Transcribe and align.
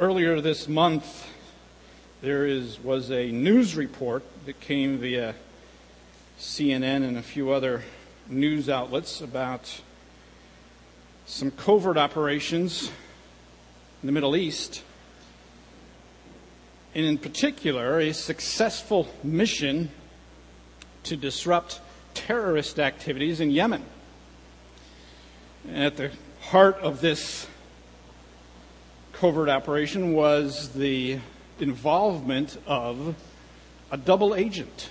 Earlier 0.00 0.40
this 0.40 0.66
month, 0.66 1.28
there 2.20 2.44
is, 2.46 2.82
was 2.82 3.12
a 3.12 3.30
news 3.30 3.76
report 3.76 4.24
that 4.44 4.58
came 4.58 4.98
via 4.98 5.36
CNN 6.36 7.04
and 7.04 7.16
a 7.16 7.22
few 7.22 7.52
other 7.52 7.84
news 8.26 8.68
outlets 8.68 9.20
about 9.20 9.82
some 11.26 11.52
covert 11.52 11.96
operations 11.96 12.90
in 14.02 14.06
the 14.06 14.10
Middle 14.10 14.34
East, 14.34 14.82
and 16.92 17.06
in 17.06 17.16
particular, 17.16 18.00
a 18.00 18.12
successful 18.12 19.06
mission 19.22 19.90
to 21.04 21.16
disrupt 21.16 21.80
terrorist 22.14 22.80
activities 22.80 23.38
in 23.38 23.52
Yemen. 23.52 23.84
At 25.72 25.96
the 25.96 26.10
heart 26.40 26.78
of 26.80 27.00
this 27.00 27.46
covert 29.24 29.48
operation 29.48 30.12
was 30.12 30.68
the 30.74 31.18
involvement 31.58 32.58
of 32.66 33.14
a 33.90 33.96
double 33.96 34.34
agent, 34.34 34.90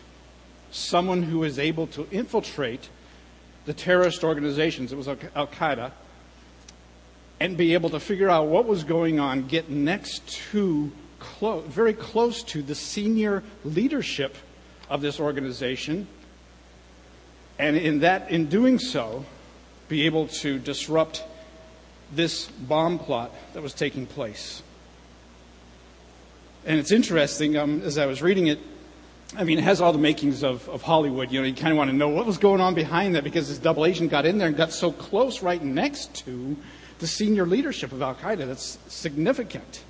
someone 0.71 1.21
who 1.21 1.37
was 1.37 1.59
able 1.59 1.85
to 1.85 2.07
infiltrate 2.09 2.89
the 3.65 3.73
terrorist 3.75 4.23
organizations, 4.23 4.91
it 4.91 4.95
was 4.95 5.07
Al 5.07 5.45
Qaeda, 5.45 5.91
and 7.39 7.55
be 7.55 7.75
able 7.75 7.91
to 7.91 7.99
figure 7.99 8.27
out 8.27 8.47
what 8.47 8.65
was 8.65 8.83
going 8.83 9.19
on, 9.19 9.45
get 9.45 9.69
next 9.69 10.27
to, 10.51 10.91
close, 11.19 11.63
very 11.67 11.93
close 11.93 12.41
to 12.41 12.63
the 12.63 12.73
senior 12.73 13.43
leadership 13.63 14.35
of 14.89 15.01
this 15.01 15.19
organization, 15.19 16.07
and 17.59 17.77
in 17.77 17.99
that, 17.99 18.31
in 18.31 18.47
doing 18.47 18.79
so, 18.79 19.25
be 19.89 20.07
able 20.07 20.25
to 20.27 20.57
disrupt 20.57 21.23
this 22.15 22.47
bomb 22.47 22.99
plot 22.99 23.31
that 23.53 23.61
was 23.63 23.73
taking 23.73 24.05
place. 24.05 24.61
And 26.65 26.79
it's 26.79 26.91
interesting, 26.91 27.57
um, 27.57 27.81
as 27.81 27.97
I 27.97 28.05
was 28.05 28.21
reading 28.21 28.47
it, 28.47 28.59
I 29.35 29.43
mean, 29.43 29.57
it 29.57 29.63
has 29.63 29.81
all 29.81 29.91
the 29.91 29.99
makings 29.99 30.43
of, 30.43 30.67
of 30.69 30.81
Hollywood. 30.81 31.31
You 31.31 31.41
know, 31.41 31.47
you 31.47 31.53
kind 31.53 31.71
of 31.71 31.77
want 31.77 31.89
to 31.89 31.95
know 31.95 32.09
what 32.09 32.25
was 32.25 32.37
going 32.37 32.61
on 32.61 32.75
behind 32.75 33.15
that 33.15 33.23
because 33.23 33.49
this 33.49 33.57
double 33.57 33.85
agent 33.85 34.11
got 34.11 34.25
in 34.25 34.37
there 34.37 34.47
and 34.47 34.55
got 34.55 34.71
so 34.71 34.91
close 34.91 35.41
right 35.41 35.61
next 35.61 36.13
to 36.25 36.55
the 36.99 37.07
senior 37.07 37.45
leadership 37.45 37.91
of 37.91 38.01
Al 38.01 38.15
Qaeda. 38.15 38.45
That's 38.45 38.77
significant. 38.87 39.83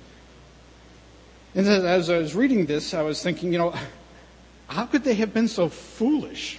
And 1.54 1.66
as 1.68 2.10
I 2.10 2.18
was 2.18 2.34
reading 2.34 2.66
this, 2.66 2.94
I 2.94 3.02
was 3.02 3.22
thinking, 3.22 3.52
you 3.52 3.58
know, 3.58 3.74
how 4.66 4.86
could 4.86 5.04
they 5.04 5.14
have 5.14 5.32
been 5.32 5.46
so 5.46 5.68
foolish? 5.68 6.58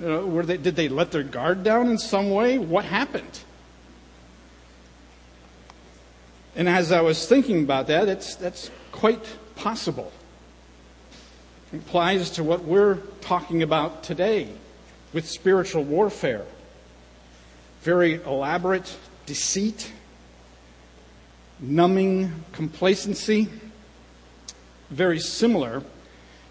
You 0.00 0.08
know, 0.08 0.42
they, 0.42 0.56
did 0.56 0.76
they 0.76 0.88
let 0.88 1.12
their 1.12 1.22
guard 1.22 1.62
down 1.62 1.88
in 1.88 1.96
some 1.96 2.30
way? 2.30 2.58
What 2.58 2.84
happened? 2.84 3.40
And 6.54 6.68
as 6.68 6.92
I 6.92 7.00
was 7.00 7.26
thinking 7.26 7.62
about 7.62 7.86
that, 7.86 8.08
it's, 8.08 8.34
that's 8.34 8.70
quite 8.90 9.24
possible. 9.56 10.12
It 11.72 11.78
applies 11.78 12.30
to 12.30 12.44
what 12.44 12.64
we're 12.64 12.96
talking 13.22 13.62
about 13.62 14.02
today 14.02 14.48
with 15.12 15.28
spiritual 15.28 15.84
warfare. 15.84 16.44
Very 17.82 18.14
elaborate 18.14 18.96
deceit, 19.24 19.90
numbing 21.58 22.44
complacency, 22.52 23.48
very 24.90 25.18
similar 25.18 25.82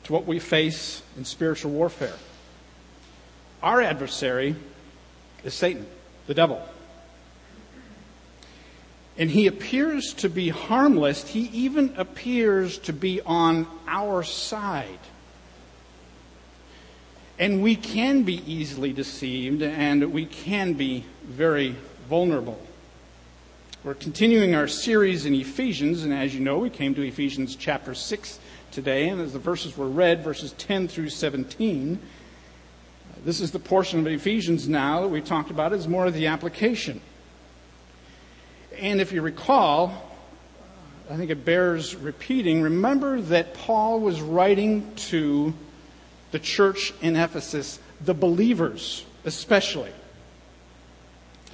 to 0.04 0.14
what 0.14 0.26
we 0.26 0.40
face 0.40 1.04
in 1.16 1.26
spiritual 1.26 1.72
warfare. 1.72 2.16
Our 3.62 3.82
adversary 3.82 4.56
is 5.44 5.54
Satan, 5.54 5.86
the 6.26 6.34
devil. 6.34 6.68
And 9.18 9.30
he 9.30 9.48
appears 9.48 10.14
to 10.16 10.30
be 10.30 10.50
harmless. 10.50 11.28
He 11.28 11.42
even 11.54 11.94
appears 11.98 12.78
to 12.80 12.94
be 12.94 13.22
on 13.22 13.68
our 13.88 14.24
side. 14.24 15.00
And 17.38 17.62
we 17.62 17.76
can 17.76 18.24
be 18.24 18.42
easily 18.52 18.94
deceived 18.94 19.62
and 19.62 20.14
we 20.14 20.26
can 20.26 20.74
be 20.74 21.06
very 21.24 21.76
vulnerable. 22.08 22.60
We're 23.84 23.96
continuing 23.96 24.54
our 24.54 24.68
series 24.68 25.26
in 25.26 25.34
Ephesians, 25.34 26.04
and 26.04 26.14
as 26.14 26.36
you 26.36 26.40
know, 26.40 26.60
we 26.60 26.70
came 26.70 26.94
to 26.94 27.02
Ephesians 27.02 27.56
chapter 27.56 27.96
6 27.96 28.40
today, 28.72 29.10
and 29.10 29.20
as 29.20 29.34
the 29.34 29.40
verses 29.40 29.76
were 29.76 29.88
read, 29.88 30.24
verses 30.24 30.54
10 30.60 30.88
through 30.88 31.10
17, 31.10 32.00
this 33.26 33.42
is 33.42 33.50
the 33.50 33.58
portion 33.58 34.00
of 34.00 34.06
Ephesians 34.06 34.70
now 34.70 35.02
that 35.02 35.08
we 35.08 35.20
talked 35.20 35.50
about 35.50 35.74
is 35.74 35.88
more 35.88 36.06
of 36.06 36.14
the 36.14 36.28
application. 36.28 37.02
And 38.78 39.02
if 39.02 39.12
you 39.12 39.22
recall, 39.22 40.12
I 41.10 41.18
think 41.18 41.30
it 41.30 41.44
bears 41.44 41.96
repeating, 41.96 42.62
remember 42.62 43.22
that 43.22 43.54
Paul 43.54 44.00
was 44.00 44.22
writing 44.22 44.94
to 44.96 45.54
the 46.32 46.40
church 46.40 46.94
in 47.02 47.16
Ephesus, 47.16 47.80
the 48.00 48.14
believers 48.14 49.06
especially. 49.26 49.92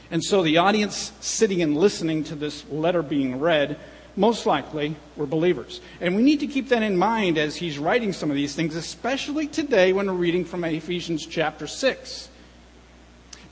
And 0.10 0.24
so 0.24 0.42
the 0.42 0.58
audience 0.58 1.12
sitting 1.20 1.62
and 1.62 1.76
listening 1.76 2.24
to 2.26 2.36
this 2.36 2.68
letter 2.70 3.02
being 3.02 3.40
read 3.40 3.78
most 4.16 4.46
likely 4.46 4.96
were 5.16 5.26
believers. 5.26 5.82
And 6.02 6.16
we 6.16 6.24
need 6.24 6.40
to 6.40 6.48
keep 6.48 6.70
that 6.70 6.82
in 6.82 6.98
mind 6.98 7.38
as 7.38 7.56
he's 7.56 7.78
writing 7.78 8.14
some 8.14 8.30
of 8.30 8.36
these 8.36 8.56
things, 8.56 8.76
especially 8.76 9.48
today 9.48 9.94
when 9.94 10.08
we're 10.08 10.14
reading 10.14 10.46
from 10.46 10.64
Ephesians 10.64 11.26
chapter 11.26 11.68
6. 11.68 12.30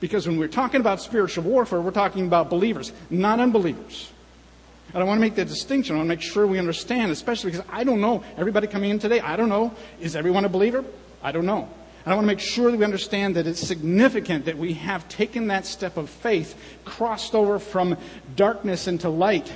Because 0.00 0.26
when 0.26 0.38
we're 0.38 0.48
talking 0.48 0.80
about 0.80 1.00
spiritual 1.00 1.44
warfare, 1.44 1.80
we're 1.80 1.90
talking 1.90 2.26
about 2.26 2.50
believers, 2.50 2.92
not 3.10 3.40
unbelievers. 3.40 4.10
And 4.92 5.02
I 5.02 5.06
want 5.06 5.18
to 5.18 5.20
make 5.20 5.34
that 5.36 5.48
distinction. 5.48 5.96
I 5.96 5.98
want 5.98 6.06
to 6.06 6.16
make 6.16 6.22
sure 6.22 6.46
we 6.46 6.58
understand, 6.58 7.10
especially 7.10 7.52
because 7.52 7.66
I 7.70 7.84
don't 7.84 8.00
know. 8.00 8.22
Everybody 8.36 8.66
coming 8.66 8.90
in 8.90 8.98
today, 8.98 9.20
I 9.20 9.36
don't 9.36 9.48
know. 9.48 9.74
Is 10.00 10.16
everyone 10.16 10.44
a 10.44 10.48
believer? 10.48 10.84
I 11.22 11.32
don't 11.32 11.46
know. 11.46 11.68
And 12.04 12.12
I 12.12 12.14
want 12.14 12.24
to 12.24 12.28
make 12.28 12.40
sure 12.40 12.70
that 12.70 12.76
we 12.76 12.84
understand 12.84 13.34
that 13.34 13.48
it's 13.48 13.66
significant 13.66 14.44
that 14.44 14.56
we 14.56 14.74
have 14.74 15.08
taken 15.08 15.48
that 15.48 15.66
step 15.66 15.96
of 15.96 16.08
faith, 16.08 16.54
crossed 16.84 17.34
over 17.34 17.58
from 17.58 17.96
darkness 18.36 18.86
into 18.86 19.08
light, 19.08 19.52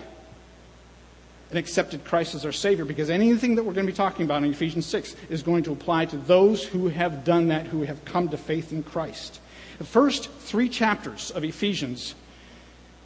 and 1.51 1.59
accepted 1.59 2.05
Christ 2.05 2.35
as 2.35 2.45
our 2.45 2.53
Savior, 2.53 2.85
because 2.85 3.09
anything 3.09 3.55
that 3.55 3.63
we're 3.63 3.73
going 3.73 3.87
to 3.87 3.93
be 3.93 3.97
talking 3.97 4.25
about 4.25 4.43
in 4.43 4.51
Ephesians 4.51 4.87
6 4.87 5.15
is 5.31 5.43
going 5.43 5.63
to 5.65 5.73
apply 5.73 6.07
to 6.07 6.17
those 6.17 6.65
who 6.65 6.89
have 6.89 7.25
done 7.25 7.49
that, 7.49 7.67
who 7.67 7.83
have 7.83 8.05
come 8.05 8.29
to 8.31 8.37
faith 8.37 8.73
in 8.73 8.83
Christ. 8.83 9.41
The 9.81 9.87
first 9.87 10.31
three 10.31 10.69
chapters 10.69 11.31
of 11.31 11.43
Ephesians, 11.43 12.15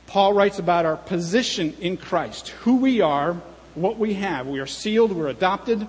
Paul 0.09 0.33
writes 0.33 0.59
about 0.59 0.85
our 0.85 0.97
position 0.97 1.73
in 1.81 1.97
Christ, 1.97 2.49
who 2.49 2.79
we 2.79 3.01
are, 3.01 3.35
what 3.77 3.97
we 3.97 4.15
have. 4.15 4.49
We 4.49 4.59
are 4.59 4.67
sealed, 4.67 5.12
we're 5.12 5.29
adopted, 5.29 5.87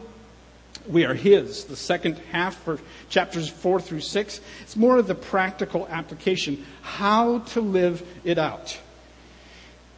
we 0.87 1.03
are 1.03 1.15
His. 1.15 1.63
The 1.63 1.75
second 1.75 2.19
half 2.31 2.55
for 2.57 2.77
chapters 3.09 3.49
4 3.49 3.81
through 3.81 4.01
6, 4.01 4.41
it's 4.61 4.75
more 4.75 4.97
of 4.97 5.07
the 5.07 5.15
practical 5.15 5.87
application, 5.89 6.63
how 6.83 7.39
to 7.39 7.61
live 7.61 8.07
it 8.23 8.37
out. 8.37 8.79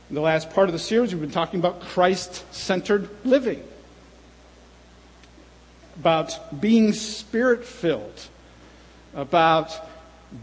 In 0.08 0.16
the 0.16 0.22
last 0.22 0.52
part 0.52 0.70
of 0.70 0.74
the 0.74 0.80
series, 0.80 1.14
we've 1.14 1.20
been 1.20 1.32
talking 1.32 1.60
about 1.60 1.82
Christ 1.82 2.46
centered 2.56 3.10
living, 3.26 3.62
about 6.00 6.62
being 6.62 6.94
spirit 6.94 7.66
filled, 7.66 8.28
about 9.14 9.78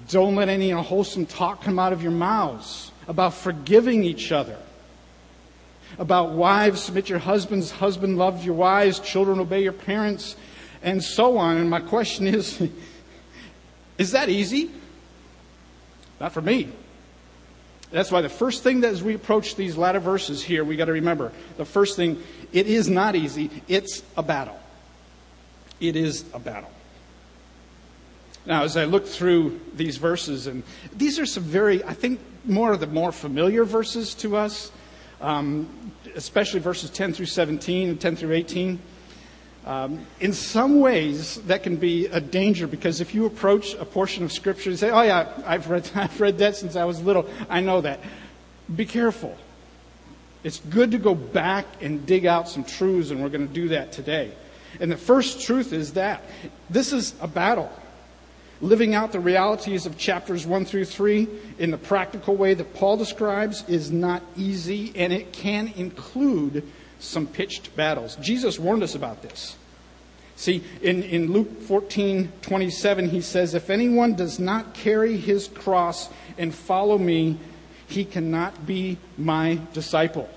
don't 0.08 0.34
let 0.34 0.48
any 0.48 0.70
unwholesome 0.70 1.26
talk 1.26 1.62
come 1.62 1.78
out 1.78 1.92
of 1.92 2.02
your 2.02 2.12
mouths, 2.12 2.90
about 3.06 3.34
forgiving 3.34 4.02
each 4.02 4.32
other 4.32 4.58
about 5.98 6.32
wives, 6.32 6.82
submit 6.82 7.08
your 7.08 7.18
husbands, 7.18 7.70
husband 7.70 8.18
love 8.18 8.44
your 8.44 8.54
wives, 8.54 9.00
children 9.00 9.38
obey 9.38 9.62
your 9.62 9.72
parents, 9.72 10.36
and 10.82 11.02
so 11.02 11.38
on. 11.38 11.56
And 11.56 11.70
my 11.70 11.80
question 11.80 12.26
is, 12.26 12.62
is 13.98 14.12
that 14.12 14.28
easy? 14.28 14.70
Not 16.20 16.32
for 16.32 16.40
me. 16.40 16.70
That's 17.90 18.10
why 18.10 18.22
the 18.22 18.28
first 18.28 18.62
thing 18.62 18.80
that 18.80 18.90
as 18.90 19.02
we 19.02 19.14
approach 19.14 19.54
these 19.54 19.76
latter 19.76 20.00
verses 20.00 20.42
here, 20.42 20.64
we 20.64 20.76
got 20.76 20.86
to 20.86 20.92
remember 20.92 21.32
the 21.56 21.64
first 21.64 21.96
thing, 21.96 22.20
it 22.52 22.66
is 22.66 22.88
not 22.88 23.14
easy. 23.14 23.50
It's 23.68 24.02
a 24.16 24.22
battle. 24.22 24.58
It 25.80 25.94
is 25.96 26.24
a 26.32 26.38
battle. 26.38 26.70
Now, 28.46 28.64
as 28.64 28.76
I 28.76 28.84
look 28.84 29.06
through 29.06 29.60
these 29.74 29.96
verses, 29.96 30.46
and 30.46 30.62
these 30.92 31.18
are 31.18 31.26
some 31.26 31.44
very, 31.44 31.82
I 31.84 31.94
think, 31.94 32.20
more 32.44 32.72
of 32.72 32.80
the 32.80 32.86
more 32.86 33.10
familiar 33.10 33.64
verses 33.64 34.14
to 34.16 34.36
us 34.36 34.70
um, 35.24 35.92
especially 36.14 36.60
verses 36.60 36.90
10 36.90 37.14
through 37.14 37.26
17 37.26 37.88
and 37.88 38.00
10 38.00 38.16
through 38.16 38.32
18. 38.32 38.78
Um, 39.64 40.06
in 40.20 40.34
some 40.34 40.80
ways, 40.80 41.36
that 41.42 41.62
can 41.62 41.76
be 41.76 42.06
a 42.06 42.20
danger 42.20 42.66
because 42.66 43.00
if 43.00 43.14
you 43.14 43.24
approach 43.24 43.74
a 43.74 43.84
portion 43.86 44.22
of 44.22 44.30
Scripture 44.30 44.68
and 44.68 44.78
say, 44.78 44.90
"Oh 44.90 45.00
yeah, 45.00 45.32
I've 45.46 45.70
read, 45.70 45.90
I've 45.94 46.20
read 46.20 46.38
that 46.38 46.56
since 46.56 46.76
I 46.76 46.84
was 46.84 47.00
little. 47.02 47.26
I 47.48 47.60
know 47.60 47.80
that," 47.80 48.00
be 48.74 48.84
careful. 48.84 49.34
It's 50.42 50.60
good 50.60 50.90
to 50.90 50.98
go 50.98 51.14
back 51.14 51.64
and 51.80 52.04
dig 52.04 52.26
out 52.26 52.50
some 52.50 52.64
truths, 52.64 53.10
and 53.10 53.22
we're 53.22 53.30
going 53.30 53.48
to 53.48 53.54
do 53.54 53.68
that 53.68 53.92
today. 53.92 54.32
And 54.78 54.92
the 54.92 54.98
first 54.98 55.40
truth 55.40 55.72
is 55.72 55.94
that 55.94 56.22
this 56.68 56.92
is 56.92 57.14
a 57.22 57.26
battle. 57.26 57.72
Living 58.64 58.94
out 58.94 59.12
the 59.12 59.20
realities 59.20 59.84
of 59.84 59.98
chapters 59.98 60.46
1 60.46 60.64
through 60.64 60.86
3 60.86 61.28
in 61.58 61.70
the 61.70 61.76
practical 61.76 62.34
way 62.34 62.54
that 62.54 62.74
Paul 62.74 62.96
describes 62.96 63.62
is 63.68 63.90
not 63.90 64.22
easy, 64.36 64.90
and 64.96 65.12
it 65.12 65.32
can 65.32 65.72
include 65.76 66.66
some 66.98 67.26
pitched 67.26 67.76
battles. 67.76 68.16
Jesus 68.16 68.58
warned 68.58 68.82
us 68.82 68.94
about 68.94 69.20
this. 69.22 69.56
See, 70.36 70.64
in, 70.82 71.02
in 71.02 71.30
Luke 71.30 71.62
14 71.62 72.32
27, 72.42 73.10
he 73.10 73.20
says, 73.20 73.54
If 73.54 73.70
anyone 73.70 74.14
does 74.14 74.40
not 74.40 74.74
carry 74.74 75.16
his 75.16 75.46
cross 75.48 76.08
and 76.38 76.52
follow 76.52 76.98
me, 76.98 77.38
he 77.86 78.04
cannot 78.04 78.66
be 78.66 78.96
my 79.18 79.60
disciple. 79.74 80.28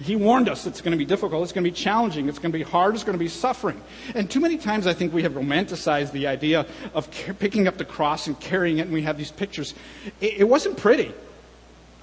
He 0.00 0.14
warned 0.14 0.48
us 0.48 0.64
it's 0.64 0.80
going 0.80 0.92
to 0.92 0.98
be 0.98 1.04
difficult, 1.04 1.42
it's 1.42 1.52
going 1.52 1.64
to 1.64 1.70
be 1.70 1.76
challenging, 1.76 2.28
it's 2.28 2.38
going 2.38 2.52
to 2.52 2.58
be 2.58 2.64
hard, 2.64 2.94
it's 2.94 3.02
going 3.02 3.18
to 3.18 3.22
be 3.22 3.28
suffering. 3.28 3.80
And 4.14 4.30
too 4.30 4.38
many 4.38 4.56
times 4.56 4.86
I 4.86 4.94
think 4.94 5.12
we 5.12 5.22
have 5.24 5.32
romanticized 5.32 6.12
the 6.12 6.28
idea 6.28 6.66
of 6.94 7.10
picking 7.40 7.66
up 7.66 7.78
the 7.78 7.84
cross 7.84 8.28
and 8.28 8.38
carrying 8.38 8.78
it, 8.78 8.82
and 8.82 8.92
we 8.92 9.02
have 9.02 9.18
these 9.18 9.32
pictures. 9.32 9.74
It, 10.20 10.48
wasn't 10.48 10.76
pretty. 10.76 11.12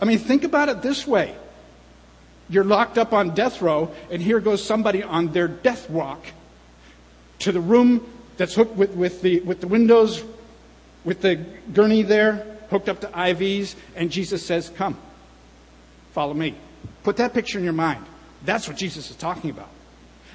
I 0.01 0.05
mean, 0.05 0.17
think 0.17 0.43
about 0.43 0.67
it 0.69 0.81
this 0.81 1.07
way 1.07 1.35
you're 2.47 2.65
locked 2.65 2.97
up 2.97 3.11
on 3.13 3.33
death 3.33 3.61
row, 3.61 3.91
and 4.11 4.21
here 4.21 4.39
goes 4.39 4.63
somebody 4.63 5.01
on 5.01 5.31
their 5.31 5.47
death 5.47 5.89
walk 5.89 6.25
to 7.39 7.51
the 7.51 7.59
room 7.59 8.05
that's 8.37 8.53
hooked 8.53 8.75
with, 8.75 8.91
with, 8.91 9.21
the, 9.21 9.39
with 9.39 9.61
the 9.61 9.67
windows, 9.67 10.23
with 11.03 11.21
the 11.21 11.37
gurney 11.73 12.03
there, 12.03 12.45
hooked 12.69 12.89
up 12.89 12.99
to 13.01 13.07
IVs, 13.07 13.75
and 13.95 14.11
Jesus 14.11 14.45
says, 14.45 14.69
Come, 14.69 14.97
follow 16.11 16.33
me. 16.33 16.55
Put 17.03 17.17
that 17.17 17.33
picture 17.33 17.57
in 17.57 17.63
your 17.63 17.73
mind. 17.73 18.05
That's 18.43 18.67
what 18.67 18.77
Jesus 18.77 19.09
is 19.09 19.15
talking 19.15 19.49
about. 19.49 19.69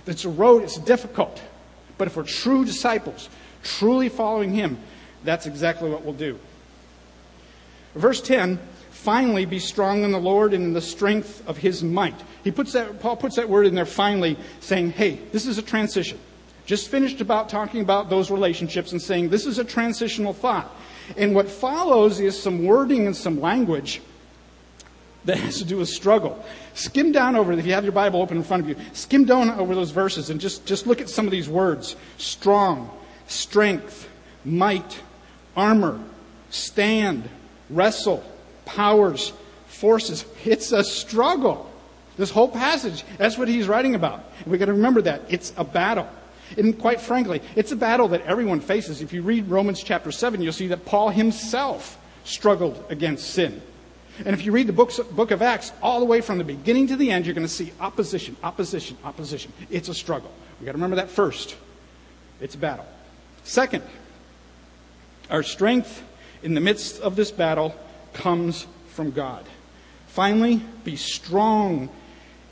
It's 0.06 0.24
a 0.24 0.28
road, 0.28 0.62
it's 0.62 0.78
difficult. 0.78 1.40
But 1.98 2.08
if 2.08 2.16
we're 2.16 2.24
true 2.24 2.64
disciples, 2.64 3.28
truly 3.62 4.08
following 4.08 4.52
Him, 4.52 4.78
that's 5.22 5.46
exactly 5.46 5.90
what 5.90 6.02
we'll 6.02 6.14
do. 6.14 6.38
Verse 7.94 8.20
10 8.20 8.58
finally 8.90 9.46
be 9.46 9.58
strong 9.58 10.04
in 10.04 10.12
the 10.12 10.18
Lord 10.18 10.52
and 10.52 10.62
in 10.62 10.72
the 10.74 10.80
strength 10.80 11.42
of 11.48 11.56
His 11.56 11.82
might. 11.82 12.14
He 12.44 12.50
puts 12.50 12.72
that, 12.72 13.00
Paul 13.00 13.16
puts 13.16 13.36
that 13.36 13.48
word 13.48 13.66
in 13.66 13.74
there 13.74 13.86
finally, 13.86 14.36
saying, 14.60 14.90
hey, 14.90 15.20
this 15.32 15.46
is 15.46 15.56
a 15.56 15.62
transition. 15.62 16.18
Just 16.66 16.88
finished 16.88 17.22
about 17.22 17.48
talking 17.48 17.80
about 17.80 18.10
those 18.10 18.30
relationships 18.30 18.92
and 18.92 19.00
saying 19.00 19.30
this 19.30 19.46
is 19.46 19.58
a 19.58 19.64
transitional 19.64 20.34
thought. 20.34 20.70
And 21.16 21.34
what 21.34 21.48
follows 21.48 22.20
is 22.20 22.40
some 22.40 22.64
wording 22.64 23.06
and 23.06 23.16
some 23.16 23.40
language 23.40 24.02
that 25.24 25.38
has 25.38 25.58
to 25.58 25.64
do 25.64 25.78
with 25.78 25.88
struggle. 25.88 26.42
Skim 26.74 27.12
down 27.12 27.36
over, 27.36 27.52
if 27.52 27.66
you 27.66 27.72
have 27.72 27.84
your 27.84 27.92
Bible 27.92 28.22
open 28.22 28.36
in 28.36 28.42
front 28.42 28.62
of 28.62 28.68
you, 28.68 28.76
skim 28.92 29.24
down 29.24 29.50
over 29.50 29.74
those 29.74 29.90
verses 29.90 30.30
and 30.30 30.40
just, 30.40 30.64
just 30.66 30.86
look 30.86 31.00
at 31.00 31.08
some 31.08 31.26
of 31.26 31.30
these 31.30 31.48
words 31.48 31.96
strong, 32.16 32.90
strength, 33.26 34.08
might, 34.44 35.00
armor, 35.56 36.00
stand, 36.50 37.28
wrestle, 37.68 38.24
powers, 38.64 39.32
forces. 39.66 40.24
It's 40.44 40.72
a 40.72 40.82
struggle. 40.84 41.70
This 42.16 42.30
whole 42.30 42.48
passage, 42.48 43.04
that's 43.16 43.38
what 43.38 43.48
he's 43.48 43.68
writing 43.68 43.94
about. 43.94 44.24
we 44.46 44.58
got 44.58 44.66
to 44.66 44.72
remember 44.72 45.02
that. 45.02 45.22
It's 45.28 45.52
a 45.56 45.64
battle. 45.64 46.08
And 46.56 46.78
quite 46.78 47.00
frankly, 47.00 47.40
it's 47.54 47.72
a 47.72 47.76
battle 47.76 48.08
that 48.08 48.22
everyone 48.22 48.60
faces. 48.60 49.00
If 49.02 49.12
you 49.12 49.22
read 49.22 49.48
Romans 49.48 49.82
chapter 49.82 50.10
7, 50.10 50.42
you'll 50.42 50.52
see 50.52 50.66
that 50.68 50.84
Paul 50.84 51.10
himself 51.10 51.98
struggled 52.24 52.84
against 52.90 53.30
sin. 53.30 53.62
And 54.24 54.34
if 54.34 54.44
you 54.44 54.52
read 54.52 54.66
the 54.66 54.72
books, 54.72 54.98
book 54.98 55.30
of 55.30 55.40
Acts, 55.42 55.72
all 55.82 55.98
the 55.98 56.06
way 56.06 56.20
from 56.20 56.38
the 56.38 56.44
beginning 56.44 56.88
to 56.88 56.96
the 56.96 57.10
end, 57.10 57.26
you're 57.26 57.34
going 57.34 57.46
to 57.46 57.52
see 57.52 57.72
opposition, 57.80 58.36
opposition, 58.42 58.96
opposition. 59.02 59.52
It's 59.70 59.88
a 59.88 59.94
struggle. 59.94 60.30
We've 60.58 60.66
got 60.66 60.72
to 60.72 60.76
remember 60.76 60.96
that 60.96 61.10
first. 61.10 61.56
It's 62.40 62.54
a 62.54 62.58
battle. 62.58 62.86
Second, 63.44 63.82
our 65.30 65.42
strength 65.42 66.02
in 66.42 66.54
the 66.54 66.60
midst 66.60 67.00
of 67.00 67.16
this 67.16 67.30
battle 67.30 67.74
comes 68.12 68.66
from 68.88 69.10
God. 69.10 69.44
Finally, 70.08 70.62
be 70.84 70.96
strong 70.96 71.88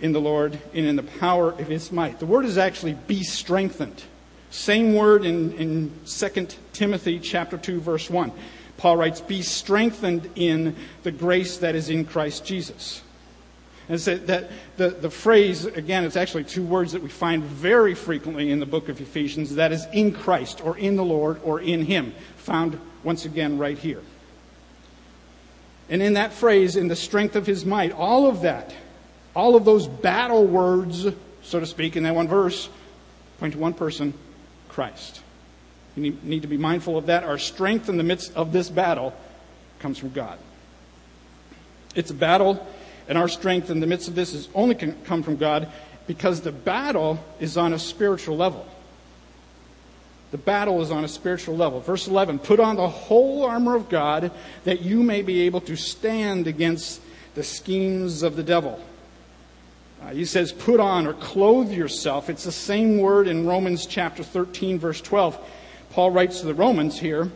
in 0.01 0.13
the 0.13 0.21
Lord 0.21 0.59
and 0.75 0.87
in 0.87 0.97
the 0.97 1.03
power 1.03 1.51
of 1.51 1.67
his 1.67 1.91
might. 1.91 2.19
The 2.19 2.27
word 2.27 2.45
is 2.45 2.57
actually 2.57 2.95
be 3.07 3.23
strengthened. 3.23 4.03
Same 4.51 4.95
word 4.95 5.25
in, 5.25 5.53
in 5.55 5.93
2 6.07 6.49
Timothy 6.73 7.19
chapter 7.19 7.59
2, 7.59 7.81
verse 7.81 8.09
1. 8.09 8.33
Paul 8.79 8.97
writes, 8.97 9.21
Be 9.21 9.43
strengthened 9.43 10.31
in 10.37 10.75
the 11.03 11.11
grace 11.11 11.59
that 11.59 11.75
is 11.75 11.91
in 11.91 12.07
Christ 12.07 12.47
Jesus. 12.47 13.03
And 13.91 14.01
so 14.01 14.17
that 14.17 14.51
the, 14.77 14.91
the 14.91 15.11
phrase, 15.11 15.65
again, 15.65 16.05
it's 16.05 16.17
actually 16.17 16.45
two 16.45 16.63
words 16.63 16.93
that 16.93 17.03
we 17.03 17.09
find 17.09 17.43
very 17.43 17.95
frequently 17.95 18.51
in 18.51 18.61
the 18.61 18.67
book 18.67 18.89
of 18.89 19.01
Ephesians. 19.01 19.55
That 19.57 19.73
is 19.73 19.87
in 19.93 20.13
Christ, 20.13 20.65
or 20.65 20.79
in 20.79 20.97
the 20.97 21.05
Lord, 21.05 21.41
or 21.43 21.61
in 21.61 21.85
Him. 21.85 22.15
Found 22.39 22.79
once 23.03 23.25
again 23.25 23.59
right 23.59 23.79
here. 23.79 24.03
And 25.89 26.03
in 26.03 26.15
that 26.15 26.33
phrase, 26.33 26.77
in 26.77 26.89
the 26.89 26.97
strength 26.97 27.35
of 27.35 27.47
His 27.47 27.65
might, 27.65 27.93
all 27.93 28.27
of 28.27 28.43
that, 28.43 28.75
all 29.35 29.57
of 29.57 29.65
those 29.65 29.89
battle 29.89 30.45
words, 30.45 31.07
so 31.43 31.59
to 31.59 31.67
speak, 31.67 31.97
in 31.97 32.03
that 32.03 32.15
one 32.15 32.29
verse, 32.29 32.69
point 33.41 33.55
to 33.55 33.59
one 33.59 33.73
person 33.73 34.13
Christ. 34.69 35.23
You 35.99 36.17
need 36.23 36.43
to 36.43 36.49
be 36.49 36.57
mindful 36.57 36.97
of 36.97 37.07
that. 37.07 37.25
Our 37.25 37.39
strength 37.39 37.89
in 37.89 37.97
the 37.97 38.05
midst 38.05 38.35
of 38.37 38.53
this 38.53 38.69
battle 38.69 39.13
comes 39.81 39.99
from 39.99 40.11
God. 40.11 40.39
It's 41.95 42.11
a 42.11 42.15
battle, 42.15 42.65
and 43.09 43.19
our 43.19 43.29
strength 43.29 43.71
in 43.71 43.81
the 43.81 43.87
midst 43.87 44.07
of 44.09 44.15
this 44.15 44.33
is 44.33 44.49
only 44.55 44.75
can 44.75 44.93
come 45.05 45.23
from 45.23 45.37
God 45.37 45.69
because 46.07 46.41
the 46.41 46.53
battle 46.53 47.19
is 47.41 47.57
on 47.57 47.73
a 47.73 47.79
spiritual 47.79 48.37
level. 48.37 48.67
The 50.31 50.39
battle 50.39 50.83
is 50.83 50.91
on 50.91 51.05
a 51.05 51.09
spiritual 51.09 51.57
level. 51.57 51.81
Verse 51.81 52.07
11 52.07 52.39
Put 52.41 52.61
on 52.61 52.77
the 52.77 52.89
whole 52.89 53.45
armor 53.45 53.75
of 53.75 53.89
God 53.89 54.31
that 54.65 54.83
you 54.83 55.03
may 55.03 55.23
be 55.23 55.43
able 55.43 55.63
to 55.63 55.77
stand 55.77 56.47
against 56.47 57.01
the 57.35 57.43
schemes 57.43 58.23
of 58.23 58.37
the 58.37 58.43
devil. 58.43 58.81
Uh, 60.03 60.11
he 60.11 60.25
says, 60.25 60.53
put 60.53 60.79
on 60.79 61.07
or 61.07 61.15
clothe 61.15 61.73
yourself. 61.73 62.31
It's 62.31 62.45
the 62.45 62.53
same 62.53 62.99
word 62.99 63.27
in 63.27 63.47
Romans 63.47 63.85
chapter 63.85 64.23
13, 64.23 64.79
verse 64.79 65.01
12. 65.01 65.39
Paul 65.91 66.11
writes 66.11 66.41
to 66.41 66.47
the 66.47 66.55
Romans 66.55 66.99
here 66.99 67.31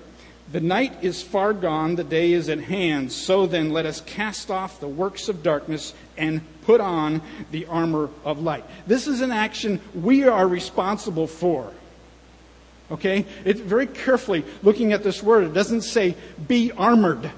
The 0.50 0.60
night 0.60 1.02
is 1.02 1.22
far 1.22 1.52
gone, 1.52 1.94
the 1.96 2.04
day 2.04 2.32
is 2.32 2.48
at 2.48 2.60
hand. 2.60 3.12
So 3.12 3.46
then, 3.46 3.70
let 3.70 3.86
us 3.86 4.00
cast 4.02 4.50
off 4.50 4.80
the 4.80 4.88
works 4.88 5.28
of 5.28 5.42
darkness 5.42 5.94
and 6.16 6.42
put 6.62 6.80
on 6.80 7.22
the 7.50 7.66
armor 7.66 8.10
of 8.24 8.40
light. 8.40 8.64
This 8.86 9.06
is 9.06 9.20
an 9.20 9.30
action 9.30 9.80
we 9.94 10.24
are 10.24 10.46
responsible 10.46 11.26
for. 11.26 11.72
Okay? 12.90 13.24
It's 13.44 13.60
very 13.60 13.86
carefully 13.86 14.44
looking 14.62 14.92
at 14.92 15.02
this 15.02 15.22
word. 15.22 15.44
It 15.44 15.54
doesn't 15.54 15.82
say 15.82 16.14
be 16.46 16.72
armored 16.72 17.30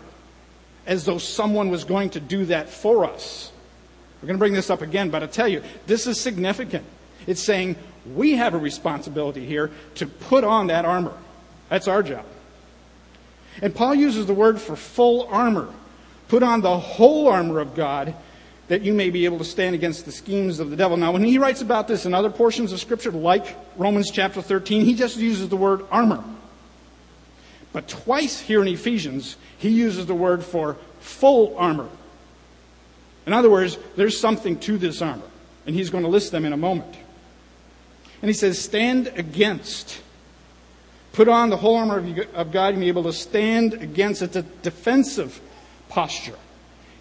as 0.86 1.04
though 1.04 1.18
someone 1.18 1.70
was 1.70 1.84
going 1.84 2.10
to 2.10 2.20
do 2.20 2.44
that 2.46 2.68
for 2.68 3.04
us. 3.04 3.52
We're 4.20 4.26
going 4.26 4.36
to 4.36 4.40
bring 4.40 4.52
this 4.52 4.70
up 4.70 4.82
again, 4.82 5.10
but 5.10 5.22
I 5.22 5.26
tell 5.26 5.48
you, 5.48 5.62
this 5.86 6.06
is 6.06 6.20
significant. 6.20 6.84
It's 7.26 7.42
saying 7.42 7.76
we 8.14 8.32
have 8.32 8.54
a 8.54 8.58
responsibility 8.58 9.44
here 9.44 9.70
to 9.96 10.06
put 10.06 10.44
on 10.44 10.68
that 10.68 10.84
armor. 10.84 11.16
That's 11.68 11.88
our 11.88 12.02
job. 12.02 12.24
And 13.62 13.74
Paul 13.74 13.94
uses 13.94 14.26
the 14.26 14.34
word 14.34 14.60
for 14.60 14.76
full 14.76 15.26
armor. 15.28 15.72
Put 16.28 16.42
on 16.42 16.60
the 16.60 16.78
whole 16.78 17.28
armor 17.28 17.60
of 17.60 17.74
God 17.74 18.14
that 18.68 18.82
you 18.82 18.94
may 18.94 19.10
be 19.10 19.24
able 19.26 19.38
to 19.38 19.44
stand 19.44 19.74
against 19.74 20.06
the 20.06 20.12
schemes 20.12 20.58
of 20.58 20.70
the 20.70 20.76
devil. 20.76 20.96
Now, 20.96 21.12
when 21.12 21.22
he 21.22 21.38
writes 21.38 21.60
about 21.60 21.86
this 21.86 22.06
in 22.06 22.14
other 22.14 22.30
portions 22.30 22.72
of 22.72 22.80
Scripture, 22.80 23.10
like 23.10 23.56
Romans 23.76 24.10
chapter 24.10 24.40
13, 24.40 24.84
he 24.84 24.94
just 24.94 25.16
uses 25.16 25.48
the 25.48 25.56
word 25.56 25.84
armor. 25.90 26.24
But 27.72 27.88
twice 27.88 28.40
here 28.40 28.62
in 28.62 28.68
Ephesians, 28.68 29.36
he 29.58 29.68
uses 29.68 30.06
the 30.06 30.14
word 30.14 30.44
for 30.44 30.76
full 31.00 31.56
armor. 31.58 31.88
In 33.26 33.32
other 33.32 33.50
words, 33.50 33.78
there's 33.96 34.18
something 34.18 34.58
to 34.60 34.78
this 34.78 35.02
armor. 35.02 35.28
And 35.66 35.74
he's 35.74 35.90
going 35.90 36.04
to 36.04 36.10
list 36.10 36.30
them 36.32 36.44
in 36.44 36.52
a 36.52 36.56
moment. 36.56 36.94
And 38.24 38.30
he 38.30 38.32
says, 38.32 38.58
stand 38.58 39.08
against. 39.16 40.00
Put 41.12 41.28
on 41.28 41.50
the 41.50 41.58
whole 41.58 41.76
armor 41.76 42.02
of 42.32 42.52
God 42.52 42.72
and 42.72 42.80
be 42.80 42.88
able 42.88 43.02
to 43.02 43.12
stand 43.12 43.74
against. 43.74 44.22
It's 44.22 44.34
a 44.34 44.40
defensive 44.40 45.38
posture. 45.90 46.38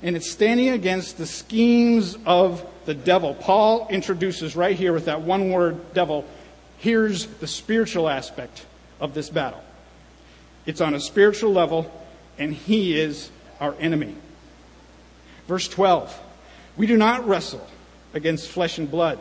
And 0.01 0.17
it's 0.17 0.29
standing 0.29 0.67
against 0.67 1.17
the 1.17 1.25
schemes 1.25 2.17
of 2.25 2.69
the 2.83 2.93
devil. 2.93 3.35
Paul 3.35 3.87
introduces 3.89 4.57
right 4.57 4.75
here 4.75 4.91
with 4.91 5.05
that 5.05 5.21
one 5.21 5.49
word, 5.49 5.93
devil. 5.93 6.25
Here's 6.79 7.25
the 7.25 7.47
spiritual 7.47 8.09
aspect 8.09 8.65
of 8.99 9.13
this 9.13 9.29
battle. 9.29 9.63
It's 10.65 10.81
on 10.81 10.93
a 10.93 10.99
spiritual 10.99 11.53
level, 11.53 11.89
and 12.37 12.53
he 12.53 12.99
is 12.99 13.29
our 13.61 13.75
enemy. 13.79 14.13
Verse 15.47 15.69
12 15.69 16.19
We 16.75 16.85
do 16.85 16.97
not 16.97 17.25
wrestle 17.25 17.65
against 18.13 18.49
flesh 18.49 18.77
and 18.77 18.91
blood, 18.91 19.19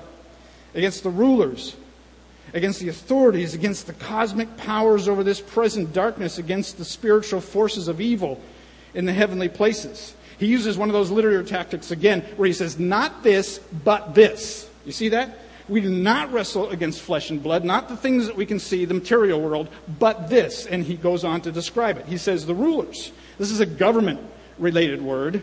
against 0.74 1.04
the 1.04 1.10
rulers 1.10 1.76
against 2.54 2.80
the 2.80 2.88
authorities, 2.88 3.54
against 3.54 3.86
the 3.86 3.92
cosmic 3.94 4.56
powers 4.56 5.08
over 5.08 5.22
this 5.24 5.40
present 5.40 5.92
darkness, 5.92 6.38
against 6.38 6.78
the 6.78 6.84
spiritual 6.84 7.40
forces 7.40 7.88
of 7.88 8.00
evil 8.00 8.40
in 8.94 9.06
the 9.06 9.12
heavenly 9.12 9.48
places. 9.48 10.14
He 10.38 10.46
uses 10.46 10.76
one 10.76 10.88
of 10.88 10.92
those 10.92 11.10
literary 11.10 11.44
tactics 11.44 11.90
again 11.90 12.22
where 12.36 12.46
he 12.46 12.52
says, 12.52 12.78
not 12.78 13.22
this, 13.22 13.58
but 13.84 14.14
this. 14.14 14.68
You 14.84 14.92
see 14.92 15.10
that? 15.10 15.38
We 15.68 15.80
do 15.80 15.90
not 15.90 16.32
wrestle 16.32 16.70
against 16.70 17.00
flesh 17.00 17.30
and 17.30 17.42
blood, 17.42 17.64
not 17.64 17.88
the 17.88 17.96
things 17.96 18.26
that 18.26 18.36
we 18.36 18.44
can 18.44 18.58
see, 18.58 18.84
the 18.84 18.94
material 18.94 19.40
world, 19.40 19.68
but 19.98 20.28
this. 20.28 20.66
And 20.66 20.84
he 20.84 20.96
goes 20.96 21.24
on 21.24 21.40
to 21.42 21.52
describe 21.52 21.96
it. 21.98 22.06
He 22.06 22.18
says, 22.18 22.44
the 22.44 22.54
rulers. 22.54 23.12
This 23.38 23.50
is 23.50 23.60
a 23.60 23.66
government 23.66 24.20
related 24.58 25.00
word. 25.00 25.42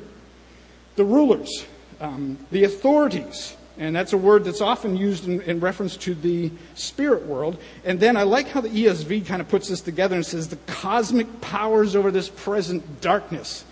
The 0.97 1.05
rulers, 1.05 1.65
um, 2.01 2.37
the 2.51 2.65
authorities, 2.65 3.55
and 3.79 3.95
that's 3.95 4.11
a 4.11 4.17
word 4.17 4.43
that's 4.43 4.59
often 4.59 4.97
used 4.97 5.25
in, 5.25 5.41
in, 5.43 5.61
reference 5.61 5.95
to 5.97 6.13
the 6.13 6.51
spirit 6.75 7.25
world. 7.25 7.57
And 7.85 7.97
then 7.97 8.17
I 8.17 8.23
like 8.23 8.49
how 8.49 8.59
the 8.59 8.67
ESV 8.67 9.25
kind 9.25 9.41
of 9.41 9.47
puts 9.47 9.69
this 9.69 9.79
together 9.79 10.17
and 10.17 10.25
says 10.25 10.49
the 10.49 10.57
cosmic 10.67 11.39
powers 11.39 11.95
over 11.95 12.11
this 12.11 12.27
present 12.27 12.99
darkness. 12.99 13.63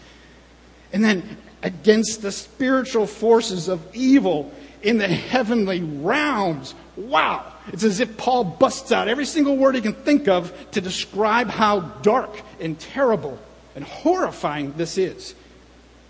And 0.94 1.04
then 1.04 1.38
against 1.62 2.22
the 2.22 2.32
spiritual 2.32 3.06
forces 3.06 3.68
of 3.68 3.86
evil 3.94 4.50
in 4.82 4.98
the 4.98 5.10
heavenly 5.10 5.82
realms. 5.82 6.74
Wow. 6.96 7.52
It's 7.74 7.84
as 7.84 8.00
if 8.00 8.16
Paul 8.16 8.46
busts 8.46 8.94
out 8.94 9.10
every 9.10 9.26
single 9.26 9.58
word 9.58 9.76
he 9.76 9.82
can 9.82 9.94
think 9.94 10.30
of 10.30 10.72
to 10.72 10.80
describe 10.80 11.50
how 11.50 11.82
dark 11.82 12.42
and 12.62 12.80
terrible 12.80 13.38
and 13.76 13.84
horrifying 13.84 14.72
this 14.78 14.98
is. 14.98 15.36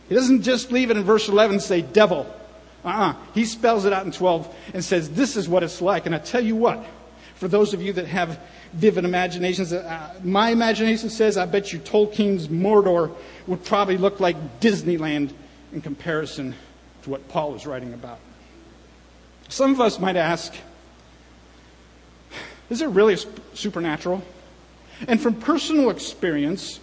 He 0.07 0.13
doesn't 0.13 0.43
just 0.43 0.71
leave 0.71 0.91
it 0.91 0.97
in 0.97 1.03
verse 1.03 1.27
11 1.27 1.55
and 1.55 1.63
say 1.63 1.81
devil 1.81 2.31
uh-uh. 2.87 3.15
He 3.33 3.45
spells 3.45 3.85
it 3.85 3.93
out 3.93 4.05
in 4.05 4.11
12 4.11 4.55
and 4.73 4.83
says, 4.83 5.09
This 5.09 5.35
is 5.35 5.47
what 5.49 5.63
it's 5.63 5.81
like. 5.81 6.05
And 6.05 6.15
I 6.15 6.19
tell 6.19 6.43
you 6.43 6.55
what, 6.55 6.85
for 7.35 7.47
those 7.47 7.73
of 7.73 7.81
you 7.81 7.93
that 7.93 8.07
have 8.07 8.39
vivid 8.73 9.05
imaginations, 9.05 9.71
uh, 9.73 10.15
my 10.23 10.49
imagination 10.49 11.09
says, 11.09 11.37
I 11.37 11.45
bet 11.45 11.71
you 11.71 11.79
Tolkien's 11.79 12.47
Mordor 12.47 13.15
would 13.45 13.63
probably 13.63 13.97
look 13.97 14.19
like 14.19 14.59
Disneyland 14.59 15.33
in 15.71 15.81
comparison 15.81 16.55
to 17.03 17.09
what 17.09 17.27
Paul 17.29 17.55
is 17.55 17.65
writing 17.65 17.93
about. 17.93 18.19
Some 19.49 19.71
of 19.71 19.79
us 19.79 19.99
might 19.99 20.15
ask, 20.15 20.53
is 22.69 22.81
it 22.81 22.89
really 22.89 23.17
supernatural? 23.53 24.21
And 25.07 25.21
from 25.21 25.35
personal 25.35 25.89
experience, 25.89 26.79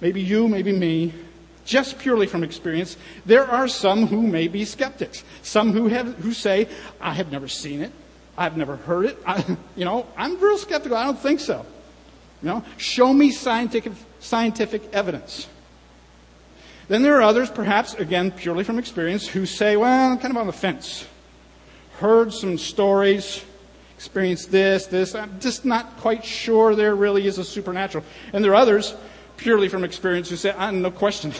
maybe 0.00 0.20
you, 0.20 0.48
maybe 0.48 0.72
me, 0.72 1.12
just 1.68 1.98
purely 1.98 2.26
from 2.26 2.42
experience, 2.42 2.96
there 3.26 3.44
are 3.44 3.68
some 3.68 4.06
who 4.06 4.22
may 4.22 4.48
be 4.48 4.64
skeptics. 4.64 5.22
Some 5.42 5.72
who, 5.72 5.88
have, 5.88 6.14
who 6.16 6.32
say, 6.32 6.66
I 6.98 7.12
have 7.12 7.30
never 7.30 7.46
seen 7.46 7.82
it. 7.82 7.92
I've 8.38 8.56
never 8.56 8.76
heard 8.76 9.04
it. 9.04 9.18
I, 9.26 9.44
you 9.76 9.84
know, 9.84 10.06
I'm 10.16 10.40
real 10.40 10.56
skeptical. 10.56 10.96
I 10.96 11.04
don't 11.04 11.18
think 11.18 11.40
so. 11.40 11.66
You 12.42 12.48
know, 12.48 12.64
show 12.78 13.12
me 13.12 13.30
scientific, 13.30 13.92
scientific 14.18 14.82
evidence. 14.94 15.46
Then 16.88 17.02
there 17.02 17.16
are 17.18 17.22
others, 17.22 17.50
perhaps, 17.50 17.92
again, 17.94 18.30
purely 18.30 18.64
from 18.64 18.78
experience, 18.78 19.28
who 19.28 19.44
say, 19.44 19.76
well, 19.76 20.12
I'm 20.12 20.18
kind 20.18 20.30
of 20.30 20.38
on 20.38 20.46
the 20.46 20.54
fence. 20.54 21.06
Heard 21.98 22.32
some 22.32 22.56
stories, 22.56 23.44
experienced 23.94 24.50
this, 24.50 24.86
this. 24.86 25.14
I'm 25.14 25.38
just 25.38 25.66
not 25.66 25.98
quite 25.98 26.24
sure 26.24 26.74
there 26.74 26.96
really 26.96 27.26
is 27.26 27.36
a 27.36 27.44
supernatural. 27.44 28.04
And 28.32 28.42
there 28.42 28.52
are 28.52 28.62
others 28.62 28.94
purely 29.38 29.68
from 29.68 29.84
experience 29.84 30.28
who 30.28 30.36
say, 30.36 30.52
ah, 30.54 30.70
no 30.70 30.90
question. 30.90 31.32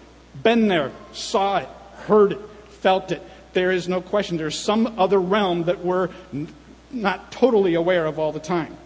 Been 0.42 0.68
there, 0.68 0.92
saw 1.12 1.58
it, 1.58 1.68
heard 2.06 2.32
it, 2.32 2.40
felt 2.80 3.12
it. 3.12 3.20
There 3.52 3.72
is 3.72 3.88
no 3.88 4.00
question. 4.00 4.38
There's 4.38 4.58
some 4.58 4.98
other 4.98 5.20
realm 5.20 5.64
that 5.64 5.84
we're 5.84 6.08
not 6.90 7.30
totally 7.32 7.74
aware 7.74 8.06
of 8.06 8.18
all 8.18 8.32
the 8.32 8.40
time. 8.40 8.76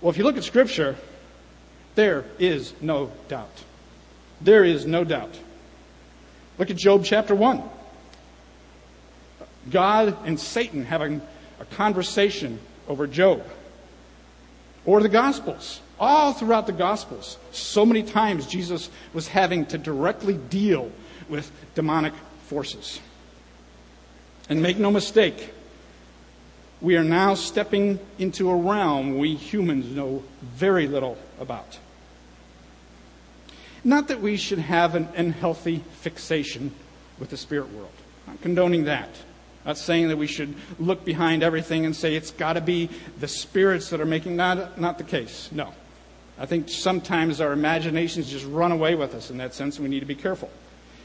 Well, 0.00 0.10
if 0.10 0.16
you 0.16 0.24
look 0.24 0.36
at 0.36 0.44
Scripture, 0.44 0.96
there 1.94 2.24
is 2.38 2.72
no 2.80 3.12
doubt. 3.28 3.62
There 4.40 4.64
is 4.64 4.86
no 4.86 5.04
doubt. 5.04 5.38
Look 6.58 6.70
at 6.70 6.76
Job 6.76 7.04
chapter 7.04 7.34
1. 7.34 7.62
God 9.70 10.16
and 10.24 10.40
Satan 10.40 10.84
having 10.84 11.20
a 11.60 11.64
conversation 11.66 12.58
over 12.88 13.06
Job. 13.06 13.44
Or 14.84 15.00
the 15.00 15.08
Gospels 15.08 15.80
all 15.98 16.32
throughout 16.32 16.66
the 16.66 16.72
Gospels, 16.72 17.38
so 17.52 17.86
many 17.86 18.02
times 18.02 18.46
Jesus 18.46 18.90
was 19.12 19.28
having 19.28 19.66
to 19.66 19.78
directly 19.78 20.34
deal 20.34 20.90
with 21.28 21.50
demonic 21.74 22.12
forces. 22.46 23.00
And 24.48 24.62
make 24.62 24.78
no 24.78 24.90
mistake, 24.90 25.52
we 26.80 26.96
are 26.96 27.04
now 27.04 27.34
stepping 27.34 28.00
into 28.18 28.50
a 28.50 28.56
realm 28.56 29.18
we 29.18 29.34
humans 29.34 29.94
know 29.94 30.22
very 30.42 30.88
little 30.88 31.16
about. 31.40 31.78
Not 33.84 34.08
that 34.08 34.20
we 34.20 34.36
should 34.36 34.58
have 34.58 34.94
an 34.94 35.08
unhealthy 35.16 35.82
fixation 36.00 36.72
with 37.18 37.30
the 37.30 37.36
spirit 37.36 37.72
world. 37.72 37.90
I'm 38.28 38.38
condoning 38.38 38.84
that. 38.84 39.08
Not 39.64 39.78
saying 39.78 40.08
that 40.08 40.16
we 40.16 40.26
should 40.26 40.54
look 40.78 41.04
behind 41.04 41.42
everything 41.42 41.86
and 41.86 41.94
say 41.94 42.16
it's 42.16 42.32
got 42.32 42.54
to 42.54 42.60
be 42.60 42.90
the 43.20 43.28
spirits 43.28 43.90
that 43.90 44.00
are 44.00 44.06
making 44.06 44.34
not 44.36 44.80
not 44.80 44.98
the 44.98 45.04
case. 45.04 45.48
No. 45.52 45.72
I 46.38 46.46
think 46.46 46.68
sometimes 46.68 47.40
our 47.40 47.52
imaginations 47.52 48.30
just 48.30 48.46
run 48.46 48.72
away 48.72 48.94
with 48.94 49.14
us 49.14 49.30
in 49.30 49.38
that 49.38 49.54
sense, 49.54 49.76
and 49.76 49.84
we 49.84 49.90
need 49.90 50.00
to 50.00 50.06
be 50.06 50.14
careful. 50.14 50.50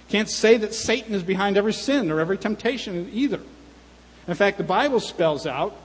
Can't 0.10 0.29
say 0.29 0.57
that 0.57 0.74
Satan 0.74 1.13
is 1.13 1.24
behind 1.24 1.57
every 1.57 1.74
sin 1.74 2.12
or 2.12 2.19
every 2.19 2.38
temptation 2.38 3.10
either. 3.13 3.41
In 4.27 4.36
fact, 4.36 4.57
the 4.57 4.63
Bible 4.63 5.00
spells 5.00 5.46
out 5.46 5.75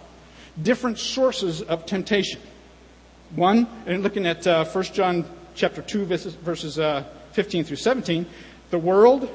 different 0.60 0.98
sources 0.98 1.62
of 1.62 1.86
temptation. 1.86 2.40
One, 3.34 3.66
and 3.86 4.02
looking 4.02 4.26
at 4.26 4.46
uh, 4.46 4.64
1 4.64 4.84
John 4.84 5.24
chapter 5.54 5.82
2, 5.82 6.04
verses, 6.04 6.34
verses 6.34 6.78
uh, 6.78 7.04
15 7.32 7.64
through 7.64 7.76
17, 7.76 8.26
the 8.70 8.78
world, 8.78 9.28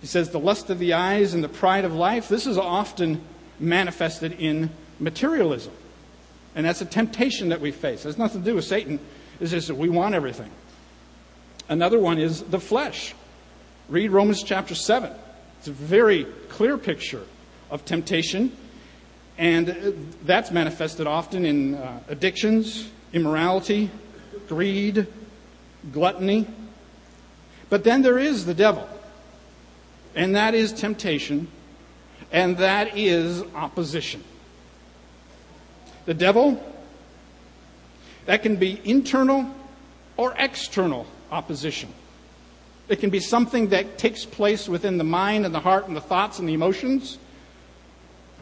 he 0.00 0.06
says, 0.06 0.30
the 0.30 0.38
lust 0.40 0.68
of 0.70 0.78
the 0.78 0.92
eyes 0.92 1.34
and 1.34 1.42
the 1.42 1.48
pride 1.48 1.84
of 1.84 1.94
life, 1.94 2.28
this 2.28 2.46
is 2.46 2.58
often 2.58 3.22
manifested 3.58 4.32
in 4.32 4.70
materialism. 4.98 5.72
And 6.54 6.64
that's 6.64 6.80
a 6.80 6.86
temptation 6.86 7.48
that 7.48 7.60
we 7.60 7.72
face. 7.72 8.04
It 8.04 8.08
has 8.08 8.18
nothing 8.18 8.42
to 8.42 8.50
do 8.50 8.54
with 8.54 8.64
Satan. 8.64 9.00
It's 9.40 9.50
just 9.50 9.68
that 9.68 9.74
we 9.74 9.88
want 9.88 10.14
everything. 10.14 10.50
Another 11.68 11.98
one 11.98 12.18
is 12.18 12.42
the 12.42 12.60
flesh. 12.60 13.14
Read 13.88 14.10
Romans 14.10 14.42
chapter 14.42 14.74
7. 14.74 15.10
It's 15.58 15.68
a 15.68 15.72
very 15.72 16.24
clear 16.48 16.78
picture 16.78 17.24
of 17.70 17.84
temptation. 17.84 18.52
And 19.36 20.14
that's 20.24 20.50
manifested 20.50 21.06
often 21.06 21.44
in 21.44 21.74
uh, 21.74 22.00
addictions, 22.08 22.88
immorality, 23.12 23.90
greed, 24.48 25.06
gluttony. 25.92 26.46
But 27.68 27.82
then 27.82 28.02
there 28.02 28.18
is 28.18 28.46
the 28.46 28.54
devil. 28.54 28.88
And 30.14 30.36
that 30.36 30.54
is 30.54 30.72
temptation. 30.72 31.48
And 32.30 32.58
that 32.58 32.96
is 32.96 33.42
opposition. 33.54 34.22
The 36.06 36.14
devil, 36.14 36.62
that 38.26 38.42
can 38.42 38.56
be 38.56 38.80
internal 38.84 39.46
or 40.16 40.34
external 40.38 41.06
opposition. 41.30 41.92
It 42.88 43.00
can 43.00 43.10
be 43.10 43.20
something 43.20 43.68
that 43.68 43.96
takes 43.98 44.24
place 44.24 44.68
within 44.68 44.98
the 44.98 45.04
mind 45.04 45.46
and 45.46 45.54
the 45.54 45.60
heart 45.60 45.88
and 45.88 45.96
the 45.96 46.02
thoughts 46.02 46.38
and 46.38 46.48
the 46.48 46.54
emotions, 46.54 47.18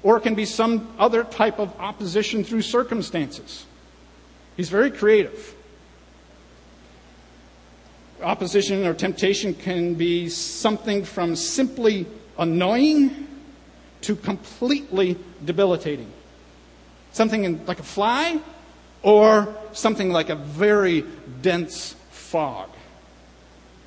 or 0.02 0.16
it 0.16 0.22
can 0.22 0.34
be 0.34 0.44
some 0.44 0.92
other 0.98 1.22
type 1.22 1.60
of 1.60 1.74
opposition 1.78 2.42
through 2.42 2.62
circumstances. 2.62 3.64
He's 4.56 4.68
very 4.68 4.90
creative. 4.90 5.54
Opposition 8.20 8.84
or 8.84 8.94
temptation 8.94 9.54
can 9.54 9.94
be 9.94 10.28
something 10.28 11.04
from 11.04 11.36
simply 11.36 12.06
annoying 12.38 13.28
to 14.02 14.16
completely 14.16 15.16
debilitating. 15.44 16.10
Something 17.12 17.44
in, 17.44 17.66
like 17.66 17.78
a 17.78 17.84
fly 17.84 18.40
or 19.02 19.54
something 19.72 20.10
like 20.10 20.30
a 20.30 20.36
very 20.36 21.04
dense 21.40 21.94
fog. 22.10 22.70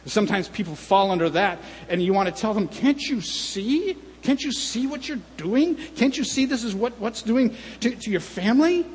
Sometimes 0.05 0.47
people 0.47 0.75
fall 0.75 1.09
under 1.09 1.29
that, 1.31 1.59
and 1.89 2.01
you 2.01 2.13
want 2.13 2.33
to 2.33 2.41
tell 2.41 2.53
them, 2.53 2.67
Can't 2.67 3.01
you 3.01 3.21
see? 3.21 3.97
Can't 4.21 4.43
you 4.43 4.51
see 4.51 4.87
what 4.87 5.07
you're 5.07 5.19
doing? 5.37 5.75
Can't 5.95 6.17
you 6.17 6.23
see 6.23 6.45
this 6.45 6.63
is 6.63 6.73
what, 6.73 6.99
what's 6.99 7.21
doing 7.21 7.55
to, 7.81 7.95
to 7.95 8.11
your 8.11 8.19
family? 8.19 8.85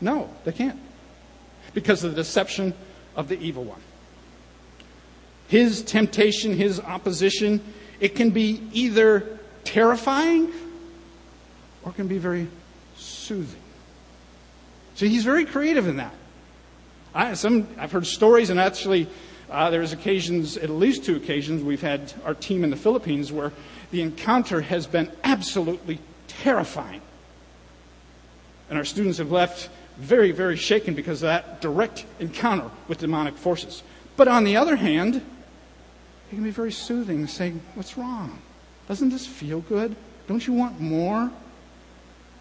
No, 0.00 0.30
they 0.44 0.52
can't. 0.52 0.78
Because 1.74 2.02
of 2.02 2.12
the 2.12 2.16
deception 2.16 2.74
of 3.14 3.28
the 3.28 3.38
evil 3.38 3.64
one. 3.64 3.80
His 5.48 5.82
temptation, 5.82 6.54
his 6.54 6.80
opposition, 6.80 7.62
it 8.00 8.14
can 8.14 8.30
be 8.30 8.62
either 8.72 9.38
terrifying 9.64 10.50
or 11.82 11.90
it 11.90 11.96
can 11.96 12.08
be 12.08 12.18
very 12.18 12.48
soothing. 12.96 13.59
So 15.00 15.06
he's 15.06 15.24
very 15.24 15.46
creative 15.46 15.88
in 15.88 15.96
that. 15.96 16.12
I, 17.14 17.32
some, 17.32 17.66
I've 17.78 17.90
heard 17.90 18.04
stories, 18.04 18.50
and 18.50 18.60
actually, 18.60 19.08
uh, 19.48 19.70
there's 19.70 19.94
occasions, 19.94 20.58
at 20.58 20.68
least 20.68 21.06
two 21.06 21.16
occasions, 21.16 21.62
we've 21.62 21.80
had 21.80 22.12
our 22.22 22.34
team 22.34 22.64
in 22.64 22.68
the 22.68 22.76
Philippines 22.76 23.32
where 23.32 23.50
the 23.92 24.02
encounter 24.02 24.60
has 24.60 24.86
been 24.86 25.10
absolutely 25.24 26.00
terrifying. 26.28 27.00
And 28.68 28.76
our 28.76 28.84
students 28.84 29.16
have 29.16 29.32
left 29.32 29.70
very, 29.96 30.32
very 30.32 30.56
shaken 30.56 30.92
because 30.92 31.22
of 31.22 31.28
that 31.28 31.62
direct 31.62 32.04
encounter 32.18 32.70
with 32.86 32.98
demonic 32.98 33.38
forces. 33.38 33.82
But 34.18 34.28
on 34.28 34.44
the 34.44 34.58
other 34.58 34.76
hand, 34.76 35.14
it 35.14 36.34
can 36.34 36.44
be 36.44 36.50
very 36.50 36.72
soothing, 36.72 37.26
saying, 37.26 37.62
What's 37.74 37.96
wrong? 37.96 38.38
Doesn't 38.86 39.08
this 39.08 39.26
feel 39.26 39.60
good? 39.60 39.96
Don't 40.28 40.46
you 40.46 40.52
want 40.52 40.78
more? 40.78 41.30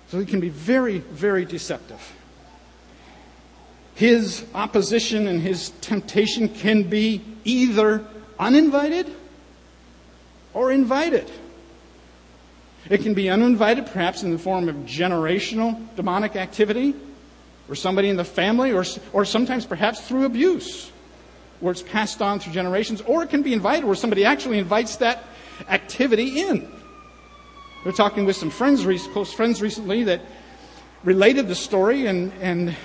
So 0.09 0.19
he 0.19 0.25
can 0.25 0.41
be 0.41 0.49
very, 0.49 0.97
very 0.97 1.45
deceptive. 1.45 2.15
His 3.99 4.45
opposition 4.55 5.27
and 5.27 5.41
his 5.41 5.71
temptation 5.81 6.47
can 6.47 6.83
be 6.83 7.21
either 7.43 8.05
uninvited 8.39 9.13
or 10.53 10.71
invited. 10.71 11.29
It 12.89 13.01
can 13.01 13.13
be 13.13 13.29
uninvited, 13.29 13.87
perhaps 13.87 14.23
in 14.23 14.31
the 14.31 14.37
form 14.37 14.69
of 14.69 14.75
generational 14.85 15.77
demonic 15.97 16.37
activity, 16.37 16.95
or 17.67 17.75
somebody 17.75 18.07
in 18.07 18.15
the 18.15 18.23
family, 18.23 18.71
or, 18.71 18.85
or 19.11 19.25
sometimes 19.25 19.65
perhaps 19.65 19.99
through 19.99 20.23
abuse, 20.23 20.89
where 21.59 21.73
it's 21.73 21.81
passed 21.81 22.21
on 22.21 22.39
through 22.39 22.53
generations, 22.53 23.01
or 23.01 23.23
it 23.23 23.29
can 23.29 23.41
be 23.41 23.51
invited 23.51 23.83
where 23.83 23.95
somebody 23.95 24.23
actually 24.23 24.59
invites 24.59 24.95
that 24.95 25.25
activity 25.67 26.39
in. 26.39 26.71
We're 27.83 27.91
talking 27.91 28.23
with 28.23 28.37
some 28.37 28.49
friends, 28.49 28.85
close 29.07 29.33
friends 29.33 29.61
recently 29.61 30.05
that 30.05 30.21
related 31.03 31.49
the 31.49 31.55
story 31.55 32.05
and, 32.05 32.31
and 32.39 32.77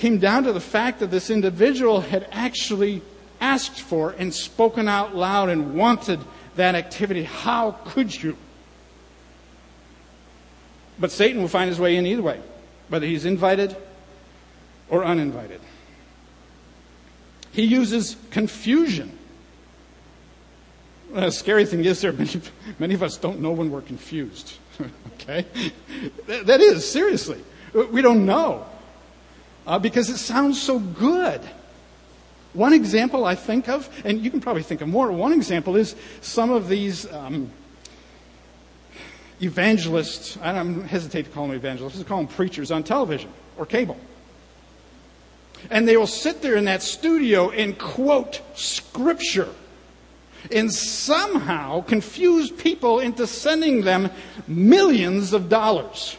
came 0.00 0.16
down 0.16 0.44
to 0.44 0.52
the 0.52 0.60
fact 0.60 1.00
that 1.00 1.10
this 1.10 1.28
individual 1.28 2.00
had 2.00 2.26
actually 2.32 3.02
asked 3.38 3.82
for 3.82 4.12
and 4.12 4.32
spoken 4.32 4.88
out 4.88 5.14
loud 5.14 5.50
and 5.50 5.74
wanted 5.74 6.18
that 6.56 6.74
activity. 6.74 7.22
How 7.22 7.72
could 7.84 8.22
you? 8.22 8.34
But 10.98 11.12
Satan 11.12 11.42
will 11.42 11.48
find 11.48 11.68
his 11.68 11.78
way 11.78 11.96
in 11.96 12.06
either 12.06 12.22
way, 12.22 12.40
whether 12.88 13.06
he's 13.06 13.26
invited 13.26 13.76
or 14.88 15.04
uninvited. 15.04 15.60
He 17.52 17.64
uses 17.64 18.16
confusion. 18.30 19.18
the 21.12 21.30
scary 21.30 21.66
thing 21.66 21.84
is, 21.84 22.00
there 22.00 22.14
many, 22.14 22.40
many 22.78 22.94
of 22.94 23.02
us 23.02 23.18
don't 23.18 23.40
know 23.40 23.52
when 23.52 23.70
we're 23.70 23.82
confused. 23.82 24.56
okay, 25.14 25.44
that, 26.26 26.46
that 26.46 26.60
is 26.62 26.90
seriously. 26.90 27.44
We 27.74 28.00
don't 28.00 28.24
know 28.24 28.66
uh, 29.70 29.78
because 29.78 30.10
it 30.10 30.16
sounds 30.16 30.60
so 30.60 30.80
good. 30.80 31.40
One 32.54 32.72
example 32.72 33.24
I 33.24 33.36
think 33.36 33.68
of, 33.68 33.88
and 34.04 34.20
you 34.20 34.28
can 34.28 34.40
probably 34.40 34.64
think 34.64 34.80
of 34.80 34.88
more, 34.88 35.12
one 35.12 35.32
example 35.32 35.76
is 35.76 35.94
some 36.20 36.50
of 36.50 36.68
these 36.68 37.10
um, 37.12 37.52
evangelists, 39.40 40.36
I 40.42 40.52
don't 40.52 40.82
hesitate 40.82 41.26
to 41.26 41.30
call 41.30 41.46
them 41.46 41.54
evangelists, 41.54 42.00
I 42.00 42.02
call 42.02 42.18
them 42.18 42.26
preachers 42.26 42.72
on 42.72 42.82
television 42.82 43.30
or 43.56 43.64
cable. 43.64 43.96
And 45.70 45.86
they 45.86 45.96
will 45.96 46.08
sit 46.08 46.42
there 46.42 46.56
in 46.56 46.64
that 46.64 46.82
studio 46.82 47.50
and 47.50 47.78
quote 47.78 48.40
scripture 48.56 49.50
and 50.50 50.72
somehow 50.72 51.82
confuse 51.82 52.50
people 52.50 52.98
into 52.98 53.24
sending 53.24 53.82
them 53.82 54.10
millions 54.48 55.32
of 55.32 55.48
dollars 55.48 56.16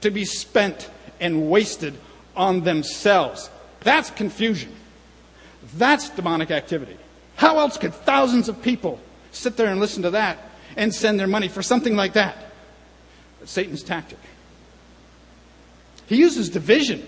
to 0.00 0.10
be 0.10 0.24
spent 0.24 0.88
and 1.20 1.50
wasted 1.50 1.94
on 2.36 2.62
themselves. 2.62 3.50
That's 3.80 4.10
confusion. 4.10 4.74
That's 5.74 6.10
demonic 6.10 6.50
activity. 6.50 6.96
How 7.36 7.58
else 7.58 7.76
could 7.76 7.94
thousands 7.94 8.48
of 8.48 8.62
people 8.62 9.00
sit 9.32 9.56
there 9.56 9.68
and 9.68 9.80
listen 9.80 10.02
to 10.02 10.10
that 10.10 10.38
and 10.76 10.94
send 10.94 11.18
their 11.18 11.26
money 11.26 11.48
for 11.48 11.62
something 11.62 11.96
like 11.96 12.14
that? 12.14 12.36
That's 13.40 13.52
Satan's 13.52 13.82
tactic. 13.82 14.18
He 16.06 16.16
uses 16.16 16.48
division. 16.48 17.06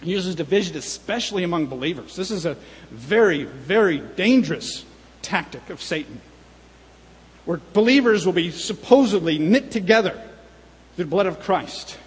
He 0.00 0.10
uses 0.12 0.34
division, 0.34 0.76
especially 0.76 1.44
among 1.44 1.66
believers. 1.66 2.16
This 2.16 2.30
is 2.30 2.44
a 2.46 2.56
very, 2.90 3.44
very 3.44 3.98
dangerous 3.98 4.84
tactic 5.20 5.70
of 5.70 5.80
Satan, 5.80 6.20
where 7.44 7.60
believers 7.72 8.26
will 8.26 8.32
be 8.32 8.50
supposedly 8.50 9.38
knit 9.38 9.70
together 9.70 10.20
through 10.96 11.04
the 11.04 11.10
blood 11.10 11.26
of 11.26 11.40
Christ 11.40 11.98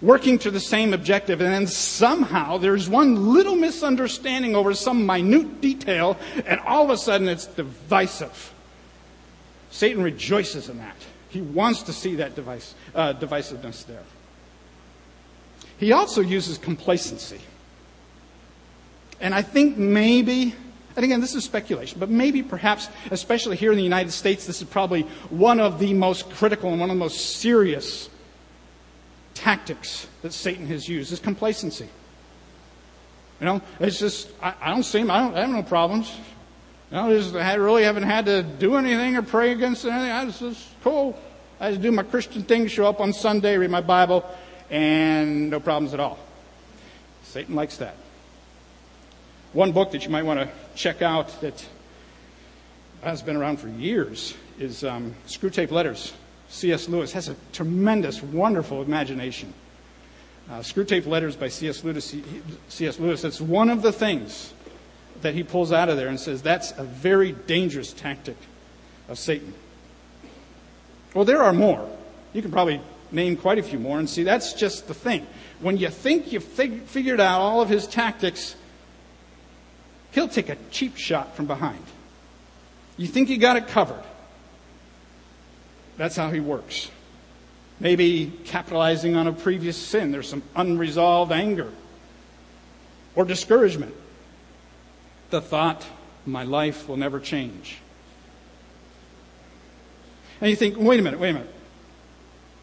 working 0.00 0.38
to 0.40 0.50
the 0.50 0.60
same 0.60 0.92
objective, 0.92 1.40
and 1.40 1.52
then 1.52 1.66
somehow 1.66 2.58
there's 2.58 2.88
one 2.88 3.32
little 3.32 3.56
misunderstanding 3.56 4.54
over 4.54 4.74
some 4.74 5.06
minute 5.06 5.60
detail, 5.60 6.16
and 6.44 6.60
all 6.60 6.84
of 6.84 6.90
a 6.90 6.96
sudden 6.96 7.28
it's 7.28 7.46
divisive. 7.46 8.52
Satan 9.70 10.02
rejoices 10.02 10.68
in 10.68 10.78
that. 10.78 10.96
He 11.28 11.40
wants 11.40 11.82
to 11.82 11.92
see 11.92 12.16
that 12.16 12.34
device, 12.34 12.74
uh, 12.94 13.14
divisiveness 13.14 13.84
there. 13.86 14.04
He 15.78 15.92
also 15.92 16.22
uses 16.22 16.56
complacency. 16.56 17.40
And 19.20 19.34
I 19.34 19.42
think 19.42 19.76
maybe, 19.76 20.54
and 20.94 21.04
again, 21.04 21.20
this 21.20 21.34
is 21.34 21.44
speculation, 21.44 22.00
but 22.00 22.08
maybe 22.08 22.42
perhaps, 22.42 22.88
especially 23.10 23.56
here 23.56 23.70
in 23.70 23.76
the 23.76 23.84
United 23.84 24.12
States, 24.12 24.46
this 24.46 24.62
is 24.62 24.68
probably 24.68 25.02
one 25.30 25.60
of 25.60 25.78
the 25.78 25.92
most 25.94 26.30
critical 26.30 26.70
and 26.70 26.80
one 26.80 26.90
of 26.90 26.96
the 26.96 27.00
most 27.00 27.36
serious 27.36 28.08
tactics 29.36 30.08
that 30.22 30.32
Satan 30.32 30.66
has 30.66 30.88
used 30.88 31.12
is 31.12 31.20
complacency. 31.20 31.88
You 33.38 33.46
know, 33.46 33.62
it's 33.78 33.98
just, 33.98 34.30
I, 34.42 34.54
I 34.60 34.70
don't 34.70 34.82
see 34.82 35.00
him, 35.00 35.10
I, 35.10 35.20
don't, 35.20 35.36
I 35.36 35.40
have 35.42 35.50
no 35.50 35.62
problems. 35.62 36.10
You 36.90 36.96
know, 36.96 37.16
just, 37.16 37.34
I 37.34 37.54
really 37.54 37.84
haven't 37.84 38.04
had 38.04 38.26
to 38.26 38.42
do 38.42 38.76
anything 38.76 39.16
or 39.16 39.22
pray 39.22 39.52
against 39.52 39.84
anything. 39.84 40.10
I 40.10 40.30
just, 40.30 40.66
cool. 40.82 41.18
I 41.60 41.70
just 41.70 41.82
do 41.82 41.92
my 41.92 42.02
Christian 42.02 42.42
thing, 42.42 42.66
show 42.66 42.86
up 42.86 43.00
on 43.00 43.12
Sunday, 43.12 43.56
read 43.58 43.70
my 43.70 43.80
Bible, 43.80 44.24
and 44.70 45.50
no 45.50 45.60
problems 45.60 45.92
at 45.92 46.00
all. 46.00 46.18
Satan 47.24 47.54
likes 47.54 47.76
that. 47.78 47.96
One 49.52 49.72
book 49.72 49.92
that 49.92 50.04
you 50.04 50.10
might 50.10 50.24
want 50.24 50.40
to 50.40 50.48
check 50.74 51.02
out 51.02 51.40
that 51.40 51.66
has 53.02 53.22
been 53.22 53.36
around 53.36 53.58
for 53.58 53.68
years 53.68 54.34
is 54.58 54.84
um, 54.84 55.14
Screwtape 55.26 55.70
Letters 55.70 56.12
C.S. 56.48 56.88
Lewis 56.88 57.12
has 57.12 57.28
a 57.28 57.36
tremendous, 57.52 58.22
wonderful 58.22 58.82
imagination. 58.82 59.52
Uh, 60.48 60.60
Screwtape 60.60 61.06
Letters 61.06 61.34
by 61.34 61.48
C.S. 61.48 61.82
Lewis, 61.82 62.14
C.S. 62.68 63.00
Lewis, 63.00 63.22
that's 63.22 63.40
one 63.40 63.68
of 63.68 63.82
the 63.82 63.92
things 63.92 64.52
that 65.22 65.34
he 65.34 65.42
pulls 65.42 65.72
out 65.72 65.88
of 65.88 65.96
there 65.96 66.08
and 66.08 66.20
says 66.20 66.42
that's 66.42 66.72
a 66.72 66.84
very 66.84 67.32
dangerous 67.32 67.92
tactic 67.92 68.36
of 69.08 69.18
Satan. 69.18 69.52
Well, 71.14 71.24
there 71.24 71.42
are 71.42 71.52
more. 71.52 71.88
You 72.32 72.42
can 72.42 72.52
probably 72.52 72.80
name 73.10 73.36
quite 73.36 73.58
a 73.58 73.62
few 73.62 73.78
more 73.78 73.98
and 73.98 74.08
see 74.08 74.22
that's 74.22 74.52
just 74.52 74.88
the 74.88 74.94
thing. 74.94 75.26
When 75.60 75.76
you 75.78 75.88
think 75.88 76.32
you've 76.32 76.44
fig- 76.44 76.82
figured 76.82 77.20
out 77.20 77.40
all 77.40 77.60
of 77.60 77.68
his 77.68 77.86
tactics, 77.86 78.54
he'll 80.12 80.28
take 80.28 80.48
a 80.48 80.56
cheap 80.70 80.96
shot 80.96 81.34
from 81.34 81.46
behind. 81.46 81.82
You 82.96 83.06
think 83.06 83.30
you 83.30 83.38
got 83.38 83.56
it 83.56 83.68
covered. 83.68 84.02
That's 85.96 86.16
how 86.16 86.30
he 86.30 86.40
works. 86.40 86.90
Maybe 87.80 88.32
capitalizing 88.44 89.16
on 89.16 89.26
a 89.26 89.32
previous 89.32 89.76
sin. 89.76 90.12
There's 90.12 90.28
some 90.28 90.42
unresolved 90.54 91.32
anger 91.32 91.72
or 93.14 93.24
discouragement. 93.24 93.94
The 95.30 95.40
thought, 95.40 95.84
my 96.24 96.44
life 96.44 96.88
will 96.88 96.96
never 96.96 97.20
change. 97.20 97.78
And 100.40 100.50
you 100.50 100.56
think, 100.56 100.76
wait 100.78 101.00
a 101.00 101.02
minute, 101.02 101.18
wait 101.18 101.30
a 101.30 101.34
minute. 101.34 101.54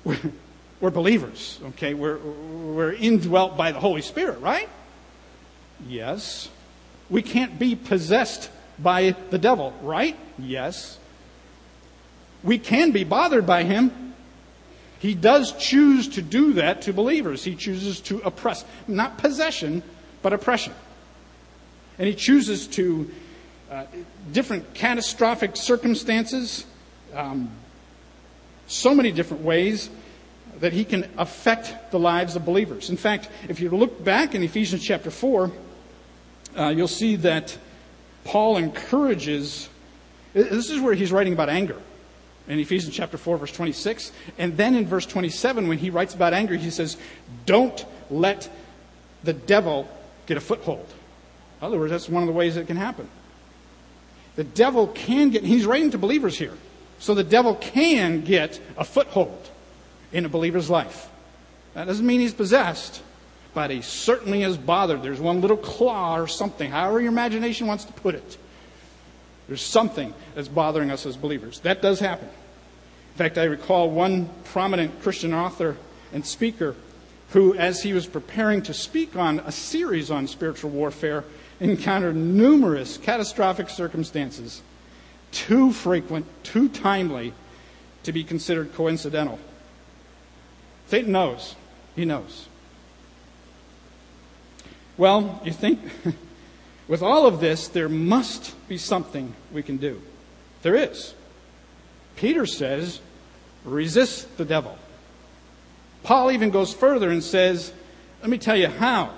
We're, 0.03 0.19
we're 0.79 0.91
believers, 0.91 1.59
okay? 1.69 1.93
We're, 1.93 2.17
we're 2.17 2.93
indwelt 2.93 3.57
by 3.57 3.71
the 3.71 3.79
Holy 3.79 4.01
Spirit, 4.01 4.39
right? 4.39 4.69
Yes. 5.87 6.49
We 7.09 7.21
can't 7.21 7.57
be 7.57 7.75
possessed 7.75 8.49
by 8.79 9.15
the 9.29 9.37
devil, 9.37 9.73
right? 9.81 10.17
Yes 10.39 10.97
we 12.43 12.57
can 12.57 12.91
be 12.91 13.03
bothered 13.03 13.47
by 13.47 13.63
him. 13.63 14.13
He 14.99 15.15
does 15.15 15.53
choose 15.53 16.07
to 16.09 16.21
do 16.21 16.53
that 16.53 16.83
to 16.83 16.93
believers. 16.93 17.43
He 17.43 17.55
chooses 17.55 17.99
to 18.01 18.19
oppress, 18.19 18.63
not 18.87 19.17
possession, 19.17 19.83
but 20.21 20.33
oppression. 20.33 20.73
And 21.97 22.07
he 22.07 22.15
chooses 22.15 22.67
to, 22.67 23.09
uh, 23.71 23.85
different 24.31 24.73
catastrophic 24.73 25.55
circumstances, 25.55 26.65
um, 27.13 27.49
so 28.67 28.95
many 28.95 29.11
different 29.11 29.43
ways 29.43 29.89
that 30.59 30.73
he 30.73 30.85
can 30.85 31.09
affect 31.17 31.91
the 31.91 31.99
lives 31.99 32.35
of 32.35 32.45
believers. 32.45 32.89
In 32.89 32.97
fact, 32.97 33.27
if 33.49 33.59
you 33.59 33.69
look 33.69 34.03
back 34.03 34.35
in 34.35 34.43
Ephesians 34.43 34.83
chapter 34.83 35.11
4, 35.11 35.51
uh, 36.57 36.69
you'll 36.69 36.87
see 36.87 37.15
that 37.17 37.57
Paul 38.23 38.57
encourages, 38.57 39.67
this 40.33 40.69
is 40.69 40.79
where 40.79 40.93
he's 40.93 41.11
writing 41.11 41.33
about 41.33 41.49
anger 41.49 41.81
in 42.47 42.59
Ephesians 42.59 42.93
chapter 42.95 43.17
4, 43.17 43.37
verse 43.37 43.51
26. 43.51 44.11
And 44.37 44.57
then 44.57 44.75
in 44.75 44.85
verse 44.85 45.05
27, 45.05 45.67
when 45.67 45.77
he 45.77 45.89
writes 45.89 46.13
about 46.13 46.33
anger, 46.33 46.55
he 46.55 46.69
says, 46.69 46.97
Don't 47.45 47.85
let 48.09 48.49
the 49.23 49.33
devil 49.33 49.87
get 50.25 50.37
a 50.37 50.41
foothold. 50.41 50.87
In 51.61 51.67
other 51.67 51.79
words, 51.79 51.91
that's 51.91 52.09
one 52.09 52.23
of 52.23 52.27
the 52.27 52.33
ways 52.33 52.57
it 52.57 52.67
can 52.67 52.77
happen. 52.77 53.07
The 54.35 54.43
devil 54.43 54.87
can 54.87 55.29
get, 55.29 55.43
he's 55.43 55.65
writing 55.65 55.91
to 55.91 55.97
believers 55.97 56.37
here. 56.37 56.53
So 56.99 57.13
the 57.13 57.23
devil 57.23 57.55
can 57.55 58.21
get 58.21 58.59
a 58.77 58.83
foothold 58.83 59.49
in 60.11 60.25
a 60.25 60.29
believer's 60.29 60.69
life. 60.69 61.09
That 61.73 61.85
doesn't 61.85 62.05
mean 62.05 62.19
he's 62.19 62.33
possessed, 62.33 63.01
but 63.53 63.71
he 63.71 63.81
certainly 63.81 64.43
is 64.43 64.57
bothered. 64.57 65.01
There's 65.01 65.19
one 65.19 65.41
little 65.41 65.57
claw 65.57 66.17
or 66.17 66.27
something, 66.27 66.71
however 66.71 66.99
your 66.99 67.11
imagination 67.11 67.67
wants 67.67 67.85
to 67.85 67.93
put 67.93 68.15
it. 68.15 68.37
There's 69.47 69.61
something 69.61 70.13
that's 70.35 70.47
bothering 70.47 70.91
us 70.91 71.05
as 71.05 71.17
believers. 71.17 71.59
That 71.59 71.81
does 71.81 71.99
happen. 71.99 72.27
In 72.27 73.17
fact, 73.17 73.37
I 73.37 73.43
recall 73.43 73.89
one 73.89 74.29
prominent 74.45 75.01
Christian 75.01 75.33
author 75.33 75.77
and 76.13 76.25
speaker 76.25 76.75
who, 77.29 77.55
as 77.55 77.81
he 77.81 77.93
was 77.93 78.07
preparing 78.07 78.61
to 78.63 78.73
speak 78.73 79.15
on 79.15 79.39
a 79.39 79.51
series 79.51 80.11
on 80.11 80.27
spiritual 80.27 80.69
warfare, 80.69 81.23
encountered 81.59 82.15
numerous 82.15 82.97
catastrophic 82.97 83.69
circumstances, 83.69 84.61
too 85.31 85.71
frequent, 85.71 86.25
too 86.43 86.69
timely 86.69 87.33
to 88.03 88.11
be 88.11 88.23
considered 88.23 88.73
coincidental. 88.73 89.39
Satan 90.87 91.11
knows. 91.11 91.55
He 91.95 92.05
knows. 92.05 92.47
Well, 94.97 95.41
you 95.43 95.51
think, 95.51 95.79
with 96.87 97.01
all 97.01 97.25
of 97.25 97.39
this, 97.39 97.67
there 97.67 97.89
must 97.89 98.55
be 98.67 98.77
something 98.77 99.33
we 99.51 99.63
can 99.63 99.77
do. 99.77 100.01
There 100.61 100.75
is. 100.75 101.13
Peter 102.15 102.45
says, 102.45 102.99
resist 103.65 104.37
the 104.37 104.45
devil. 104.45 104.77
Paul 106.03 106.31
even 106.31 106.49
goes 106.49 106.73
further 106.73 107.09
and 107.09 107.23
says, 107.23 107.73
let 108.21 108.29
me 108.29 108.37
tell 108.37 108.57
you 108.57 108.67
how. 108.67 109.13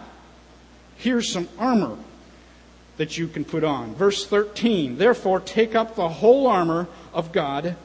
Here's 0.97 1.31
some 1.31 1.49
armor 1.57 1.97
that 2.97 3.17
you 3.17 3.27
can 3.27 3.43
put 3.43 3.63
on. 3.63 3.95
Verse 3.95 4.25
13, 4.25 4.97
therefore 4.97 5.39
take 5.39 5.75
up 5.75 5.95
the 5.95 6.07
whole 6.07 6.47
armor 6.47 6.87
of 7.13 7.31
God 7.31 7.75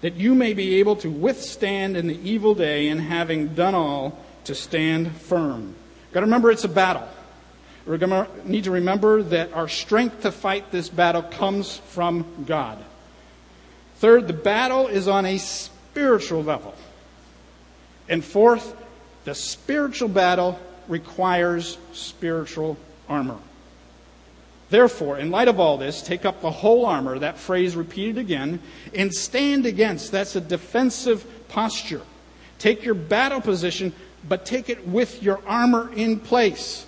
that 0.00 0.14
you 0.14 0.34
may 0.34 0.54
be 0.54 0.76
able 0.76 0.96
to 0.96 1.10
withstand 1.10 1.96
in 1.96 2.06
the 2.06 2.28
evil 2.28 2.54
day 2.54 2.88
and 2.88 3.00
having 3.00 3.54
done 3.54 3.74
all 3.74 4.18
to 4.44 4.54
stand 4.54 5.16
firm. 5.16 5.74
Got 6.12 6.20
to 6.20 6.26
remember 6.26 6.50
it's 6.50 6.64
a 6.64 6.68
battle. 6.68 7.08
We 7.88 7.96
need 8.44 8.64
to 8.64 8.70
remember 8.70 9.22
that 9.22 9.54
our 9.54 9.66
strength 9.66 10.20
to 10.20 10.30
fight 10.30 10.70
this 10.70 10.90
battle 10.90 11.22
comes 11.22 11.78
from 11.78 12.44
God. 12.46 12.76
Third, 13.96 14.28
the 14.28 14.34
battle 14.34 14.88
is 14.88 15.08
on 15.08 15.24
a 15.24 15.38
spiritual 15.38 16.44
level. 16.44 16.74
And 18.06 18.22
fourth, 18.22 18.76
the 19.24 19.34
spiritual 19.34 20.08
battle 20.08 20.60
requires 20.86 21.78
spiritual 21.94 22.76
armor. 23.08 23.38
Therefore, 24.68 25.18
in 25.18 25.30
light 25.30 25.48
of 25.48 25.58
all 25.58 25.78
this, 25.78 26.02
take 26.02 26.26
up 26.26 26.42
the 26.42 26.50
whole 26.50 26.84
armor, 26.84 27.18
that 27.18 27.38
phrase 27.38 27.74
repeated 27.74 28.18
again, 28.18 28.60
and 28.94 29.14
stand 29.14 29.64
against. 29.64 30.12
That's 30.12 30.36
a 30.36 30.42
defensive 30.42 31.26
posture. 31.48 32.02
Take 32.58 32.84
your 32.84 32.94
battle 32.94 33.40
position, 33.40 33.94
but 34.28 34.44
take 34.44 34.68
it 34.68 34.86
with 34.86 35.22
your 35.22 35.40
armor 35.46 35.90
in 35.94 36.20
place. 36.20 36.84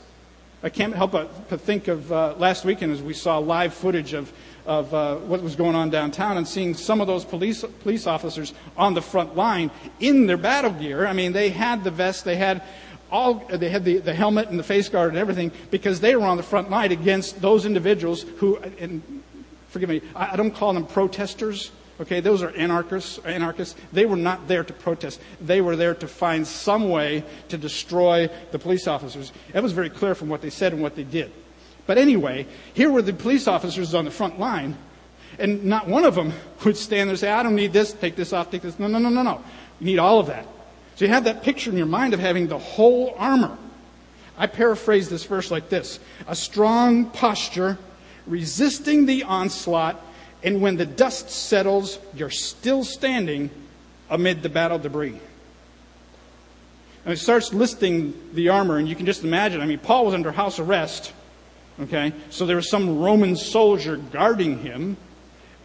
I 0.62 0.68
can't 0.68 0.94
help 0.94 1.12
but 1.12 1.30
think 1.62 1.88
of 1.88 2.12
uh, 2.12 2.34
last 2.36 2.66
weekend 2.66 2.92
as 2.92 3.00
we 3.00 3.14
saw 3.14 3.38
live 3.38 3.72
footage 3.72 4.12
of, 4.12 4.30
of 4.66 4.92
uh, 4.92 5.16
what 5.16 5.42
was 5.42 5.56
going 5.56 5.74
on 5.74 5.88
downtown 5.88 6.36
and 6.36 6.46
seeing 6.46 6.74
some 6.74 7.00
of 7.00 7.06
those 7.06 7.24
police, 7.24 7.64
police 7.80 8.06
officers 8.06 8.52
on 8.76 8.92
the 8.92 9.00
front 9.00 9.34
line 9.34 9.70
in 10.00 10.26
their 10.26 10.36
battle 10.36 10.72
gear. 10.72 11.06
I 11.06 11.14
mean, 11.14 11.32
they 11.32 11.48
had 11.48 11.82
the 11.82 11.90
vest, 11.90 12.26
they 12.26 12.36
had 12.36 12.62
all, 13.10 13.42
they 13.48 13.70
had 13.70 13.86
the, 13.86 13.98
the 13.98 14.12
helmet 14.12 14.48
and 14.48 14.58
the 14.58 14.62
face 14.62 14.90
guard 14.90 15.08
and 15.08 15.18
everything 15.18 15.50
because 15.70 15.98
they 16.00 16.14
were 16.14 16.26
on 16.26 16.36
the 16.36 16.42
front 16.42 16.68
line 16.68 16.92
against 16.92 17.40
those 17.40 17.64
individuals 17.64 18.26
who, 18.36 18.58
and 18.58 19.22
forgive 19.70 19.88
me, 19.88 20.02
I, 20.14 20.34
I 20.34 20.36
don't 20.36 20.54
call 20.54 20.74
them 20.74 20.84
protesters. 20.84 21.70
Okay, 22.00 22.20
those 22.20 22.42
are 22.42 22.50
anarchists, 22.56 23.18
anarchists. 23.26 23.76
They 23.92 24.06
were 24.06 24.16
not 24.16 24.48
there 24.48 24.64
to 24.64 24.72
protest. 24.72 25.20
They 25.40 25.60
were 25.60 25.76
there 25.76 25.94
to 25.94 26.08
find 26.08 26.46
some 26.46 26.88
way 26.88 27.24
to 27.48 27.58
destroy 27.58 28.30
the 28.52 28.58
police 28.58 28.86
officers. 28.88 29.32
That 29.52 29.62
was 29.62 29.72
very 29.72 29.90
clear 29.90 30.14
from 30.14 30.30
what 30.30 30.40
they 30.40 30.48
said 30.48 30.72
and 30.72 30.80
what 30.80 30.96
they 30.96 31.04
did. 31.04 31.30
But 31.86 31.98
anyway, 31.98 32.46
here 32.72 32.90
were 32.90 33.02
the 33.02 33.12
police 33.12 33.46
officers 33.46 33.94
on 33.94 34.06
the 34.06 34.10
front 34.10 34.38
line, 34.38 34.78
and 35.38 35.64
not 35.64 35.88
one 35.88 36.04
of 36.04 36.14
them 36.14 36.32
would 36.64 36.76
stand 36.76 37.08
there 37.08 37.12
and 37.12 37.18
say, 37.18 37.30
I 37.30 37.42
don't 37.42 37.54
need 37.54 37.74
this, 37.74 37.92
take 37.92 38.16
this 38.16 38.32
off, 38.32 38.50
take 38.50 38.62
this. 38.62 38.78
No, 38.78 38.86
no, 38.86 38.98
no, 38.98 39.10
no, 39.10 39.22
no. 39.22 39.44
You 39.78 39.86
need 39.86 39.98
all 39.98 40.20
of 40.20 40.28
that. 40.28 40.46
So 40.96 41.04
you 41.04 41.10
have 41.10 41.24
that 41.24 41.42
picture 41.42 41.70
in 41.70 41.76
your 41.76 41.86
mind 41.86 42.14
of 42.14 42.20
having 42.20 42.46
the 42.46 42.58
whole 42.58 43.14
armor. 43.18 43.58
I 44.38 44.46
paraphrase 44.46 45.10
this 45.10 45.24
verse 45.24 45.50
like 45.50 45.68
this 45.68 46.00
a 46.26 46.34
strong 46.34 47.10
posture, 47.10 47.76
resisting 48.26 49.04
the 49.04 49.24
onslaught, 49.24 50.02
and 50.42 50.62
when 50.62 50.76
the 50.76 50.86
dust 50.86 51.30
settles, 51.30 51.98
you're 52.14 52.30
still 52.30 52.84
standing 52.84 53.50
amid 54.08 54.42
the 54.42 54.48
battle 54.48 54.78
debris. 54.78 55.18
And 57.04 57.14
it 57.14 57.18
starts 57.18 57.54
listing 57.54 58.14
the 58.34 58.50
armor, 58.50 58.76
and 58.76 58.88
you 58.88 58.94
can 58.94 59.06
just 59.06 59.24
imagine. 59.24 59.60
I 59.60 59.66
mean, 59.66 59.78
Paul 59.78 60.04
was 60.04 60.14
under 60.14 60.32
house 60.32 60.58
arrest, 60.58 61.12
okay? 61.80 62.12
So 62.30 62.46
there 62.46 62.56
was 62.56 62.68
some 62.68 62.98
Roman 62.98 63.36
soldier 63.36 63.96
guarding 63.96 64.58
him, 64.58 64.96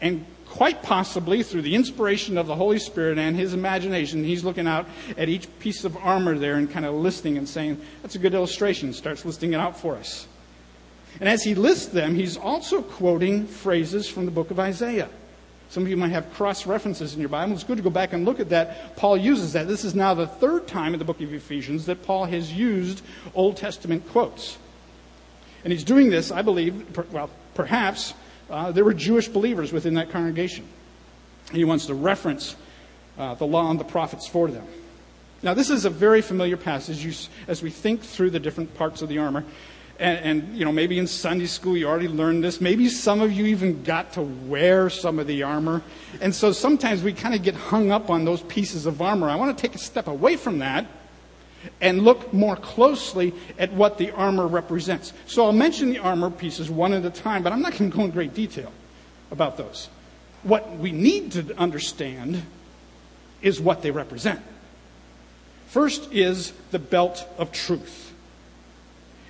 and 0.02 0.26
quite 0.46 0.82
possibly 0.82 1.44
through 1.44 1.64
the 1.64 1.76
inspiration 1.76 2.38
of 2.38 2.48
the 2.48 2.56
Holy 2.56 2.80
Spirit 2.80 3.18
and 3.18 3.36
his 3.36 3.54
imagination, 3.54 4.24
he's 4.24 4.46
looking 4.46 4.68
out 4.68 4.88
at 5.18 5.28
each 5.28 5.48
piece 5.60 5.84
of 5.84 5.98
armor 5.98 6.38
there 6.38 6.56
and 6.56 6.72
kind 6.72 6.86
of 6.86 6.94
listing 6.96 7.38
and 7.38 7.48
saying, 7.48 7.82
that's 8.02 8.16
a 8.16 8.20
good 8.20 8.34
illustration. 8.34 8.94
Starts 8.94 9.26
listing 9.26 9.52
it 9.52 9.58
out 9.58 9.78
for 9.78 9.98
us. 9.98 10.28
And 11.20 11.30
as 11.30 11.44
he 11.44 11.56
lists 11.56 11.88
them, 11.88 12.16
he's 12.16 12.38
also 12.38 12.82
quoting 12.82 13.48
phrases 13.48 14.08
from 14.08 14.26
the 14.26 14.32
book 14.32 14.52
of 14.52 14.60
Isaiah. 14.60 15.10
Some 15.70 15.84
of 15.84 15.90
you 15.90 15.98
might 15.98 16.12
have 16.12 16.32
cross 16.34 16.66
references 16.66 17.14
in 17.14 17.20
your 17.20 17.30
Bible. 17.30 17.54
It's 17.54 17.64
good 17.64 17.78
to 17.78 17.84
go 17.84 17.90
back 17.90 18.14
and 18.14 18.26
look 18.26 18.40
at 18.40 18.50
that. 18.50 18.96
Paul 18.96 19.18
uses 19.18 19.54
that. 19.54 19.68
This 19.68 19.84
is 19.84 19.96
now 19.96 20.14
the 20.14 20.28
third 20.28 20.68
time 20.68 20.94
in 20.94 21.00
the 21.00 21.06
book 21.06 21.22
of 21.22 21.34
Ephesians 21.34 21.86
that 21.88 22.04
Paul 22.04 22.26
has 22.26 22.54
used 22.54 23.02
Old 23.34 23.58
Testament 23.58 24.08
quotes. 24.10 24.58
And 25.64 25.74
he's 25.74 25.84
doing 25.84 26.10
this, 26.10 26.32
I 26.32 26.44
believe, 26.44 26.96
well, 27.12 27.30
perhaps 27.56 28.14
uh, 28.50 28.72
there 28.72 28.86
were 28.86 28.94
Jewish 28.94 29.28
believers 29.28 29.74
within 29.74 29.96
that 29.96 30.12
congregation. 30.12 30.66
He 31.52 31.64
wants 31.64 31.88
to 31.88 31.96
reference 31.96 32.56
uh, 33.18 33.34
the 33.36 33.48
law 33.48 33.70
and 33.72 33.80
the 33.80 33.86
prophets 33.86 34.28
for 34.28 34.48
them. 34.50 34.68
Now, 35.42 35.54
this 35.54 35.70
is 35.70 35.86
a 35.86 35.90
very 35.90 36.22
familiar 36.22 36.58
passage 36.58 37.30
as 37.48 37.62
we 37.62 37.70
think 37.70 38.02
through 38.02 38.30
the 38.32 38.40
different 38.40 38.76
parts 38.76 39.02
of 39.02 39.10
the 39.10 39.18
armor. 39.18 39.44
And, 39.98 40.20
and, 40.20 40.58
you 40.58 40.66
know, 40.66 40.74
maybe 40.74 41.00
in 41.00 41.08
Sunday 41.08 41.46
school 41.46 41.78
you 41.78 41.88
already 41.88 42.10
learned 42.10 42.44
this. 42.44 42.60
Maybe 42.60 42.90
some 42.90 43.22
of 43.22 43.32
you 43.32 43.46
even 43.46 43.84
got 43.84 44.14
to 44.14 44.22
wear 44.22 44.90
some 44.90 45.20
of 45.20 45.28
the 45.28 45.44
armor. 45.44 45.82
And 46.20 46.36
so 46.36 46.52
sometimes 46.52 47.02
we 47.02 47.14
kind 47.14 47.34
of 47.34 47.44
get 47.44 47.56
hung 47.56 47.92
up 47.92 48.10
on 48.10 48.26
those 48.26 48.42
pieces 48.42 48.86
of 48.86 49.02
armor. 49.02 49.30
I 49.30 49.36
want 49.36 49.58
to 49.58 49.62
take 49.62 49.74
a 49.74 49.80
step 49.80 50.08
away 50.08 50.36
from 50.36 50.60
that 50.60 50.86
and 51.82 52.04
look 52.04 52.34
more 52.34 52.56
closely 52.56 53.34
at 53.58 53.72
what 53.74 53.98
the 53.98 54.12
armor 54.12 54.48
represents. 54.48 55.14
So 55.28 55.46
I'll 55.46 55.54
mention 55.54 55.90
the 55.90 56.00
armor 56.00 56.30
pieces 56.30 56.70
one 56.70 56.94
at 56.94 57.06
a 57.06 57.10
time, 57.10 57.42
but 57.42 57.54
I'm 57.54 57.62
not 57.62 57.78
going 57.78 57.90
to 57.90 57.98
go 57.98 58.04
in 58.04 58.12
great 58.12 58.34
detail 58.34 58.72
about 59.32 59.58
those. 59.58 59.90
What 60.44 60.78
we 60.78 60.92
need 60.92 61.32
to 61.34 61.58
understand 61.58 62.44
is 63.42 63.60
what 63.60 63.82
they 63.82 63.92
represent. 63.92 64.42
First 65.68 66.12
is 66.14 66.54
the 66.72 66.80
belt 66.80 67.28
of 67.38 67.52
truth. 67.52 68.05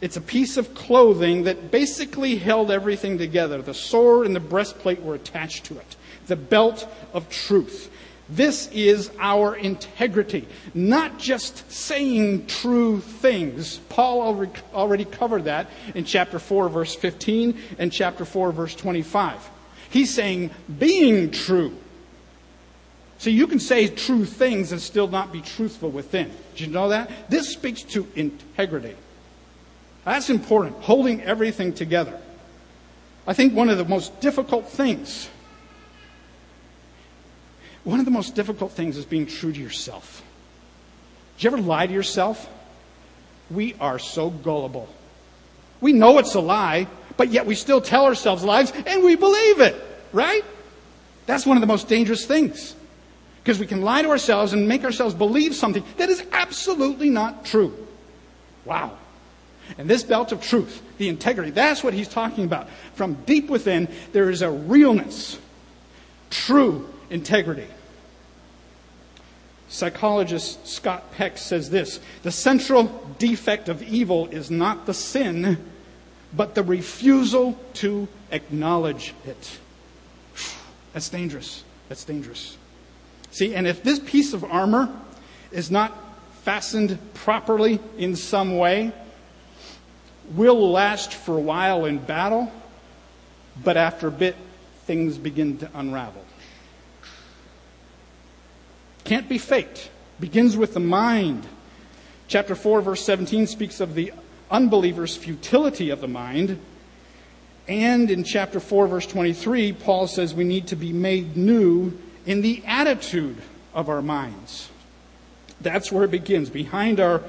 It's 0.01 0.17
a 0.17 0.21
piece 0.21 0.57
of 0.57 0.75
clothing 0.75 1.43
that 1.43 1.71
basically 1.71 2.35
held 2.37 2.69
everything 2.69 3.17
together. 3.17 3.61
The 3.61 3.73
sword 3.73 4.27
and 4.27 4.35
the 4.35 4.39
breastplate 4.39 5.01
were 5.01 5.15
attached 5.15 5.65
to 5.65 5.77
it. 5.77 5.95
The 6.27 6.35
belt 6.35 6.87
of 7.13 7.29
truth. 7.29 7.91
This 8.27 8.67
is 8.71 9.11
our 9.19 9.55
integrity, 9.55 10.47
not 10.73 11.19
just 11.19 11.71
saying 11.71 12.47
true 12.47 12.99
things. 12.99 13.77
Paul 13.89 14.49
already 14.73 15.05
covered 15.05 15.43
that 15.43 15.69
in 15.93 16.05
chapter 16.05 16.39
4, 16.39 16.67
verse 16.69 16.95
15, 16.95 17.55
and 17.77 17.91
chapter 17.91 18.25
4, 18.25 18.51
verse 18.51 18.73
25. 18.73 19.49
He's 19.91 20.11
saying 20.11 20.49
being 20.79 21.29
true. 21.29 21.77
So 23.19 23.29
you 23.29 23.45
can 23.45 23.59
say 23.59 23.87
true 23.87 24.25
things 24.25 24.71
and 24.71 24.81
still 24.81 25.07
not 25.07 25.31
be 25.31 25.41
truthful 25.41 25.91
within. 25.91 26.31
Did 26.55 26.61
you 26.61 26.73
know 26.73 26.89
that? 26.89 27.29
This 27.29 27.53
speaks 27.53 27.83
to 27.83 28.07
integrity. 28.15 28.95
That's 30.05 30.29
important, 30.29 30.77
holding 30.77 31.21
everything 31.23 31.73
together. 31.73 32.19
I 33.27 33.33
think 33.33 33.53
one 33.53 33.69
of 33.69 33.77
the 33.77 33.85
most 33.85 34.19
difficult 34.21 34.69
things 34.69 35.29
one 37.85 37.99
of 37.99 38.05
the 38.05 38.11
most 38.11 38.35
difficult 38.35 38.71
things 38.71 38.97
is 38.97 39.05
being 39.05 39.27
true 39.27 39.53
to 39.53 39.59
yourself. 39.59 40.23
Do 41.37 41.47
you 41.47 41.53
ever 41.53 41.61
lie 41.61 41.85
to 41.87 41.93
yourself? 41.93 42.49
We 43.51 43.75
are 43.79 43.99
so 43.99 44.31
gullible. 44.31 44.89
We 45.81 45.93
know 45.93 46.17
it's 46.17 46.33
a 46.33 46.39
lie, 46.39 46.87
but 47.15 47.29
yet 47.29 47.45
we 47.45 47.53
still 47.53 47.79
tell 47.79 48.05
ourselves 48.05 48.43
lies 48.43 48.71
and 48.71 49.03
we 49.03 49.15
believe 49.15 49.61
it, 49.61 49.75
right? 50.11 50.43
That's 51.27 51.45
one 51.45 51.57
of 51.57 51.61
the 51.61 51.67
most 51.67 51.87
dangerous 51.87 52.25
things. 52.25 52.75
Because 53.43 53.59
we 53.59 53.67
can 53.67 53.83
lie 53.83 54.01
to 54.01 54.09
ourselves 54.09 54.53
and 54.53 54.67
make 54.67 54.83
ourselves 54.83 55.13
believe 55.13 55.53
something 55.53 55.83
that 55.97 56.09
is 56.09 56.23
absolutely 56.31 57.11
not 57.11 57.45
true. 57.45 57.87
Wow. 58.65 58.97
And 59.77 59.89
this 59.89 60.03
belt 60.03 60.31
of 60.31 60.41
truth, 60.41 60.81
the 60.97 61.09
integrity, 61.09 61.51
that's 61.51 61.83
what 61.83 61.93
he's 61.93 62.07
talking 62.07 62.45
about. 62.45 62.69
From 62.93 63.15
deep 63.25 63.49
within, 63.49 63.87
there 64.11 64.29
is 64.29 64.41
a 64.41 64.49
realness, 64.49 65.39
true 66.29 66.89
integrity. 67.09 67.67
Psychologist 69.67 70.67
Scott 70.67 71.11
Peck 71.13 71.37
says 71.37 71.69
this 71.69 71.99
The 72.23 72.31
central 72.31 72.83
defect 73.17 73.67
of 73.67 73.81
evil 73.83 74.27
is 74.27 74.51
not 74.51 74.85
the 74.85 74.93
sin, 74.93 75.57
but 76.33 76.55
the 76.55 76.63
refusal 76.63 77.57
to 77.75 78.07
acknowledge 78.31 79.13
it. 79.25 79.59
That's 80.93 81.09
dangerous. 81.09 81.63
That's 81.89 82.05
dangerous. 82.05 82.57
See, 83.31 83.53
and 83.53 83.67
if 83.67 83.83
this 83.83 83.99
piece 83.99 84.33
of 84.33 84.45
armor 84.45 84.89
is 85.51 85.69
not 85.69 85.93
fastened 86.43 86.97
properly 87.13 87.79
in 87.97 88.15
some 88.15 88.57
way, 88.57 88.93
will 90.31 90.71
last 90.71 91.13
for 91.13 91.37
a 91.37 91.41
while 91.41 91.85
in 91.85 91.99
battle, 91.99 92.51
but 93.63 93.77
after 93.77 94.07
a 94.07 94.11
bit, 94.11 94.35
things 94.85 95.17
begin 95.17 95.57
to 95.59 95.69
unravel. 95.73 96.23
Can't 99.03 99.29
be 99.29 99.37
faked. 99.37 99.91
Begins 100.19 100.57
with 100.57 100.73
the 100.73 100.79
mind. 100.79 101.45
Chapter 102.27 102.55
4, 102.55 102.81
verse 102.81 103.05
17 103.05 103.47
speaks 103.47 103.79
of 103.79 103.93
the 103.93 104.11
unbeliever's 104.49 105.15
futility 105.15 105.89
of 105.89 106.01
the 106.01 106.07
mind. 106.07 106.59
And 107.67 108.09
in 108.09 108.23
chapter 108.23 108.59
4, 108.59 108.87
verse 108.87 109.05
23, 109.07 109.73
Paul 109.73 110.07
says 110.07 110.33
we 110.33 110.43
need 110.43 110.67
to 110.67 110.75
be 110.75 110.93
made 110.93 111.35
new 111.37 111.97
in 112.25 112.41
the 112.41 112.63
attitude 112.65 113.37
of 113.73 113.89
our 113.89 114.01
minds. 114.01 114.69
That's 115.61 115.91
where 115.91 116.05
it 116.05 116.11
begins. 116.11 116.49
Behind 116.49 116.99
our 116.99 117.21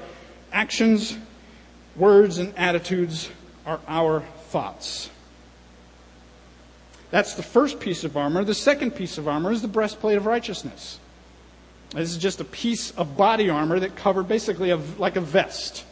actions, 0.51 1.17
words, 1.97 2.37
and 2.37 2.57
attitudes 2.57 3.29
are 3.65 3.79
our 3.87 4.21
thoughts. 4.49 5.09
That's 7.09 7.35
the 7.35 7.43
first 7.43 7.79
piece 7.79 8.03
of 8.03 8.17
armor. 8.17 8.43
The 8.43 8.53
second 8.53 8.91
piece 8.91 9.17
of 9.17 9.27
armor 9.27 9.51
is 9.51 9.61
the 9.61 9.67
breastplate 9.67 10.17
of 10.17 10.25
righteousness. 10.25 10.99
This 11.91 12.11
is 12.11 12.17
just 12.17 12.41
a 12.41 12.45
piece 12.45 12.91
of 12.91 13.15
body 13.15 13.49
armor 13.49 13.79
that 13.79 13.95
covered 13.95 14.27
basically 14.27 14.71
a, 14.71 14.77
like 14.97 15.15
a 15.15 15.21
vest. 15.21 15.85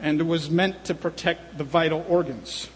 And 0.00 0.28
was 0.28 0.50
meant 0.50 0.84
to 0.86 0.94
protect 0.94 1.58
the 1.58 1.64
vital 1.64 2.04
organs. 2.08 2.68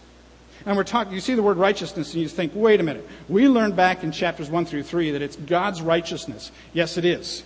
And 0.65 0.75
we're 0.75 0.83
talking, 0.83 1.13
you 1.13 1.19
see 1.19 1.35
the 1.35 1.43
word 1.43 1.57
righteousness 1.57 2.13
and 2.13 2.21
you 2.21 2.27
think, 2.27 2.53
wait 2.55 2.79
a 2.79 2.83
minute. 2.83 3.07
We 3.27 3.47
learned 3.47 3.75
back 3.75 4.03
in 4.03 4.11
chapters 4.11 4.49
1 4.49 4.65
through 4.65 4.83
3 4.83 5.11
that 5.11 5.21
it's 5.21 5.35
God's 5.35 5.81
righteousness. 5.81 6.51
Yes, 6.73 6.97
it 6.97 7.05
is. 7.05 7.43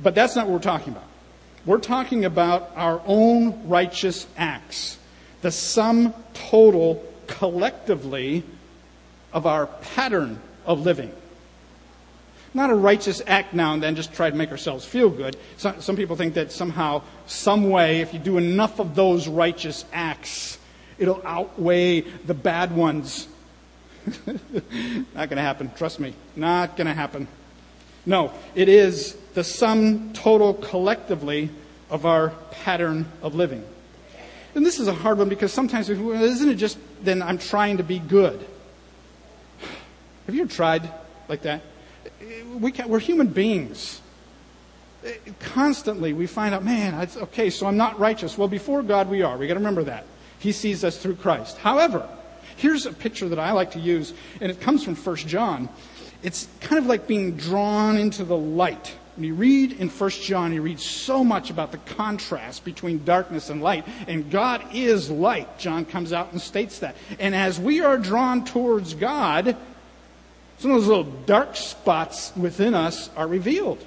But 0.00 0.14
that's 0.14 0.34
not 0.34 0.46
what 0.46 0.54
we're 0.54 0.58
talking 0.60 0.92
about. 0.92 1.06
We're 1.64 1.78
talking 1.78 2.24
about 2.24 2.72
our 2.74 3.00
own 3.06 3.68
righteous 3.68 4.26
acts. 4.36 4.98
The 5.42 5.52
sum 5.52 6.12
total 6.34 7.04
collectively 7.26 8.42
of 9.32 9.46
our 9.46 9.66
pattern 9.66 10.40
of 10.66 10.80
living. 10.80 11.12
Not 12.54 12.70
a 12.70 12.74
righteous 12.74 13.22
act 13.26 13.54
now 13.54 13.74
and 13.74 13.82
then 13.82 13.94
just 13.94 14.12
try 14.12 14.28
to 14.28 14.36
make 14.36 14.50
ourselves 14.50 14.84
feel 14.84 15.08
good. 15.08 15.36
Some, 15.56 15.80
some 15.80 15.96
people 15.96 16.16
think 16.16 16.34
that 16.34 16.52
somehow, 16.52 17.02
some 17.26 17.70
way, 17.70 18.00
if 18.00 18.12
you 18.12 18.18
do 18.18 18.36
enough 18.36 18.78
of 18.78 18.94
those 18.94 19.26
righteous 19.26 19.84
acts, 19.92 20.58
it'll 20.98 21.22
outweigh 21.24 22.02
the 22.02 22.34
bad 22.34 22.74
ones. 22.76 23.28
Not 24.26 25.14
going 25.14 25.36
to 25.36 25.42
happen. 25.42 25.70
Trust 25.76 26.00
me. 26.00 26.12
Not 26.36 26.76
going 26.76 26.88
to 26.88 26.94
happen. 26.94 27.28
No, 28.04 28.32
it 28.54 28.68
is 28.68 29.14
the 29.34 29.44
sum 29.44 30.12
total 30.12 30.54
collectively 30.54 31.50
of 31.90 32.06
our 32.06 32.30
pattern 32.50 33.06
of 33.22 33.34
living. 33.34 33.64
And 34.54 34.66
this 34.66 34.78
is 34.78 34.88
a 34.88 34.92
hard 34.92 35.18
one 35.18 35.28
because 35.28 35.52
sometimes, 35.52 35.88
isn't 35.88 36.48
it 36.48 36.56
just 36.56 36.78
then 37.02 37.22
I'm 37.22 37.38
trying 37.38 37.78
to 37.78 37.82
be 37.82 37.98
good? 37.98 38.44
Have 40.26 40.34
you 40.34 40.42
ever 40.42 40.50
tried 40.50 40.88
like 41.28 41.42
that? 41.42 41.62
We 42.58 42.72
we're 42.86 43.00
human 43.00 43.28
beings. 43.28 44.00
Constantly 45.40 46.12
we 46.12 46.26
find 46.26 46.54
out, 46.54 46.64
man, 46.64 47.08
okay, 47.16 47.50
so 47.50 47.66
I'm 47.66 47.76
not 47.76 47.98
righteous. 47.98 48.38
Well, 48.38 48.48
before 48.48 48.82
God 48.82 49.08
we 49.08 49.22
are. 49.22 49.36
We 49.36 49.46
got 49.46 49.54
to 49.54 49.60
remember 49.60 49.84
that. 49.84 50.06
He 50.38 50.52
sees 50.52 50.84
us 50.84 50.98
through 50.98 51.16
Christ. 51.16 51.58
However, 51.58 52.08
here's 52.56 52.86
a 52.86 52.92
picture 52.92 53.28
that 53.28 53.38
I 53.38 53.52
like 53.52 53.72
to 53.72 53.80
use, 53.80 54.12
and 54.40 54.50
it 54.50 54.60
comes 54.60 54.84
from 54.84 54.96
1 54.96 55.16
John. 55.16 55.68
It's 56.22 56.48
kind 56.60 56.78
of 56.78 56.86
like 56.86 57.06
being 57.06 57.36
drawn 57.36 57.96
into 57.96 58.24
the 58.24 58.36
light. 58.36 58.94
When 59.16 59.26
you 59.26 59.34
read 59.34 59.72
in 59.72 59.88
1 59.88 60.10
John, 60.10 60.54
you 60.54 60.62
read 60.62 60.80
so 60.80 61.22
much 61.22 61.50
about 61.50 61.70
the 61.70 61.78
contrast 61.78 62.64
between 62.64 63.04
darkness 63.04 63.50
and 63.50 63.62
light. 63.62 63.84
And 64.06 64.30
God 64.30 64.64
is 64.74 65.10
light. 65.10 65.58
John 65.58 65.84
comes 65.84 66.12
out 66.12 66.32
and 66.32 66.40
states 66.40 66.78
that. 66.78 66.96
And 67.18 67.34
as 67.34 67.60
we 67.60 67.82
are 67.82 67.98
drawn 67.98 68.44
towards 68.44 68.94
God, 68.94 69.56
some 70.58 70.70
of 70.70 70.78
those 70.78 70.86
little 70.86 71.12
dark 71.26 71.56
spots 71.56 72.32
within 72.36 72.74
us 72.74 73.10
are 73.16 73.26
revealed. 73.26 73.84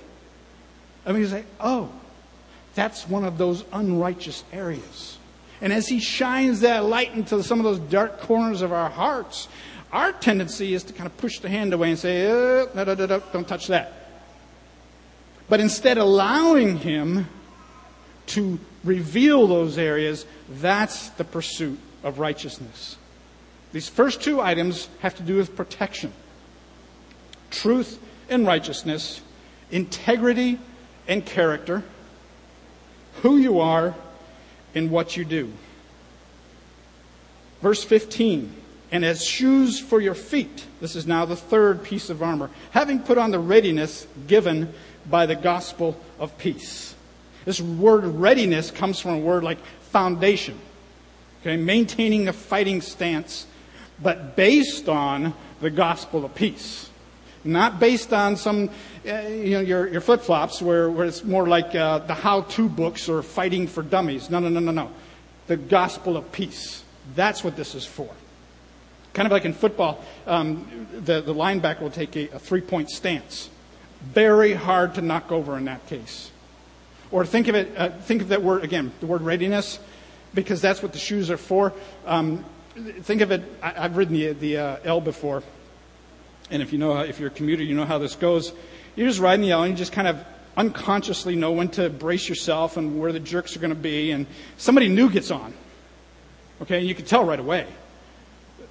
Mean, 1.08 1.18
you 1.18 1.28
say, 1.28 1.44
oh, 1.60 1.90
that's 2.74 3.08
one 3.08 3.24
of 3.24 3.38
those 3.38 3.64
unrighteous 3.72 4.44
areas. 4.52 5.18
And 5.62 5.72
as 5.72 5.88
He 5.88 6.00
shines 6.00 6.60
that 6.62 6.84
light 6.84 7.14
into 7.14 7.42
some 7.44 7.60
of 7.60 7.64
those 7.64 7.80
dark 7.80 8.20
corners 8.20 8.62
of 8.62 8.74
our 8.74 8.90
hearts, 8.90 9.48
our 9.92 10.12
tendency 10.12 10.74
is 10.74 10.84
to 10.84 10.94
kind 10.94 11.08
of 11.08 11.18
push 11.18 11.40
the 11.40 11.50
hand 11.50 11.74
away 11.74 11.90
and 11.90 12.00
say, 12.00 12.28
oh, 12.28 12.70
no, 12.74 12.84
no, 12.84 12.96
don't 12.96 13.48
touch 13.48 13.68
that. 13.68 13.94
But 15.48 15.60
instead 15.60 15.98
allowing 15.98 16.78
Him 16.78 17.28
to 18.28 18.60
reveal 18.84 19.48
those 19.48 19.78
areas, 19.78 20.26
that's 20.50 21.10
the 21.12 21.24
pursuit 21.24 21.80
of 22.04 22.20
righteousness. 22.20 22.98
These 23.72 23.90
first 23.90 24.22
two 24.22 24.42
items 24.42 24.90
have 25.00 25.16
to 25.16 25.24
do 25.24 25.38
with 25.38 25.56
protection 25.56 26.14
truth 27.52 28.00
and 28.30 28.46
righteousness, 28.46 29.22
integrity 29.72 30.60
and 31.08 31.26
character, 31.26 31.84
who 33.22 33.38
you 33.38 33.60
are, 33.60 33.96
and 34.74 34.92
what 34.92 35.16
you 35.16 35.24
do. 35.24 35.52
Verse 37.62 37.84
15, 37.84 38.54
and 38.96 39.04
as 39.04 39.26
shoes 39.26 39.78
for 39.78 40.00
your 40.00 40.14
feet, 40.14 40.66
this 40.80 40.96
is 40.96 41.06
now 41.06 41.26
the 41.26 41.36
third 41.36 41.84
piece 41.84 42.10
of 42.10 42.24
armor, 42.24 42.50
having 42.72 43.00
put 43.00 43.18
on 43.18 43.30
the 43.30 43.40
readiness 43.40 44.08
given 44.26 44.74
by 45.10 45.26
the 45.26 45.36
gospel 45.36 46.00
of 46.18 46.38
peace. 46.38 46.96
This 47.44 47.60
word 47.60 48.06
readiness 48.06 48.72
comes 48.72 49.02
from 49.02 49.16
a 49.16 49.20
word 49.20 49.44
like 49.44 49.58
foundation. 49.92 50.58
Okay, 51.42 51.58
maintaining 51.58 52.30
a 52.30 52.34
fighting 52.34 52.80
stance, 52.80 53.46
but 54.02 54.38
based 54.38 54.88
on 54.88 55.34
the 55.60 55.70
gospel 55.70 56.24
of 56.24 56.34
peace. 56.34 56.90
Not 57.44 57.82
based 57.82 58.14
on 58.14 58.38
some, 58.38 58.70
uh, 59.06 59.12
you 59.28 59.52
know, 59.52 59.60
your, 59.60 59.90
your 59.90 60.02
flip 60.02 60.22
flops 60.22 60.62
where, 60.62 60.90
where 60.90 61.06
it's 61.06 61.22
more 61.22 61.50
like 61.50 61.76
uh, 61.76 62.00
the 62.00 62.14
how 62.14 62.44
to 62.44 62.70
books 62.70 63.10
or 63.10 63.22
fighting 63.24 63.68
for 63.68 63.84
dummies. 63.84 64.30
No, 64.30 64.40
no, 64.40 64.48
no, 64.48 64.62
no, 64.62 64.72
no. 64.72 64.90
The 65.48 65.58
gospel 65.58 66.16
of 66.16 66.32
peace. 66.32 66.82
That's 67.14 67.44
what 67.44 67.58
this 67.58 67.76
is 67.76 67.86
for. 67.86 68.10
Kind 69.16 69.28
of 69.28 69.32
like 69.32 69.46
in 69.46 69.54
football, 69.54 70.04
um, 70.28 70.88
the, 70.92 71.22
the 71.22 71.34
linebacker 71.34 71.80
will 71.80 71.90
take 71.90 72.18
a, 72.18 72.28
a 72.36 72.40
three 72.40 72.60
point 72.60 72.90
stance. 72.90 73.50
Very 74.02 74.52
hard 74.52 74.96
to 74.96 75.02
knock 75.02 75.32
over 75.32 75.58
in 75.58 75.64
that 75.66 75.88
case. 75.88 76.32
Or 77.12 77.26
think 77.26 77.48
of 77.48 77.56
it, 77.56 77.72
uh, 77.78 77.90
think 77.92 78.22
of 78.22 78.28
that 78.28 78.44
word 78.44 78.66
again, 78.66 78.92
the 79.00 79.06
word 79.06 79.22
readiness, 79.22 79.80
because 80.34 80.60
that's 80.60 80.84
what 80.84 80.92
the 80.92 81.00
shoes 81.00 81.32
are 81.32 81.38
for. 81.38 81.72
Um, 82.06 82.44
think 83.04 83.22
of 83.22 83.32
it. 83.32 83.42
I, 83.62 83.84
have 83.84 83.96
ridden 83.96 84.16
the, 84.16 84.34
the 84.34 84.58
uh, 84.58 84.78
L 84.84 85.00
before, 85.00 85.44
and 86.52 86.62
if 86.62 86.74
you 86.74 86.78
know, 86.78 87.00
if 87.00 87.18
you're 87.18 87.30
a 87.30 87.34
commuter, 87.34 87.64
you 87.64 87.74
know 87.74 87.86
how 87.86 88.00
this 88.00 88.16
goes. 88.16 88.52
You're 88.98 89.08
just 89.08 89.22
riding 89.22 89.44
the 89.44 89.52
L, 89.52 89.64
and 89.64 89.72
you 89.72 89.78
just 89.78 89.94
kind 89.94 90.10
of 90.10 90.22
unconsciously 90.58 91.38
know 91.38 91.54
when 91.54 91.70
to 91.70 91.90
brace 91.90 92.28
yourself 92.28 92.76
and 92.76 93.00
where 93.00 93.14
the 93.14 93.22
jerks 93.22 93.56
are 93.56 93.60
going 93.60 93.74
to 93.74 93.80
be, 93.80 94.12
and 94.12 94.28
somebody 94.58 94.90
new 94.90 95.10
gets 95.10 95.32
on. 95.32 95.54
Okay, 96.64 96.82
you 96.82 96.94
can 96.94 97.06
tell 97.06 97.24
right 97.24 97.40
away. 97.40 97.66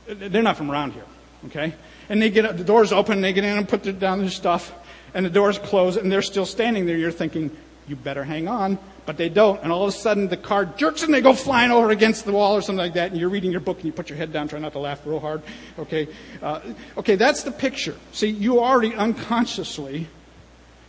They're 0.06 0.42
not 0.42 0.56
from 0.56 0.70
around 0.70 0.92
here. 0.92 1.04
Okay, 1.46 1.74
and 2.08 2.22
they 2.22 2.30
get 2.30 2.46
up, 2.46 2.56
the 2.56 2.64
doors 2.64 2.92
open, 2.92 3.20
they 3.20 3.32
get 3.32 3.44
in 3.44 3.58
and 3.58 3.68
put 3.68 3.98
down 3.98 4.20
their 4.20 4.30
stuff 4.30 4.72
and 5.14 5.24
the 5.24 5.30
doors 5.30 5.58
close 5.58 5.96
and 5.96 6.10
they're 6.10 6.22
still 6.22 6.44
standing 6.44 6.86
there. 6.86 6.96
You're 6.96 7.12
thinking, 7.12 7.56
you 7.86 7.96
better 7.96 8.24
hang 8.24 8.48
on. 8.48 8.78
But 9.06 9.18
they 9.18 9.28
don't. 9.28 9.62
And 9.62 9.70
all 9.70 9.82
of 9.84 9.90
a 9.90 9.96
sudden 9.96 10.28
the 10.28 10.36
car 10.36 10.64
jerks 10.64 11.02
and 11.02 11.12
they 11.12 11.20
go 11.20 11.34
flying 11.34 11.70
over 11.70 11.90
against 11.90 12.24
the 12.24 12.32
wall 12.32 12.56
or 12.56 12.62
something 12.62 12.78
like 12.78 12.94
that. 12.94 13.10
And 13.10 13.20
you're 13.20 13.28
reading 13.28 13.52
your 13.52 13.60
book 13.60 13.76
and 13.76 13.86
you 13.86 13.92
put 13.92 14.08
your 14.08 14.16
head 14.16 14.32
down, 14.32 14.48
try 14.48 14.58
not 14.58 14.72
to 14.72 14.78
laugh 14.78 15.06
real 15.06 15.20
hard. 15.20 15.42
Okay. 15.78 16.08
Uh, 16.42 16.60
okay, 16.96 17.14
that's 17.14 17.42
the 17.42 17.52
picture. 17.52 17.94
See, 18.12 18.28
you 18.28 18.60
already 18.60 18.94
unconsciously 18.94 20.08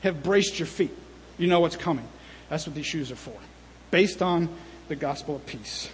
have 0.01 0.23
braced 0.23 0.59
your 0.59 0.65
feet. 0.65 0.95
You 1.37 1.47
know 1.47 1.59
what's 1.59 1.75
coming. 1.75 2.07
That's 2.49 2.65
what 2.65 2.75
these 2.75 2.85
shoes 2.85 3.11
are 3.11 3.17
for. 3.17 3.35
Based 3.91 4.21
on 4.21 4.49
the 4.87 4.95
gospel 4.95 5.35
of 5.35 5.45
peace. 5.45 5.89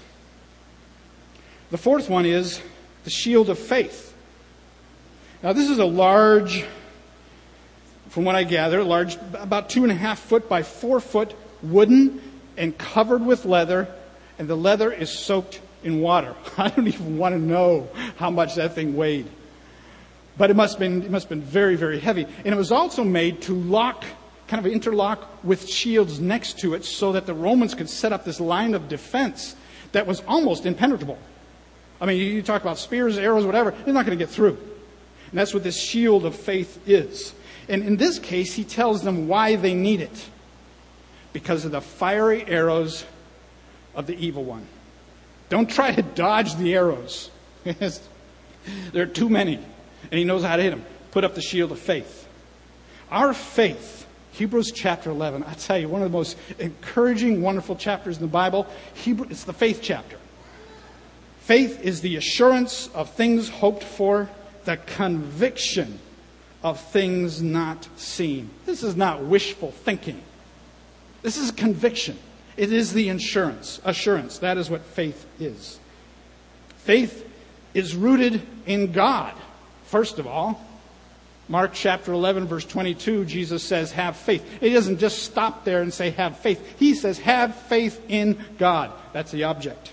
The 1.72 1.78
fourth 1.78 2.08
one 2.08 2.26
is 2.26 2.62
the 3.04 3.10
shield 3.10 3.50
of 3.50 3.60
faith. 3.60 4.14
Now, 5.44 5.54
this 5.54 5.70
is 5.70 5.80
a 5.80 5.86
large 5.86 6.66
from 8.12 8.26
what 8.26 8.36
I 8.36 8.44
gather, 8.44 8.84
large, 8.84 9.16
about 9.36 9.70
two 9.70 9.84
and 9.84 9.92
a 9.92 9.96
half 9.96 10.20
foot 10.20 10.50
by 10.50 10.64
four 10.64 11.00
foot, 11.00 11.34
wooden 11.64 12.22
and 12.58 12.78
covered 12.78 13.26
with 13.26 13.46
leather, 13.46 13.88
and 14.38 14.50
the 14.50 14.58
leather 14.58 14.92
is 14.92 15.10
soaked 15.10 15.62
in 15.82 16.02
water. 16.02 16.36
I 16.58 16.68
don't 16.68 16.90
even 16.90 17.18
want 17.18 17.36
to 17.36 17.40
know 17.40 17.88
how 18.18 18.30
much 18.30 18.56
that 18.56 18.76
thing 18.76 18.98
weighed. 18.98 19.28
But 20.38 20.50
it 20.50 20.58
must 20.58 20.74
have 20.74 20.80
been, 20.80 21.04
it 21.04 21.10
must 21.10 21.30
have 21.30 21.30
been 21.30 21.42
very, 21.42 21.78
very 21.78 22.00
heavy. 22.00 22.26
And 22.44 22.48
it 22.54 22.58
was 22.58 22.72
also 22.72 23.06
made 23.06 23.44
to 23.44 23.54
lock, 23.54 24.04
kind 24.48 24.66
of 24.66 24.70
interlock 24.70 25.42
with 25.42 25.70
shields 25.70 26.20
next 26.20 26.60
to 26.60 26.74
it 26.74 26.84
so 26.84 27.14
that 27.14 27.26
the 27.26 27.34
Romans 27.34 27.74
could 27.76 27.90
set 27.90 28.12
up 28.12 28.26
this 28.26 28.42
line 28.42 28.74
of 28.74 28.90
defense 28.90 29.56
that 29.94 30.06
was 30.06 30.22
almost 30.28 30.66
impenetrable. 30.66 31.18
I 32.02 32.08
mean, 32.08 32.18
you 32.18 32.42
talk 32.42 32.62
about 32.64 32.80
spears, 32.80 33.18
arrows, 33.20 33.46
whatever, 33.46 33.72
they're 33.72 33.94
not 33.94 34.08
going 34.08 34.18
to 34.18 34.26
get 34.26 34.34
through. 34.34 34.58
And 35.30 35.40
that's 35.40 35.54
what 35.54 35.64
this 35.64 35.80
shield 35.80 36.26
of 36.26 36.36
faith 36.36 36.82
is. 36.88 37.34
And 37.70 37.84
in 37.84 37.96
this 37.96 38.18
case, 38.18 38.54
he 38.54 38.64
tells 38.64 39.04
them 39.04 39.28
why 39.28 39.56
they 39.56 39.76
need 39.76 40.02
it 40.02 40.30
because 41.32 41.64
of 41.64 41.72
the 41.72 41.80
fiery 41.80 42.44
arrows 42.48 43.06
of 43.96 44.08
the 44.08 44.16
evil 44.18 44.44
one. 44.44 44.68
Don't 45.50 45.70
try 45.70 45.94
to 45.94 46.02
dodge 46.02 46.56
the 46.56 46.74
arrows. 46.74 47.30
there 47.64 49.04
are 49.04 49.06
too 49.06 49.30
many, 49.30 49.56
and 49.56 50.18
he 50.18 50.24
knows 50.24 50.44
how 50.44 50.56
to 50.56 50.64
hit 50.64 50.72
them. 50.72 50.84
Put 51.12 51.24
up 51.24 51.36
the 51.36 51.42
shield 51.42 51.72
of 51.72 51.80
faith. 51.80 52.28
Our 53.12 53.34
faith, 53.34 54.08
Hebrews 54.32 54.72
chapter 54.72 55.12
11, 55.12 55.44
I 55.44 55.54
tell 55.54 55.78
you, 55.78 55.88
one 55.88 56.02
of 56.02 56.12
the 56.12 56.18
most 56.18 56.38
encouraging, 56.58 57.42
wonderful 57.42 57.76
chapters 57.76 58.18
in 58.18 58.22
the 58.22 58.28
Bible. 58.28 58.66
Hebrew, 58.96 59.28
it's 59.30 59.44
the 59.44 59.54
faith 59.54 59.82
chapter. 59.84 60.18
Faith 61.52 61.82
is 61.82 62.00
the 62.00 62.16
assurance 62.16 62.90
of 62.94 63.10
things 63.10 63.50
hoped 63.50 63.84
for, 63.84 64.30
the 64.64 64.78
conviction 64.78 66.00
of 66.64 66.80
things 66.80 67.42
not 67.42 67.90
seen. 67.98 68.50
This 68.66 68.84
is 68.84 68.96
not 68.96 69.26
wishful 69.26 69.72
thinking. 69.72 70.24
This 71.24 71.36
is 71.36 71.52
conviction. 71.52 72.18
It 72.56 72.72
is 72.72 72.94
the 72.94 73.10
insurance, 73.10 73.82
assurance. 73.84 74.38
That 74.38 74.58
is 74.58 74.70
what 74.70 74.80
faith 74.80 75.26
is. 75.42 75.78
Faith 76.78 77.30
is 77.74 77.98
rooted 77.98 78.42
in 78.66 78.94
God, 78.94 79.34
first 79.88 80.20
of 80.20 80.28
all. 80.28 80.66
Mark 81.50 81.72
chapter 81.74 82.14
11, 82.14 82.48
verse 82.48 82.64
22, 82.64 83.26
Jesus 83.26 83.62
says, 83.62 83.92
Have 83.92 84.16
faith. 84.16 84.62
He 84.62 84.72
doesn't 84.72 85.00
just 85.00 85.24
stop 85.24 85.66
there 85.66 85.82
and 85.82 85.94
say, 85.94 86.12
Have 86.12 86.38
faith. 86.38 86.80
He 86.80 86.96
says, 86.96 87.20
Have 87.20 87.54
faith 87.54 88.02
in 88.08 88.40
God. 88.58 88.94
That's 89.12 89.32
the 89.32 89.44
object. 89.44 89.92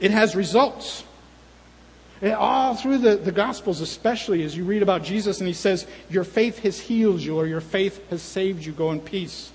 It 0.00 0.10
has 0.10 0.34
results. 0.34 1.04
And 2.22 2.34
all 2.34 2.74
through 2.74 2.98
the, 2.98 3.16
the 3.16 3.32
Gospels, 3.32 3.80
especially 3.80 4.42
as 4.42 4.56
you 4.56 4.64
read 4.64 4.82
about 4.82 5.04
Jesus 5.04 5.38
and 5.40 5.48
he 5.48 5.54
says, 5.54 5.86
Your 6.10 6.24
faith 6.24 6.58
has 6.60 6.78
healed 6.78 7.20
you 7.20 7.36
or 7.36 7.46
your 7.46 7.60
faith 7.60 8.08
has 8.10 8.20
saved 8.20 8.64
you, 8.64 8.72
go 8.72 8.90
in 8.90 9.00
peace. 9.00 9.52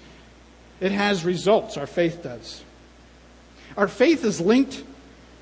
It 0.79 0.91
has 0.91 1.23
results, 1.23 1.77
our 1.77 1.87
faith 1.87 2.23
does. 2.23 2.63
Our 3.77 3.87
faith 3.87 4.23
is 4.23 4.41
linked 4.41 4.83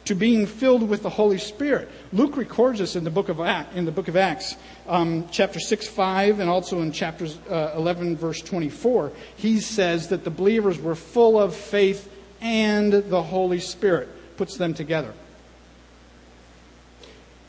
to 0.05 0.15
being 0.15 0.45
filled 0.45 0.87
with 0.87 1.01
the 1.01 1.09
Holy 1.09 1.37
Spirit. 1.37 1.89
Luke 2.11 2.35
records 2.35 2.79
this 2.79 2.95
in 2.95 3.03
the 3.03 3.09
book 3.09 3.29
of, 3.29 3.39
Acts, 3.39 3.75
in 3.75 3.85
the 3.85 3.91
book 3.91 4.07
of 4.09 4.17
Acts, 4.17 4.55
um, 4.87 5.27
chapter 5.31 5.59
6, 5.59 5.87
5, 5.87 6.39
and 6.39 6.49
also 6.49 6.81
in 6.81 6.91
chapter 6.91 7.27
uh, 7.49 7.71
11, 7.75 8.17
verse 8.17 8.41
24. 8.41 9.11
He 9.37 9.59
says 9.61 10.09
that 10.09 10.23
the 10.23 10.29
believers 10.29 10.77
were 10.77 10.95
full 10.95 11.39
of 11.39 11.55
faith 11.55 12.11
and 12.41 12.91
the 12.91 13.23
Holy 13.23 13.59
Spirit, 13.59 14.09
puts 14.37 14.57
them 14.57 14.73
together. 14.73 15.13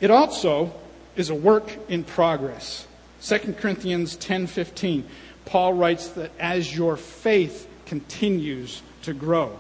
It 0.01 0.11
also 0.11 0.73
is 1.16 1.31
a 1.31 1.35
work 1.35 1.77
in 1.88 2.05
progress. 2.05 2.87
2 3.20 3.57
Corinthians 3.59 4.16
10:15. 4.16 5.05
Paul 5.44 5.75
writes 5.75 6.09
that 6.09 6.31
as 6.38 6.75
your 6.75 6.97
faith 6.97 7.68
continues 7.87 8.83
to 9.03 9.12
grow. 9.12 9.59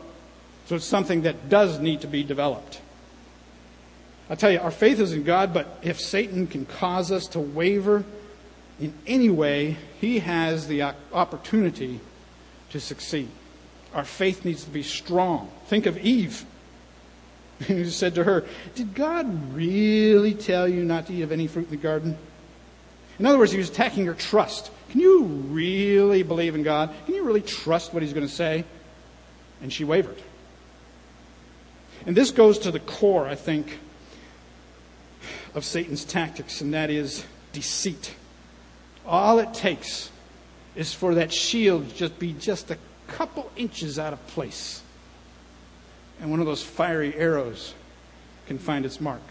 So 0.66 0.76
it's 0.76 0.84
something 0.84 1.22
that 1.22 1.48
does 1.48 1.78
need 1.78 2.00
to 2.00 2.06
be 2.06 2.22
developed. 2.22 2.80
I 4.30 4.34
tell 4.34 4.50
you, 4.50 4.58
our 4.58 4.70
faith 4.70 5.00
is 5.00 5.12
in 5.12 5.24
God, 5.24 5.52
but 5.52 5.78
if 5.82 6.00
Satan 6.00 6.46
can 6.46 6.64
cause 6.64 7.12
us 7.12 7.26
to 7.28 7.40
waver 7.40 8.04
in 8.80 8.94
any 9.06 9.28
way, 9.28 9.76
he 10.00 10.20
has 10.20 10.66
the 10.66 10.82
opportunity 11.12 12.00
to 12.70 12.80
succeed. 12.80 13.28
Our 13.92 14.04
faith 14.04 14.44
needs 14.44 14.64
to 14.64 14.70
be 14.70 14.82
strong. 14.82 15.50
Think 15.66 15.86
of 15.86 15.98
Eve. 15.98 16.44
he 17.66 17.88
said 17.90 18.14
to 18.16 18.24
her, 18.24 18.44
Did 18.74 18.94
God 18.94 19.54
really 19.54 20.34
tell 20.34 20.68
you 20.68 20.84
not 20.84 21.06
to 21.06 21.14
eat 21.14 21.22
of 21.22 21.32
any 21.32 21.46
fruit 21.46 21.66
in 21.66 21.70
the 21.70 21.76
garden? 21.76 22.16
In 23.18 23.26
other 23.26 23.38
words, 23.38 23.52
he 23.52 23.58
was 23.58 23.70
attacking 23.70 24.06
her 24.06 24.14
trust. 24.14 24.70
Can 24.90 25.00
you 25.00 25.24
really 25.24 26.22
believe 26.22 26.54
in 26.54 26.62
God? 26.62 26.92
Can 27.06 27.14
you 27.14 27.24
really 27.24 27.42
trust 27.42 27.94
what 27.94 28.02
he's 28.02 28.12
going 28.12 28.26
to 28.26 28.32
say? 28.32 28.64
And 29.62 29.72
she 29.72 29.84
wavered. 29.84 30.20
And 32.06 32.16
this 32.16 32.32
goes 32.32 32.58
to 32.60 32.70
the 32.70 32.80
core, 32.80 33.26
I 33.26 33.34
think, 33.34 33.78
of 35.54 35.64
Satan's 35.64 36.04
tactics, 36.04 36.60
and 36.60 36.74
that 36.74 36.90
is 36.90 37.24
deceit. 37.52 38.14
All 39.06 39.38
it 39.38 39.54
takes 39.54 40.10
is 40.74 40.92
for 40.92 41.14
that 41.14 41.32
shield 41.32 41.88
to 41.88 41.94
just 41.94 42.18
be 42.18 42.32
just 42.32 42.70
a 42.70 42.78
couple 43.06 43.50
inches 43.56 43.98
out 43.98 44.12
of 44.12 44.26
place 44.28 44.82
and 46.20 46.30
one 46.30 46.40
of 46.40 46.46
those 46.46 46.62
fiery 46.62 47.14
arrows 47.14 47.74
can 48.46 48.58
find 48.58 48.84
its 48.84 49.00
mark. 49.00 49.22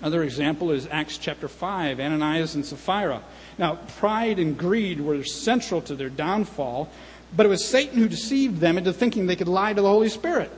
Another 0.00 0.22
example 0.22 0.70
is 0.70 0.86
Acts 0.90 1.18
chapter 1.18 1.48
5, 1.48 1.98
Ananias 1.98 2.54
and 2.54 2.64
Sapphira. 2.64 3.20
Now, 3.58 3.76
pride 3.98 4.38
and 4.38 4.56
greed 4.56 5.00
were 5.00 5.24
central 5.24 5.80
to 5.82 5.96
their 5.96 6.08
downfall, 6.08 6.88
but 7.36 7.46
it 7.46 7.48
was 7.48 7.64
Satan 7.64 7.98
who 7.98 8.08
deceived 8.08 8.60
them 8.60 8.78
into 8.78 8.92
thinking 8.92 9.26
they 9.26 9.36
could 9.36 9.48
lie 9.48 9.72
to 9.72 9.82
the 9.82 9.88
Holy 9.88 10.08
Spirit. 10.08 10.50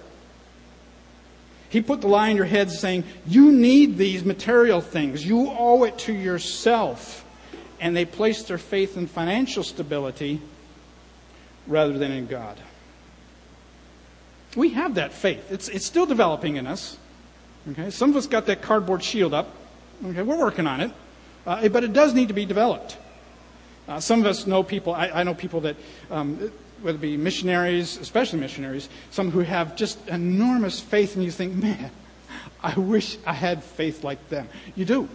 He 1.70 1.80
put 1.80 2.00
the 2.00 2.08
lie 2.08 2.28
in 2.28 2.36
your 2.36 2.46
head 2.46 2.70
saying, 2.70 3.04
You 3.26 3.50
need 3.52 3.96
these 3.96 4.24
material 4.24 4.80
things. 4.80 5.24
You 5.24 5.50
owe 5.50 5.84
it 5.84 5.98
to 5.98 6.12
yourself. 6.12 7.24
And 7.80 7.96
they 7.96 8.04
placed 8.04 8.48
their 8.48 8.58
faith 8.58 8.98
in 8.98 9.06
financial 9.06 9.62
stability 9.62 10.42
rather 11.66 11.96
than 11.96 12.10
in 12.10 12.26
God. 12.26 12.58
We 14.56 14.70
have 14.70 14.96
that 14.96 15.12
faith. 15.12 15.50
It's, 15.50 15.68
it's 15.68 15.86
still 15.86 16.06
developing 16.06 16.56
in 16.56 16.66
us. 16.66 16.96
Okay? 17.70 17.90
Some 17.90 18.10
of 18.10 18.16
us 18.16 18.26
got 18.26 18.46
that 18.46 18.62
cardboard 18.62 19.02
shield 19.04 19.32
up. 19.32 19.54
Okay? 20.04 20.22
We're 20.22 20.38
working 20.38 20.66
on 20.66 20.80
it. 20.80 20.92
Uh, 21.46 21.68
but 21.68 21.84
it 21.84 21.92
does 21.92 22.14
need 22.14 22.28
to 22.28 22.34
be 22.34 22.44
developed. 22.44 22.98
Uh, 23.88 24.00
some 24.00 24.20
of 24.20 24.26
us 24.26 24.46
know 24.46 24.62
people, 24.62 24.94
I, 24.94 25.08
I 25.08 25.22
know 25.22 25.34
people 25.34 25.62
that, 25.62 25.76
um, 26.10 26.52
whether 26.82 26.98
it 26.98 27.00
be 27.00 27.16
missionaries, 27.16 27.96
especially 27.96 28.40
missionaries, 28.40 28.88
some 29.10 29.30
who 29.30 29.40
have 29.40 29.76
just 29.76 30.06
enormous 30.08 30.80
faith, 30.80 31.14
and 31.14 31.24
you 31.24 31.30
think, 31.30 31.54
man, 31.54 31.90
I 32.62 32.74
wish 32.74 33.18
I 33.26 33.32
had 33.32 33.64
faith 33.64 34.04
like 34.04 34.28
them. 34.28 34.48
You 34.74 34.84
do. 34.84 35.08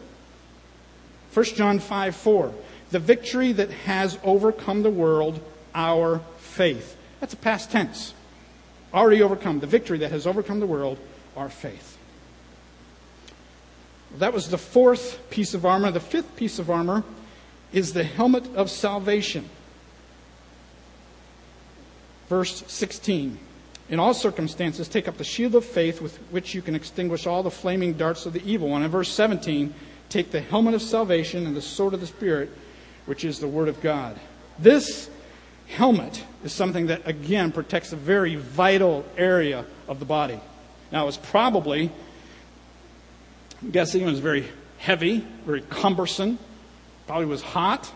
1 1.34 1.46
John 1.48 1.80
5 1.80 2.16
4. 2.16 2.54
The 2.92 3.00
victory 3.00 3.52
that 3.52 3.70
has 3.72 4.18
overcome 4.24 4.84
the 4.84 4.90
world, 4.90 5.40
our 5.74 6.22
faith. 6.38 6.96
That's 7.20 7.34
a 7.34 7.38
past 7.38 7.72
tense 7.72 8.14
already 8.96 9.22
overcome, 9.22 9.60
the 9.60 9.68
victory 9.68 10.00
that 10.00 10.12
has 10.12 10.26
overcome 10.26 10.60
the 10.60 10.66
world, 10.66 10.98
our 11.36 11.50
faith. 11.50 11.98
That 14.18 14.34
was 14.34 14.50
the 14.50 14.58
fourth 14.58 15.30
piece 15.30 15.54
of 15.54 15.66
armor. 15.66 15.92
The 15.92 16.00
fifth 16.00 16.36
piece 16.36 16.58
of 16.60 16.70
armor 16.70 17.04
is 17.74 17.94
the 17.94 18.04
helmet 18.04 18.56
of 18.56 18.72
salvation. 18.72 19.50
Verse 22.30 22.64
16. 22.68 23.38
In 23.90 24.00
all 24.00 24.14
circumstances, 24.14 24.88
take 24.88 25.08
up 25.08 25.18
the 25.18 25.24
shield 25.24 25.54
of 25.54 25.64
faith 25.64 26.02
with 26.02 26.18
which 26.32 26.56
you 26.56 26.62
can 26.62 26.74
extinguish 26.74 27.28
all 27.28 27.44
the 27.44 27.52
flaming 27.52 27.94
darts 27.94 28.26
of 28.26 28.34
the 28.34 28.44
evil 28.44 28.70
one. 28.70 28.82
In 28.82 28.90
verse 28.90 29.12
17, 29.12 29.74
take 30.10 30.32
the 30.32 30.42
helmet 30.42 30.74
of 30.74 30.82
salvation 30.82 31.46
and 31.46 31.56
the 31.56 31.62
sword 31.62 31.94
of 31.94 32.00
the 32.00 32.08
Spirit, 32.08 32.50
which 33.06 33.24
is 33.24 33.40
the 33.40 33.48
Word 33.48 33.68
of 33.68 33.82
God. 33.82 34.20
This 34.58 35.10
helmet 35.68 36.24
is 36.46 36.54
something 36.54 36.88
that, 36.88 37.08
again, 37.08 37.52
protects 37.52 37.92
a 37.92 37.96
very 37.96 38.36
vital 38.36 39.04
area 39.18 39.66
of 39.88 40.00
the 40.00 40.06
body. 40.06 40.40
Now, 40.92 41.04
it 41.04 41.06
was 41.08 41.18
probably, 41.18 41.92
I'm 43.64 43.72
guessing 43.72 44.02
it 44.02 44.06
was 44.06 44.20
very 44.20 44.46
heavy, 44.78 45.26
very 45.46 45.62
cumbersome, 45.62 46.38
probably 47.08 47.26
was 47.26 47.42
hot, 47.42 47.92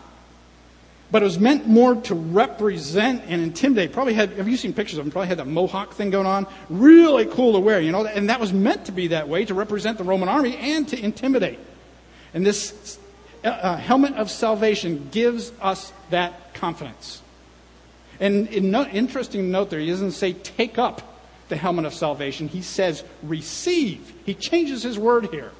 but 1.12 1.22
it 1.22 1.24
was 1.24 1.38
meant 1.38 1.68
more 1.68 1.94
to 1.94 2.14
represent 2.14 3.22
and 3.28 3.40
intimidate. 3.40 3.92
Probably 3.92 4.14
had, 4.14 4.30
have 4.32 4.48
you 4.48 4.56
seen 4.56 4.72
pictures 4.72 4.98
of 4.98 5.04
him? 5.04 5.12
Probably 5.12 5.28
had 5.28 5.38
that 5.38 5.46
mohawk 5.46 5.94
thing 5.94 6.10
going 6.10 6.26
on. 6.26 6.48
Really 6.68 7.26
cool 7.26 7.52
to 7.52 7.60
wear, 7.60 7.80
you 7.80 7.92
know, 7.92 8.04
and 8.04 8.30
that 8.30 8.40
was 8.40 8.52
meant 8.52 8.86
to 8.86 8.92
be 8.92 9.08
that 9.08 9.28
way 9.28 9.44
to 9.44 9.54
represent 9.54 9.96
the 9.96 10.04
Roman 10.04 10.28
army 10.28 10.56
and 10.56 10.88
to 10.88 10.98
intimidate. 10.98 11.58
And 12.34 12.44
this 12.44 12.98
uh, 13.44 13.48
uh 13.48 13.76
helmet 13.76 14.14
of 14.14 14.28
salvation 14.28 15.08
gives 15.12 15.52
us 15.60 15.92
that 16.10 16.54
confidence. 16.54 17.22
And 18.20 18.48
interesting 18.48 19.40
to 19.40 19.46
note 19.46 19.70
there, 19.70 19.80
he 19.80 19.88
doesn't 19.88 20.12
say 20.12 20.34
take 20.34 20.78
up 20.78 21.02
the 21.48 21.56
helmet 21.56 21.86
of 21.86 21.94
salvation. 21.94 22.48
He 22.48 22.62
says 22.62 23.02
receive. 23.22 24.12
He 24.24 24.34
changes 24.34 24.82
his 24.82 24.98
word 24.98 25.30
here. 25.30 25.52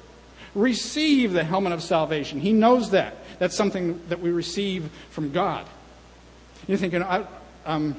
Receive 0.53 1.33
the 1.33 1.43
helmet 1.43 1.73
of 1.73 1.81
salvation. 1.81 2.39
He 2.39 2.53
knows 2.53 2.91
that. 2.91 3.15
That's 3.39 3.55
something 3.55 4.01
that 4.09 4.19
we 4.19 4.31
receive 4.31 4.89
from 5.09 5.31
God. 5.31 5.65
You're 6.67 6.77
thinking, 6.77 7.01
I, 7.01 7.25
um, 7.65 7.95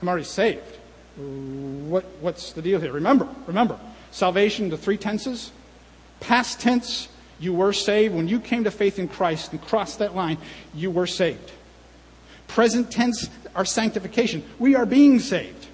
I'm 0.00 0.08
already 0.08 0.24
saved. 0.24 0.78
What, 1.16 2.04
what's 2.20 2.52
the 2.52 2.62
deal 2.62 2.80
here? 2.80 2.92
Remember, 2.92 3.28
remember, 3.46 3.78
salvation, 4.10 4.68
the 4.68 4.76
three 4.76 4.96
tenses. 4.96 5.52
Past 6.20 6.60
tense, 6.60 7.08
you 7.40 7.54
were 7.54 7.72
saved. 7.72 8.14
When 8.14 8.28
you 8.28 8.40
came 8.40 8.64
to 8.64 8.70
faith 8.70 8.98
in 8.98 9.08
Christ 9.08 9.52
and 9.52 9.62
crossed 9.62 9.98
that 10.00 10.14
line, 10.14 10.38
you 10.74 10.90
were 10.90 11.06
saved. 11.06 11.50
Present 12.54 12.90
tense, 12.90 13.30
our 13.54 13.64
sanctification. 13.64 14.44
We 14.58 14.74
are 14.74 14.84
being 14.84 15.18
saved. 15.18 15.68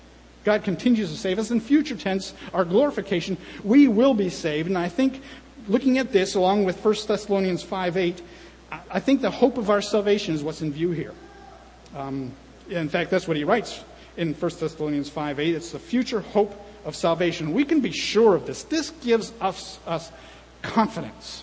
God 0.45 0.63
continues 0.63 1.11
to 1.11 1.17
save 1.17 1.39
us. 1.39 1.51
In 1.51 1.61
future 1.61 1.97
tense, 1.97 2.35
our 2.55 2.65
glorification, 2.65 3.37
we 3.65 3.89
will 3.89 4.15
be 4.15 4.31
saved. 4.31 4.69
And 4.69 4.79
I 4.79 4.89
think 4.89 5.21
looking 5.67 5.99
at 5.99 6.13
this 6.13 6.37
along 6.37 6.65
with 6.65 6.83
1 6.85 6.95
Thessalonians 7.07 7.63
5 7.65 7.97
8, 7.97 8.23
I 8.91 9.01
think 9.01 9.23
the 9.23 9.31
hope 9.31 9.59
of 9.59 9.71
our 9.71 9.83
salvation 9.83 10.35
is 10.35 10.45
what's 10.45 10.63
in 10.63 10.73
view 10.73 10.93
here. 10.93 11.15
Um, 11.97 12.33
in 12.71 12.89
fact, 12.89 13.11
that's 13.11 13.27
what 13.27 13.37
he 13.37 13.45
writes 13.45 13.83
in 14.17 14.35
1 14.35 14.51
Thessalonians 14.61 15.09
5 15.09 15.41
8. 15.41 15.55
It's 15.55 15.73
the 15.73 15.79
future 15.79 16.21
hope 16.21 16.55
of 16.85 16.95
salvation. 16.95 17.53
We 17.53 17.65
can 17.65 17.81
be 17.81 17.93
sure 17.93 18.37
of 18.37 18.47
this. 18.47 18.63
This 18.63 18.91
gives 19.03 19.33
us, 19.41 19.81
us 19.87 20.13
confidence. 20.63 21.43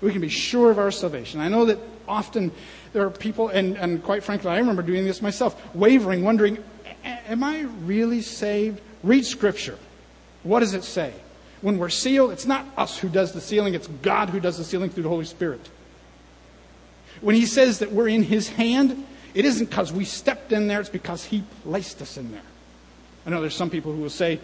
We 0.00 0.12
can 0.12 0.20
be 0.20 0.28
sure 0.28 0.70
of 0.70 0.78
our 0.78 0.90
salvation. 0.90 1.40
I 1.40 1.48
know 1.48 1.64
that 1.66 1.78
often 2.06 2.52
there 2.92 3.04
are 3.04 3.10
people, 3.10 3.48
and, 3.48 3.76
and 3.76 4.02
quite 4.02 4.22
frankly, 4.22 4.50
I 4.50 4.58
remember 4.58 4.82
doing 4.82 5.04
this 5.04 5.20
myself, 5.20 5.74
wavering, 5.74 6.22
wondering, 6.24 6.62
am 7.04 7.42
I 7.42 7.62
really 7.82 8.22
saved? 8.22 8.80
Read 9.02 9.24
Scripture. 9.24 9.78
What 10.42 10.60
does 10.60 10.74
it 10.74 10.84
say? 10.84 11.12
When 11.60 11.78
we're 11.78 11.88
sealed, 11.88 12.30
it's 12.30 12.46
not 12.46 12.66
us 12.76 12.98
who 12.98 13.08
does 13.08 13.32
the 13.32 13.40
sealing, 13.40 13.74
it's 13.74 13.88
God 13.88 14.30
who 14.30 14.40
does 14.40 14.58
the 14.58 14.64
sealing 14.64 14.90
through 14.90 15.02
the 15.02 15.08
Holy 15.08 15.24
Spirit. 15.24 15.68
When 17.20 17.34
He 17.34 17.46
says 17.46 17.80
that 17.80 17.92
we're 17.92 18.08
in 18.08 18.22
His 18.22 18.48
hand, 18.48 19.04
it 19.34 19.44
isn't 19.44 19.66
because 19.66 19.92
we 19.92 20.04
stepped 20.04 20.52
in 20.52 20.68
there, 20.68 20.80
it's 20.80 20.88
because 20.88 21.24
He 21.24 21.42
placed 21.64 22.00
us 22.00 22.16
in 22.16 22.30
there. 22.30 22.42
I 23.26 23.30
know 23.30 23.40
there's 23.40 23.56
some 23.56 23.70
people 23.70 23.92
who 23.92 24.00
will 24.00 24.10
say, 24.10 24.40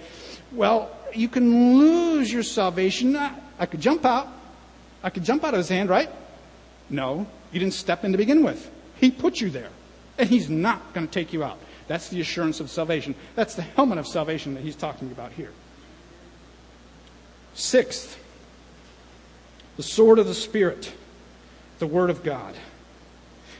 well, 0.52 0.90
you 1.14 1.28
can 1.28 1.78
lose 1.78 2.32
your 2.32 2.42
salvation. 2.42 3.16
I 3.16 3.66
could 3.66 3.80
jump 3.80 4.05
out. 4.05 4.28
I 5.05 5.11
could 5.11 5.22
jump 5.22 5.44
out 5.44 5.55
of 5.55 5.59
His 5.59 5.68
hand, 5.68 5.90
right? 5.90 6.11
No, 6.90 7.26
you 7.52 7.61
didn't 7.61 7.74
step 7.74 8.05
in 8.05 8.12
to 8.12 8.18
begin 8.18 8.42
with. 8.42 8.70
He 8.96 9.11
put 9.11 9.40
you 9.40 9.50
there, 9.50 9.70
and 10.18 10.28
He's 10.28 10.50
not 10.50 10.94
going 10.94 11.07
to 11.07 11.12
take 11.12 11.32
you 11.32 11.44
out. 11.44 11.59
That's 11.86 12.09
the 12.09 12.20
assurance 12.20 12.59
of 12.59 12.70
salvation. 12.70 13.14
That's 13.36 13.55
the 13.55 13.62
helmet 13.62 13.98
of 13.98 14.07
salvation 14.07 14.55
that 14.55 14.62
He's 14.62 14.74
talking 14.74 15.12
about 15.12 15.32
here. 15.32 15.52
Sixth, 17.52 18.18
the 19.76 19.82
sword 19.82 20.18
of 20.18 20.26
the 20.26 20.34
Spirit, 20.34 20.92
the 21.78 21.86
Word 21.86 22.09
of 22.09 22.24
God. 22.24 22.55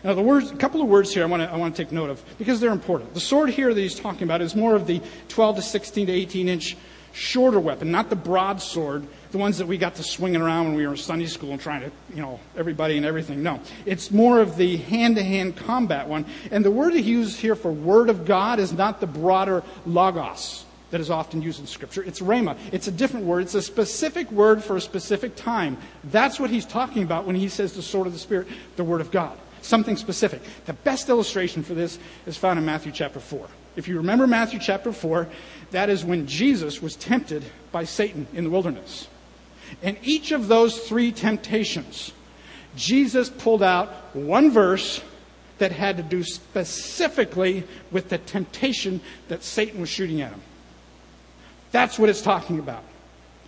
Now, 0.03 0.14
the 0.14 0.22
words, 0.22 0.51
a 0.51 0.57
couple 0.57 0.82
of 0.82 0.88
words 0.88 1.14
here 1.14 1.22
I 1.22 1.26
want, 1.26 1.42
to, 1.42 1.51
I 1.51 1.57
want 1.57 1.74
to 1.74 1.82
take 1.82 1.90
note 1.90 2.11
of 2.11 2.22
because 2.38 2.61
they're 2.61 2.72
important. 2.72 3.14
The 3.14 3.20
sword 3.20 3.49
here 3.49 3.72
that 3.72 3.80
he's 3.80 3.99
talking 3.99 4.24
about 4.24 4.42
is 4.42 4.55
more 4.55 4.74
of 4.74 4.86
the 4.86 5.01
12 5.28 5.57
to 5.57 5.62
16 5.62 6.07
to 6.09 6.12
18 6.12 6.49
inch 6.49 6.76
shorter 7.12 7.59
weapon, 7.59 7.90
not 7.90 8.11
the 8.11 8.16
broadsword, 8.16 9.07
the 9.35 9.39
ones 9.39 9.59
that 9.59 9.66
we 9.66 9.76
got 9.76 9.97
to 9.97 10.05
swinging 10.05 10.41
around 10.41 10.66
when 10.66 10.74
we 10.76 10.87
were 10.87 10.93
in 10.93 10.97
Sunday 10.97 11.26
school 11.26 11.51
and 11.51 11.61
trying 11.61 11.80
to, 11.80 11.91
you 12.14 12.22
know, 12.22 12.39
everybody 12.57 12.97
and 12.97 13.05
everything. 13.05 13.43
No, 13.43 13.61
it's 13.85 14.12
more 14.12 14.39
of 14.41 14.57
the 14.57 14.76
hand 14.76 15.16
to 15.16 15.24
hand 15.24 15.57
combat 15.57 16.07
one. 16.07 16.24
And 16.53 16.64
the 16.64 16.70
word 16.70 16.95
he 16.95 17.01
uses 17.01 17.37
here 17.37 17.57
for 17.57 17.72
word 17.72 18.11
of 18.11 18.26
God 18.26 18.61
is 18.61 18.72
not 18.72 19.01
the 19.01 19.09
broader 19.09 19.64
logos 19.87 20.64
that 20.93 21.01
is 21.01 21.11
often 21.11 21.43
used 21.43 21.59
in 21.59 21.66
Scripture. 21.66 22.05
It's 22.05 22.20
rhema. 22.20 22.57
It's 22.70 22.87
a 22.87 22.93
different 22.93 23.26
word. 23.26 23.43
It's 23.43 23.57
a 23.57 23.62
specific 23.62 24.30
word 24.30 24.62
for 24.62 24.76
a 24.76 24.80
specific 24.80 25.35
time. 25.35 25.78
That's 26.05 26.39
what 26.39 26.51
he's 26.51 26.64
talking 26.64 27.03
about 27.03 27.24
when 27.24 27.35
he 27.35 27.49
says 27.49 27.72
the 27.72 27.82
sword 27.82 28.07
of 28.07 28.12
the 28.12 28.20
Spirit, 28.20 28.47
the 28.76 28.85
word 28.85 29.01
of 29.01 29.11
God. 29.11 29.37
Something 29.62 29.97
specific. 29.97 30.43
The 30.66 30.74
best 30.74 31.09
illustration 31.09 31.64
for 31.64 31.74
this 31.74 31.99
is 32.26 32.37
found 32.37 32.61
in 32.61 32.64
Matthew 32.64 32.93
chapter 32.93 33.18
4. 33.18 33.49
If 33.74 33.89
you 33.89 33.97
remember 33.97 34.28
Matthew 34.28 34.61
chapter 34.61 34.93
4, 34.93 35.28
that 35.72 35.91
is 35.91 36.05
when 36.05 36.28
Jesus 36.28 36.80
was 36.80 36.95
tempted 36.95 37.43
by 37.72 37.82
Satan 37.82 38.28
in 38.32 38.45
the 38.45 38.51
wilderness. 38.51 39.09
And 39.82 39.96
each 40.02 40.32
of 40.32 40.48
those 40.48 40.80
three 40.80 41.12
temptations, 41.12 42.12
Jesus 42.76 43.28
pulled 43.28 43.62
out 43.62 44.14
one 44.14 44.50
verse 44.50 45.02
that 45.58 45.72
had 45.72 45.96
to 45.96 46.02
do 46.02 46.22
specifically 46.24 47.64
with 47.90 48.08
the 48.08 48.18
temptation 48.18 49.00
that 49.28 49.42
Satan 49.42 49.80
was 49.80 49.88
shooting 49.88 50.20
at 50.20 50.32
him. 50.32 50.42
That's 51.70 51.98
what 51.98 52.08
it's 52.08 52.22
talking 52.22 52.58
about. 52.58 52.84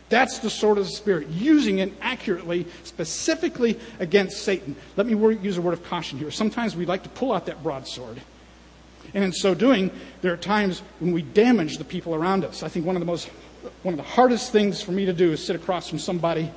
That's 0.09 0.39
the 0.39 0.51
sword 0.51 0.79
of 0.79 0.85
the 0.85 0.91
Spirit, 0.91 1.29
using 1.29 1.79
it 1.79 1.93
accurately, 2.01 2.67
specifically 2.85 3.79
against 3.99 4.43
Satan. 4.43 4.77
Let 4.97 5.07
me 5.07 5.15
use 5.43 5.59
a 5.59 5.63
word 5.63 5.73
of 5.73 5.85
caution 5.85 6.19
here. 6.19 6.31
Sometimes 6.31 6.77
we 6.77 6.87
like 6.87 7.03
to 7.03 7.09
pull 7.09 7.33
out 7.33 7.47
that 7.47 7.63
broadsword. 7.63 8.21
And 9.15 9.25
in 9.25 9.33
so 9.33 9.55
doing, 9.55 9.91
there 10.21 10.33
are 10.33 10.37
times 10.37 10.83
when 11.01 11.13
we 11.13 11.23
damage 11.23 11.79
the 11.79 11.85
people 11.85 12.15
around 12.15 12.45
us. 12.45 12.63
I 12.63 12.69
think 12.69 12.87
one 12.87 12.95
of 12.95 13.01
the 13.01 13.07
most, 13.07 13.31
one 13.83 13.95
of 13.95 13.99
the 13.99 14.11
hardest 14.11 14.53
things 14.53 14.83
for 14.83 14.93
me 14.93 15.07
to 15.07 15.13
do 15.13 15.33
is 15.33 15.45
sit 15.45 15.57
across 15.57 15.89
from 15.89 15.99
somebody 15.99 16.51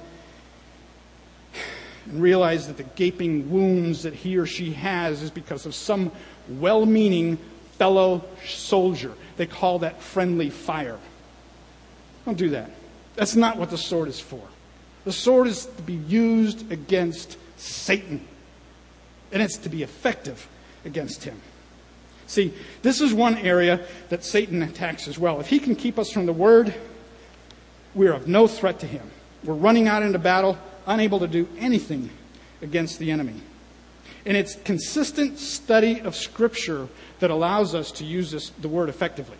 and 2.05 2.21
realize 2.21 2.67
that 2.67 2.77
the 2.77 2.83
gaping 2.83 3.49
wounds 3.51 4.03
that 4.03 4.13
he 4.13 4.37
or 4.37 4.45
she 4.45 4.71
has 4.73 5.21
is 5.21 5.31
because 5.31 5.65
of 5.65 5.75
some 5.75 6.11
well 6.49 6.85
meaning 6.85 7.37
fellow 7.77 8.23
soldier. 8.45 9.13
They 9.37 9.45
call 9.45 9.79
that 9.79 10.01
friendly 10.01 10.49
fire. 10.49 10.99
Don't 12.25 12.37
do 12.37 12.49
that. 12.49 12.71
That's 13.15 13.35
not 13.35 13.57
what 13.57 13.69
the 13.69 13.77
sword 13.77 14.07
is 14.07 14.19
for. 14.19 14.41
The 15.05 15.11
sword 15.11 15.47
is 15.47 15.65
to 15.65 15.81
be 15.81 15.93
used 15.93 16.71
against 16.71 17.37
Satan, 17.57 18.25
and 19.31 19.41
it's 19.41 19.57
to 19.57 19.69
be 19.69 19.83
effective 19.83 20.47
against 20.85 21.23
him. 21.23 21.39
See, 22.27 22.53
this 22.83 23.01
is 23.01 23.13
one 23.13 23.37
area 23.37 23.81
that 24.09 24.23
Satan 24.23 24.61
attacks 24.61 25.07
as 25.07 25.17
well. 25.17 25.39
If 25.39 25.47
he 25.47 25.59
can 25.59 25.75
keep 25.75 25.97
us 25.97 26.11
from 26.11 26.27
the 26.27 26.33
word, 26.33 26.73
we're 27.95 28.13
of 28.13 28.27
no 28.27 28.47
threat 28.47 28.79
to 28.79 28.87
him. 28.87 29.09
We're 29.43 29.53
running 29.53 29.87
out 29.87 30.03
into 30.03 30.19
battle, 30.19 30.57
unable 30.85 31.19
to 31.19 31.27
do 31.27 31.47
anything 31.57 32.09
against 32.61 32.99
the 32.99 33.11
enemy. 33.11 33.41
And 34.25 34.35
it's 34.35 34.55
consistent 34.55 35.39
study 35.39 36.01
of 36.01 36.15
Scripture 36.15 36.87
that 37.19 37.31
allows 37.31 37.73
us 37.73 37.91
to 37.93 38.05
use 38.05 38.31
this, 38.31 38.49
the 38.49 38.67
word 38.67 38.89
effectively. 38.89 39.37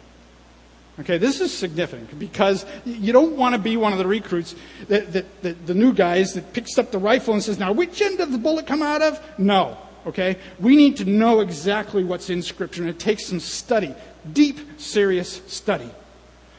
Okay, 1.00 1.18
this 1.18 1.40
is 1.40 1.54
significant 1.54 2.20
because 2.20 2.66
you 2.86 3.14
don't 3.14 3.38
want 3.38 3.56
to 3.56 3.60
be 3.60 3.78
one 3.78 3.94
of 3.94 4.00
the 4.00 4.08
recruits, 4.08 4.56
that, 4.90 5.14
that, 5.14 5.42
that, 5.44 5.66
the 5.66 5.74
new 5.74 5.94
guys 5.94 6.34
that 6.34 6.52
picks 6.52 6.78
up 6.78 6.92
the 6.92 6.98
rifle 6.98 7.34
and 7.34 7.42
says, 7.42 7.58
now 7.58 7.72
which 7.72 8.02
end 8.02 8.18
did 8.18 8.32
the 8.32 8.38
bullet 8.38 8.68
come 8.68 8.82
out 8.82 9.02
of? 9.02 9.40
No. 9.40 9.78
Okay? 10.06 10.38
We 10.60 10.76
need 10.76 10.98
to 10.98 11.06
know 11.06 11.40
exactly 11.40 12.04
what's 12.04 12.30
in 12.30 12.42
Scripture, 12.42 12.82
and 12.82 12.90
it 12.90 13.00
takes 13.00 13.28
some 13.28 13.40
study, 13.40 13.96
deep, 14.34 14.60
serious 14.80 15.42
study 15.48 15.90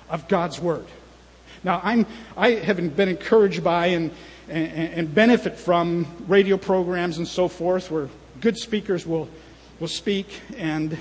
of 0.08 0.26
God's 0.28 0.58
Word. 0.58 0.86
Now, 1.62 1.80
I'm, 1.82 2.06
I 2.36 2.52
have 2.52 2.96
been 2.96 3.08
encouraged 3.08 3.62
by 3.62 3.88
and, 3.88 4.10
and, 4.48 4.92
and 4.94 5.14
benefit 5.14 5.58
from 5.58 6.06
radio 6.26 6.56
programs 6.56 7.18
and 7.18 7.28
so 7.28 7.48
forth 7.48 7.90
where 7.90 8.08
good 8.40 8.56
speakers 8.56 9.06
will, 9.06 9.28
will 9.78 9.88
speak 9.88 10.40
and 10.56 10.98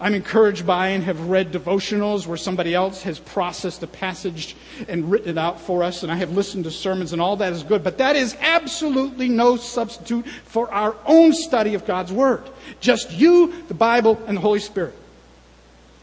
I'm 0.00 0.14
encouraged 0.14 0.64
by 0.64 0.88
and 0.88 1.02
have 1.04 1.28
read 1.28 1.50
devotionals 1.50 2.26
where 2.26 2.36
somebody 2.36 2.72
else 2.72 3.02
has 3.02 3.18
processed 3.18 3.82
a 3.82 3.88
passage 3.88 4.54
and 4.86 5.10
written 5.10 5.30
it 5.30 5.38
out 5.38 5.60
for 5.60 5.82
us, 5.82 6.04
and 6.04 6.12
I 6.12 6.16
have 6.16 6.30
listened 6.30 6.64
to 6.64 6.70
sermons, 6.70 7.12
and 7.12 7.20
all 7.20 7.36
that 7.36 7.52
is 7.52 7.64
good. 7.64 7.82
But 7.82 7.98
that 7.98 8.14
is 8.14 8.36
absolutely 8.38 9.28
no 9.28 9.56
substitute 9.56 10.28
for 10.44 10.72
our 10.72 10.94
own 11.04 11.32
study 11.32 11.74
of 11.74 11.84
God's 11.84 12.12
Word. 12.12 12.44
Just 12.78 13.10
you, 13.12 13.52
the 13.66 13.74
Bible, 13.74 14.22
and 14.28 14.36
the 14.36 14.40
Holy 14.40 14.60
Spirit. 14.60 14.94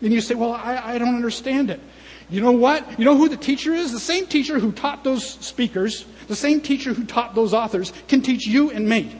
And 0.01 0.11
you 0.11 0.19
say, 0.19 0.35
Well, 0.35 0.51
I, 0.51 0.95
I 0.95 0.97
don't 0.97 1.15
understand 1.15 1.69
it. 1.69 1.79
You 2.29 2.41
know 2.41 2.51
what? 2.51 2.99
You 2.99 3.05
know 3.05 3.15
who 3.15 3.29
the 3.29 3.37
teacher 3.37 3.73
is? 3.73 3.91
The 3.91 3.99
same 3.99 4.25
teacher 4.25 4.59
who 4.59 4.71
taught 4.71 5.03
those 5.03 5.23
speakers, 5.25 6.05
the 6.27 6.35
same 6.35 6.61
teacher 6.61 6.93
who 6.93 7.05
taught 7.05 7.35
those 7.35 7.53
authors, 7.53 7.93
can 8.07 8.21
teach 8.21 8.47
you 8.47 8.71
and 8.71 8.87
me. 8.87 9.15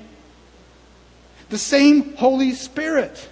The 1.49 1.57
same 1.57 2.15
Holy 2.15 2.51
Spirit. 2.53 3.29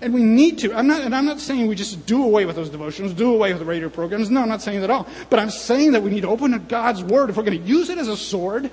And 0.00 0.14
we 0.14 0.22
need 0.22 0.58
to. 0.60 0.72
I'm 0.72 0.86
not, 0.86 1.02
and 1.02 1.14
I'm 1.14 1.26
not 1.26 1.40
saying 1.40 1.66
we 1.66 1.74
just 1.74 2.06
do 2.06 2.24
away 2.24 2.46
with 2.46 2.56
those 2.56 2.70
devotions, 2.70 3.12
do 3.12 3.34
away 3.34 3.52
with 3.52 3.58
the 3.58 3.66
radio 3.66 3.90
programs. 3.90 4.30
No, 4.30 4.40
I'm 4.40 4.48
not 4.48 4.62
saying 4.62 4.80
that 4.80 4.88
at 4.88 4.90
all. 4.90 5.06
But 5.28 5.40
I'm 5.40 5.50
saying 5.50 5.92
that 5.92 6.02
we 6.02 6.10
need 6.10 6.22
to 6.22 6.28
open 6.28 6.54
up 6.54 6.68
God's 6.68 7.02
Word. 7.02 7.28
If 7.28 7.36
we're 7.36 7.42
going 7.42 7.60
to 7.60 7.68
use 7.68 7.90
it 7.90 7.98
as 7.98 8.08
a 8.08 8.16
sword, 8.16 8.70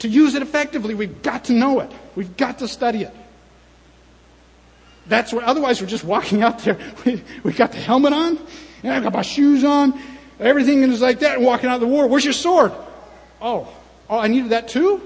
to 0.00 0.08
use 0.08 0.34
it 0.34 0.42
effectively, 0.42 0.94
we've 0.94 1.22
got 1.22 1.44
to 1.44 1.52
know 1.52 1.80
it. 1.80 1.90
We've 2.14 2.36
got 2.36 2.58
to 2.58 2.68
study 2.68 3.02
it. 3.04 3.14
That's 5.06 5.32
where, 5.32 5.44
otherwise 5.44 5.80
we're 5.80 5.86
just 5.86 6.04
walking 6.04 6.42
out 6.42 6.60
there. 6.60 6.78
We, 7.04 7.22
we 7.42 7.52
got 7.52 7.72
the 7.72 7.78
helmet 7.78 8.12
on, 8.12 8.38
and 8.84 8.92
I've 8.92 9.02
got 9.02 9.14
my 9.14 9.22
shoes 9.22 9.64
on, 9.64 9.98
everything 10.38 10.82
is 10.82 11.00
like 11.00 11.20
that, 11.20 11.38
and 11.38 11.46
walking 11.46 11.70
out 11.70 11.76
of 11.76 11.80
the 11.80 11.86
war. 11.86 12.06
Where's 12.06 12.24
your 12.24 12.34
sword? 12.34 12.72
Oh, 13.40 13.66
oh, 14.10 14.18
I 14.18 14.28
needed 14.28 14.50
that 14.50 14.68
too? 14.68 15.00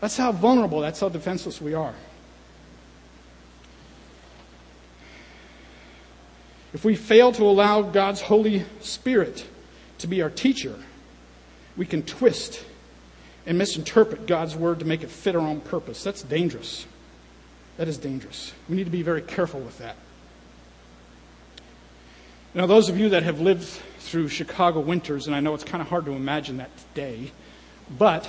That's 0.00 0.16
how 0.16 0.30
vulnerable, 0.32 0.80
that's 0.80 1.00
how 1.00 1.08
defenseless 1.08 1.60
we 1.60 1.74
are. 1.74 1.94
If 6.74 6.84
we 6.84 6.94
fail 6.94 7.32
to 7.32 7.44
allow 7.44 7.82
God's 7.82 8.20
Holy 8.20 8.64
Spirit 8.80 9.46
to 9.98 10.06
be 10.06 10.22
our 10.22 10.30
teacher, 10.30 10.78
we 11.76 11.86
can 11.86 12.02
twist 12.02 12.64
and 13.46 13.56
misinterpret 13.58 14.26
God's 14.26 14.54
Word 14.54 14.80
to 14.80 14.84
make 14.84 15.02
it 15.02 15.10
fit 15.10 15.34
our 15.34 15.42
own 15.42 15.60
purpose. 15.60 16.04
That's 16.04 16.22
dangerous. 16.22 16.86
That 17.78 17.88
is 17.88 17.96
dangerous. 17.96 18.52
We 18.68 18.76
need 18.76 18.84
to 18.84 18.90
be 18.90 19.02
very 19.02 19.22
careful 19.22 19.60
with 19.60 19.78
that. 19.78 19.96
Now, 22.54 22.66
those 22.66 22.90
of 22.90 22.98
you 22.98 23.08
that 23.10 23.22
have 23.22 23.40
lived 23.40 23.64
through 23.98 24.28
Chicago 24.28 24.80
winters, 24.80 25.26
and 25.26 25.34
I 25.34 25.40
know 25.40 25.54
it's 25.54 25.64
kind 25.64 25.80
of 25.80 25.88
hard 25.88 26.04
to 26.04 26.12
imagine 26.12 26.58
that 26.58 26.70
today, 26.94 27.32
but 27.98 28.28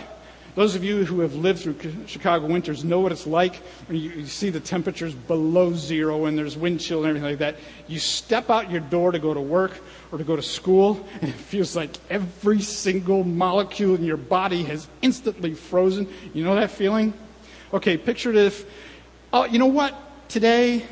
Those 0.56 0.76
of 0.76 0.84
you 0.84 1.04
who 1.04 1.22
have 1.22 1.34
lived 1.34 1.62
through 1.62 2.06
Chicago 2.06 2.46
winters 2.46 2.84
know 2.84 3.00
what 3.00 3.12
it's 3.12 3.26
like 3.26 3.56
when 3.88 3.98
you, 3.98 4.12
you, 4.12 4.26
see 4.28 4.52
the 4.52 4.60
temperatures 4.60 5.16
below 5.16 5.74
zero 5.74 6.26
and 6.26 6.38
there's 6.38 6.56
wind 6.56 6.80
chill 6.80 7.00
and 7.00 7.08
everything 7.08 7.28
like 7.28 7.40
that. 7.40 7.56
You 7.88 7.98
step 7.98 8.52
out 8.52 8.70
your 8.70 8.82
door 8.82 9.12
to 9.12 9.18
go 9.18 9.34
to 9.34 9.42
work 9.42 9.72
or 10.12 10.20
to 10.20 10.24
go 10.24 10.36
to 10.36 10.44
school, 10.44 11.04
and 11.22 11.30
it 11.32 11.36
feels 11.36 11.76
like 11.76 11.90
every 12.08 12.62
single 12.62 13.24
molecule 13.24 13.96
in 13.96 14.04
your 14.04 14.18
body 14.18 14.62
has 14.64 14.88
instantly 15.02 15.56
frozen. 15.56 16.08
You 16.36 16.44
know 16.44 16.54
that 16.54 16.70
feeling? 16.70 17.16
Okay, 17.74 17.98
picture 17.98 18.30
it 18.30 18.36
if, 18.36 18.70
oh, 19.32 19.46
you 19.46 19.58
know 19.58 19.66
what? 19.66 19.96
Today, 20.30 20.86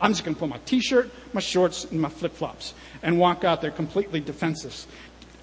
I'm 0.00 0.12
just 0.12 0.24
going 0.24 0.34
to 0.34 0.38
put 0.38 0.48
my 0.48 0.58
t 0.64 0.80
shirt, 0.80 1.10
my 1.32 1.40
shorts, 1.40 1.84
and 1.84 2.00
my 2.00 2.08
flip 2.08 2.32
flops 2.32 2.74
and 3.02 3.18
walk 3.18 3.44
out 3.44 3.62
there 3.62 3.70
completely 3.70 4.20
defenseless. 4.20 4.86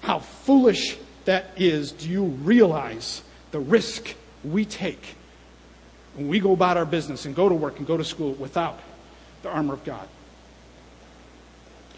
How 0.00 0.18
foolish 0.18 0.96
that 1.24 1.50
is. 1.56 1.92
Do 1.92 2.08
you 2.08 2.24
realize 2.24 3.22
the 3.50 3.60
risk 3.60 4.14
we 4.44 4.64
take 4.64 5.16
when 6.14 6.28
we 6.28 6.38
go 6.40 6.52
about 6.52 6.76
our 6.76 6.86
business 6.86 7.26
and 7.26 7.34
go 7.34 7.48
to 7.48 7.54
work 7.54 7.78
and 7.78 7.86
go 7.86 7.96
to 7.96 8.04
school 8.04 8.32
without 8.34 8.78
the 9.42 9.48
armor 9.48 9.74
of 9.74 9.84
God? 9.84 10.06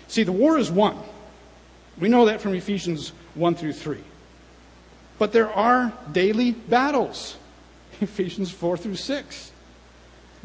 See, 0.09 0.22
the 0.22 0.32
war 0.32 0.59
is 0.59 0.70
won. 0.70 0.96
We 1.98 2.09
know 2.09 2.26
that 2.26 2.40
from 2.40 2.54
Ephesians 2.54 3.12
1 3.34 3.54
through 3.57 3.72
3. 3.72 3.98
But 5.18 5.32
there 5.32 5.50
are 5.50 5.92
daily 6.12 6.52
battles. 6.52 7.36
Ephesians 8.00 8.50
4 8.50 8.76
through 8.76 8.96
6. 8.96 9.52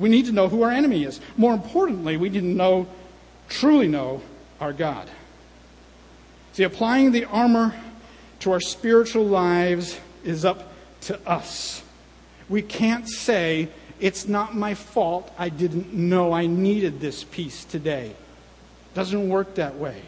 We 0.01 0.09
need 0.09 0.25
to 0.25 0.31
know 0.31 0.49
who 0.49 0.63
our 0.63 0.71
enemy 0.71 1.03
is. 1.03 1.21
More 1.37 1.53
importantly, 1.53 2.17
we 2.17 2.29
need 2.29 2.39
to 2.39 2.45
know, 2.45 2.87
truly 3.49 3.87
know, 3.87 4.23
our 4.59 4.73
God. 4.73 5.07
See, 6.53 6.63
applying 6.63 7.11
the 7.11 7.25
armor 7.25 7.75
to 8.39 8.51
our 8.51 8.59
spiritual 8.59 9.25
lives 9.25 9.99
is 10.23 10.43
up 10.43 10.73
to 11.01 11.19
us. 11.29 11.83
We 12.49 12.63
can't 12.63 13.07
say, 13.07 13.69
it's 13.99 14.27
not 14.27 14.55
my 14.55 14.73
fault. 14.73 15.31
I 15.37 15.49
didn't 15.49 15.93
know 15.93 16.33
I 16.33 16.47
needed 16.47 16.99
this 16.99 17.23
piece 17.23 17.63
today. 17.63 18.15
Doesn't 18.95 19.29
work 19.29 19.53
that 19.55 19.77
way. 19.77 20.01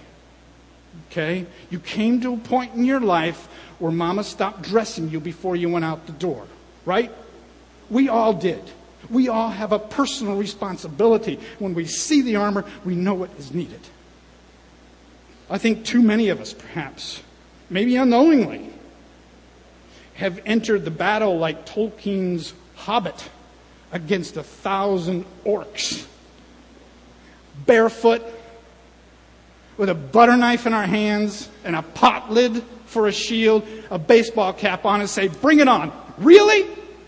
Okay? 1.12 1.46
You 1.70 1.78
came 1.78 2.20
to 2.22 2.34
a 2.34 2.38
point 2.38 2.74
in 2.74 2.84
your 2.84 3.00
life 3.00 3.48
where 3.78 3.92
mama 3.92 4.24
stopped 4.24 4.64
dressing 4.64 5.12
you 5.12 5.20
before 5.20 5.56
you 5.56 5.70
went 5.70 5.86
out 5.86 6.08
the 6.08 6.14
door, 6.14 6.48
right? 6.84 7.12
We 7.92 8.10
all 8.10 8.34
did. 8.34 8.64
We 9.14 9.30
all 9.30 9.50
have 9.50 9.72
a 9.72 9.80
personal 9.80 10.36
responsibility. 10.36 11.40
When 11.60 11.76
we 11.76 11.86
see 11.86 12.24
the 12.24 12.38
armor, 12.38 12.66
we 12.84 12.96
know 12.96 13.14
what 13.14 13.30
is 13.38 13.54
needed. 13.54 13.80
I 15.50 15.60
think 15.60 15.86
too 15.86 16.02
many 16.02 16.30
of 16.30 16.42
us, 16.42 16.52
perhaps, 16.52 17.22
maybe 17.70 17.96
unknowingly, 17.96 18.70
have 20.16 20.42
entered 20.46 20.84
the 20.84 20.92
battle 20.92 21.38
like 21.38 21.66
Tolkien's 21.66 22.54
Hobbit 22.76 23.30
against 23.92 24.36
a 24.36 24.44
thousand 24.44 25.26
orcs. 25.46 26.08
Barefoot, 27.68 28.24
with 29.78 29.90
a 29.90 29.96
butter 29.96 30.36
knife 30.36 30.66
in 30.66 30.74
our 30.74 30.88
hands 30.88 31.50
and 31.64 31.76
a 31.76 31.84
pot 31.84 32.32
lid 32.32 32.64
for 32.86 33.08
a 33.08 33.12
shield, 33.12 33.68
a 33.92 34.00
baseball 34.00 34.54
cap 34.54 34.86
on, 34.86 35.02
and 35.02 35.10
say, 35.10 35.28
Bring 35.28 35.60
it 35.60 35.68
on. 35.68 35.92
Really? 36.18 36.68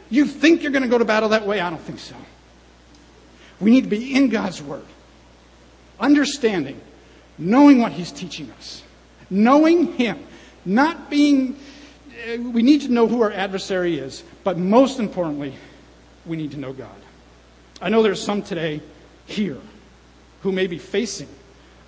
You 0.10 0.26
think 0.26 0.62
you're 0.62 0.72
going 0.72 0.84
to 0.84 0.90
go 0.90 0.98
to 0.98 1.06
battle 1.06 1.30
that 1.30 1.46
way? 1.46 1.60
I 1.60 1.70
don't 1.70 1.82
think 1.82 2.00
so. 2.00 2.16
We 3.60 3.72
need 3.72 3.86
to 3.86 3.90
be 3.90 4.16
in 4.16 4.30
God's 4.30 4.62
Word, 4.62 4.86
understanding, 6.00 6.80
knowing 7.38 7.80
what 7.80 7.92
He's 7.92 8.12
teaching 8.12 8.52
us, 8.52 8.84
knowing 9.30 9.94
Him, 9.94 10.20
not 10.66 11.10
being. 11.10 11.58
Uh, 12.28 12.42
we 12.42 12.64
need 12.64 12.82
to 12.82 12.90
know 12.90 13.08
who 13.08 13.22
our 13.22 13.32
adversary 13.32 13.98
is, 13.98 14.24
but 14.44 14.58
most 14.58 15.00
importantly, 15.00 15.54
we 16.26 16.38
need 16.38 16.52
to 16.52 16.58
know 16.58 16.74
God. 16.74 16.90
I 17.82 17.90
know 17.90 18.04
there's 18.04 18.22
some 18.22 18.42
today 18.42 18.82
here 19.26 19.60
who 20.42 20.52
may 20.52 20.68
be 20.68 20.78
facing 20.78 21.28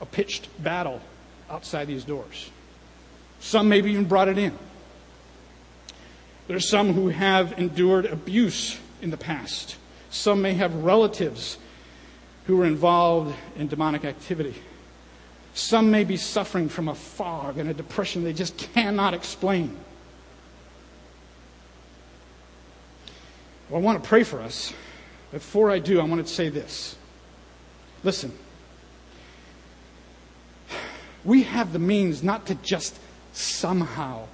a 0.01 0.05
pitched 0.05 0.47
battle 0.61 1.01
outside 1.49 1.86
these 1.86 2.03
doors. 2.03 2.49
Some 3.39 3.70
maybe 3.70 3.91
even 3.91 4.05
brought 4.05 4.28
it 4.28 4.38
in. 4.38 4.57
There's 6.47 6.69
some 6.69 6.93
who 6.93 7.09
have 7.09 7.59
endured 7.59 8.05
abuse 8.05 8.79
in 9.01 9.09
the 9.09 9.17
past. 9.17 9.75
Some 10.09 10.41
may 10.41 10.53
have 10.53 10.73
relatives 10.75 11.57
who 12.45 12.61
are 12.61 12.65
involved 12.65 13.35
in 13.57 13.67
demonic 13.67 14.05
activity. 14.05 14.55
Some 15.53 15.91
may 15.91 16.05
be 16.05 16.15
suffering 16.15 16.69
from 16.69 16.87
a 16.87 16.95
fog 16.95 17.57
and 17.57 17.69
a 17.69 17.73
depression 17.73 18.23
they 18.23 18.31
just 18.31 18.57
cannot 18.57 19.13
explain. 19.13 19.77
Well, 23.69 23.81
I 23.81 23.83
want 23.83 24.01
to 24.01 24.07
pray 24.07 24.23
for 24.23 24.39
us. 24.39 24.73
Before 25.31 25.69
I 25.69 25.79
do, 25.79 25.99
I 25.99 26.03
want 26.05 26.25
to 26.25 26.33
say 26.33 26.47
this. 26.47 26.95
Listen, 28.03 28.31
we 31.25 31.43
have 31.43 31.73
the 31.73 31.79
means 31.79 32.23
not 32.23 32.45
to 32.45 32.55
just 32.55 32.97
somehow 33.33 34.27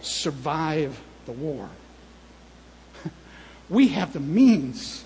survive 0.00 0.98
the 1.26 1.32
war. 1.32 1.68
We 3.70 3.88
have 3.88 4.12
the 4.12 4.20
means 4.20 5.04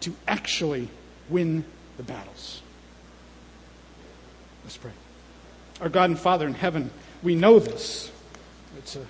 to 0.00 0.14
actually 0.26 0.88
win 1.28 1.64
the 1.96 2.02
battles. 2.02 2.62
Let's 4.64 4.76
pray. 4.76 4.92
Our 5.80 5.88
God 5.88 6.10
and 6.10 6.18
Father 6.18 6.46
in 6.46 6.54
heaven, 6.54 6.90
we 7.22 7.34
know 7.34 7.58
this. 7.58 8.10
It's 8.78 8.96
a 8.96 9.04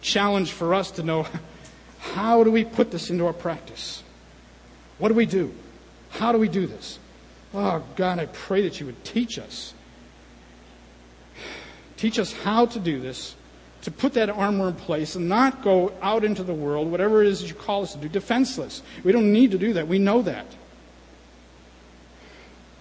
challenge 0.00 0.52
for 0.52 0.72
us 0.74 0.92
to 0.92 1.02
know 1.02 1.26
how 1.98 2.42
do 2.44 2.50
we 2.50 2.64
put 2.64 2.90
this 2.90 3.10
into 3.10 3.26
our 3.26 3.32
practice? 3.32 4.02
What 4.98 5.08
do 5.08 5.14
we 5.14 5.26
do? 5.26 5.52
How 6.10 6.32
do 6.32 6.38
we 6.38 6.48
do 6.48 6.66
this? 6.66 6.98
Oh, 7.52 7.82
God, 7.96 8.18
I 8.18 8.26
pray 8.26 8.62
that 8.62 8.80
you 8.80 8.86
would 8.86 9.04
teach 9.04 9.38
us 9.38 9.74
Teach 11.96 12.18
us 12.18 12.32
how 12.32 12.66
to 12.66 12.78
do 12.78 13.00
this, 13.00 13.35
to 13.86 13.92
put 13.92 14.14
that 14.14 14.28
armor 14.28 14.66
in 14.66 14.74
place 14.74 15.14
and 15.14 15.28
not 15.28 15.62
go 15.62 15.92
out 16.02 16.24
into 16.24 16.42
the 16.42 16.52
world, 16.52 16.90
whatever 16.90 17.22
it 17.22 17.28
is 17.28 17.48
you 17.48 17.54
call 17.54 17.84
us 17.84 17.92
to 17.92 17.98
do, 17.98 18.08
defenseless. 18.08 18.82
We 19.04 19.12
don't 19.12 19.32
need 19.32 19.52
to 19.52 19.58
do 19.58 19.74
that. 19.74 19.86
We 19.86 20.00
know 20.00 20.22
that. 20.22 20.44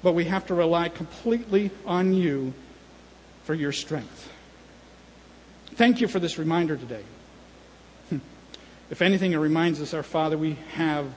But 0.01 0.13
we 0.13 0.25
have 0.25 0.47
to 0.47 0.55
rely 0.55 0.89
completely 0.89 1.69
on 1.85 2.15
you 2.15 2.55
for 3.43 3.53
your 3.53 3.71
strength. 3.71 4.31
Thank 5.75 6.01
you 6.01 6.07
for 6.07 6.19
this 6.19 6.39
reminder 6.39 6.75
today. 6.75 7.03
Hmm. 8.09 8.17
If 8.89 9.03
anything, 9.03 9.33
it 9.33 9.37
reminds 9.37 9.79
us, 9.83 9.93
our 9.93 10.01
Father, 10.01 10.39
we 10.39 10.57
have 10.73 11.05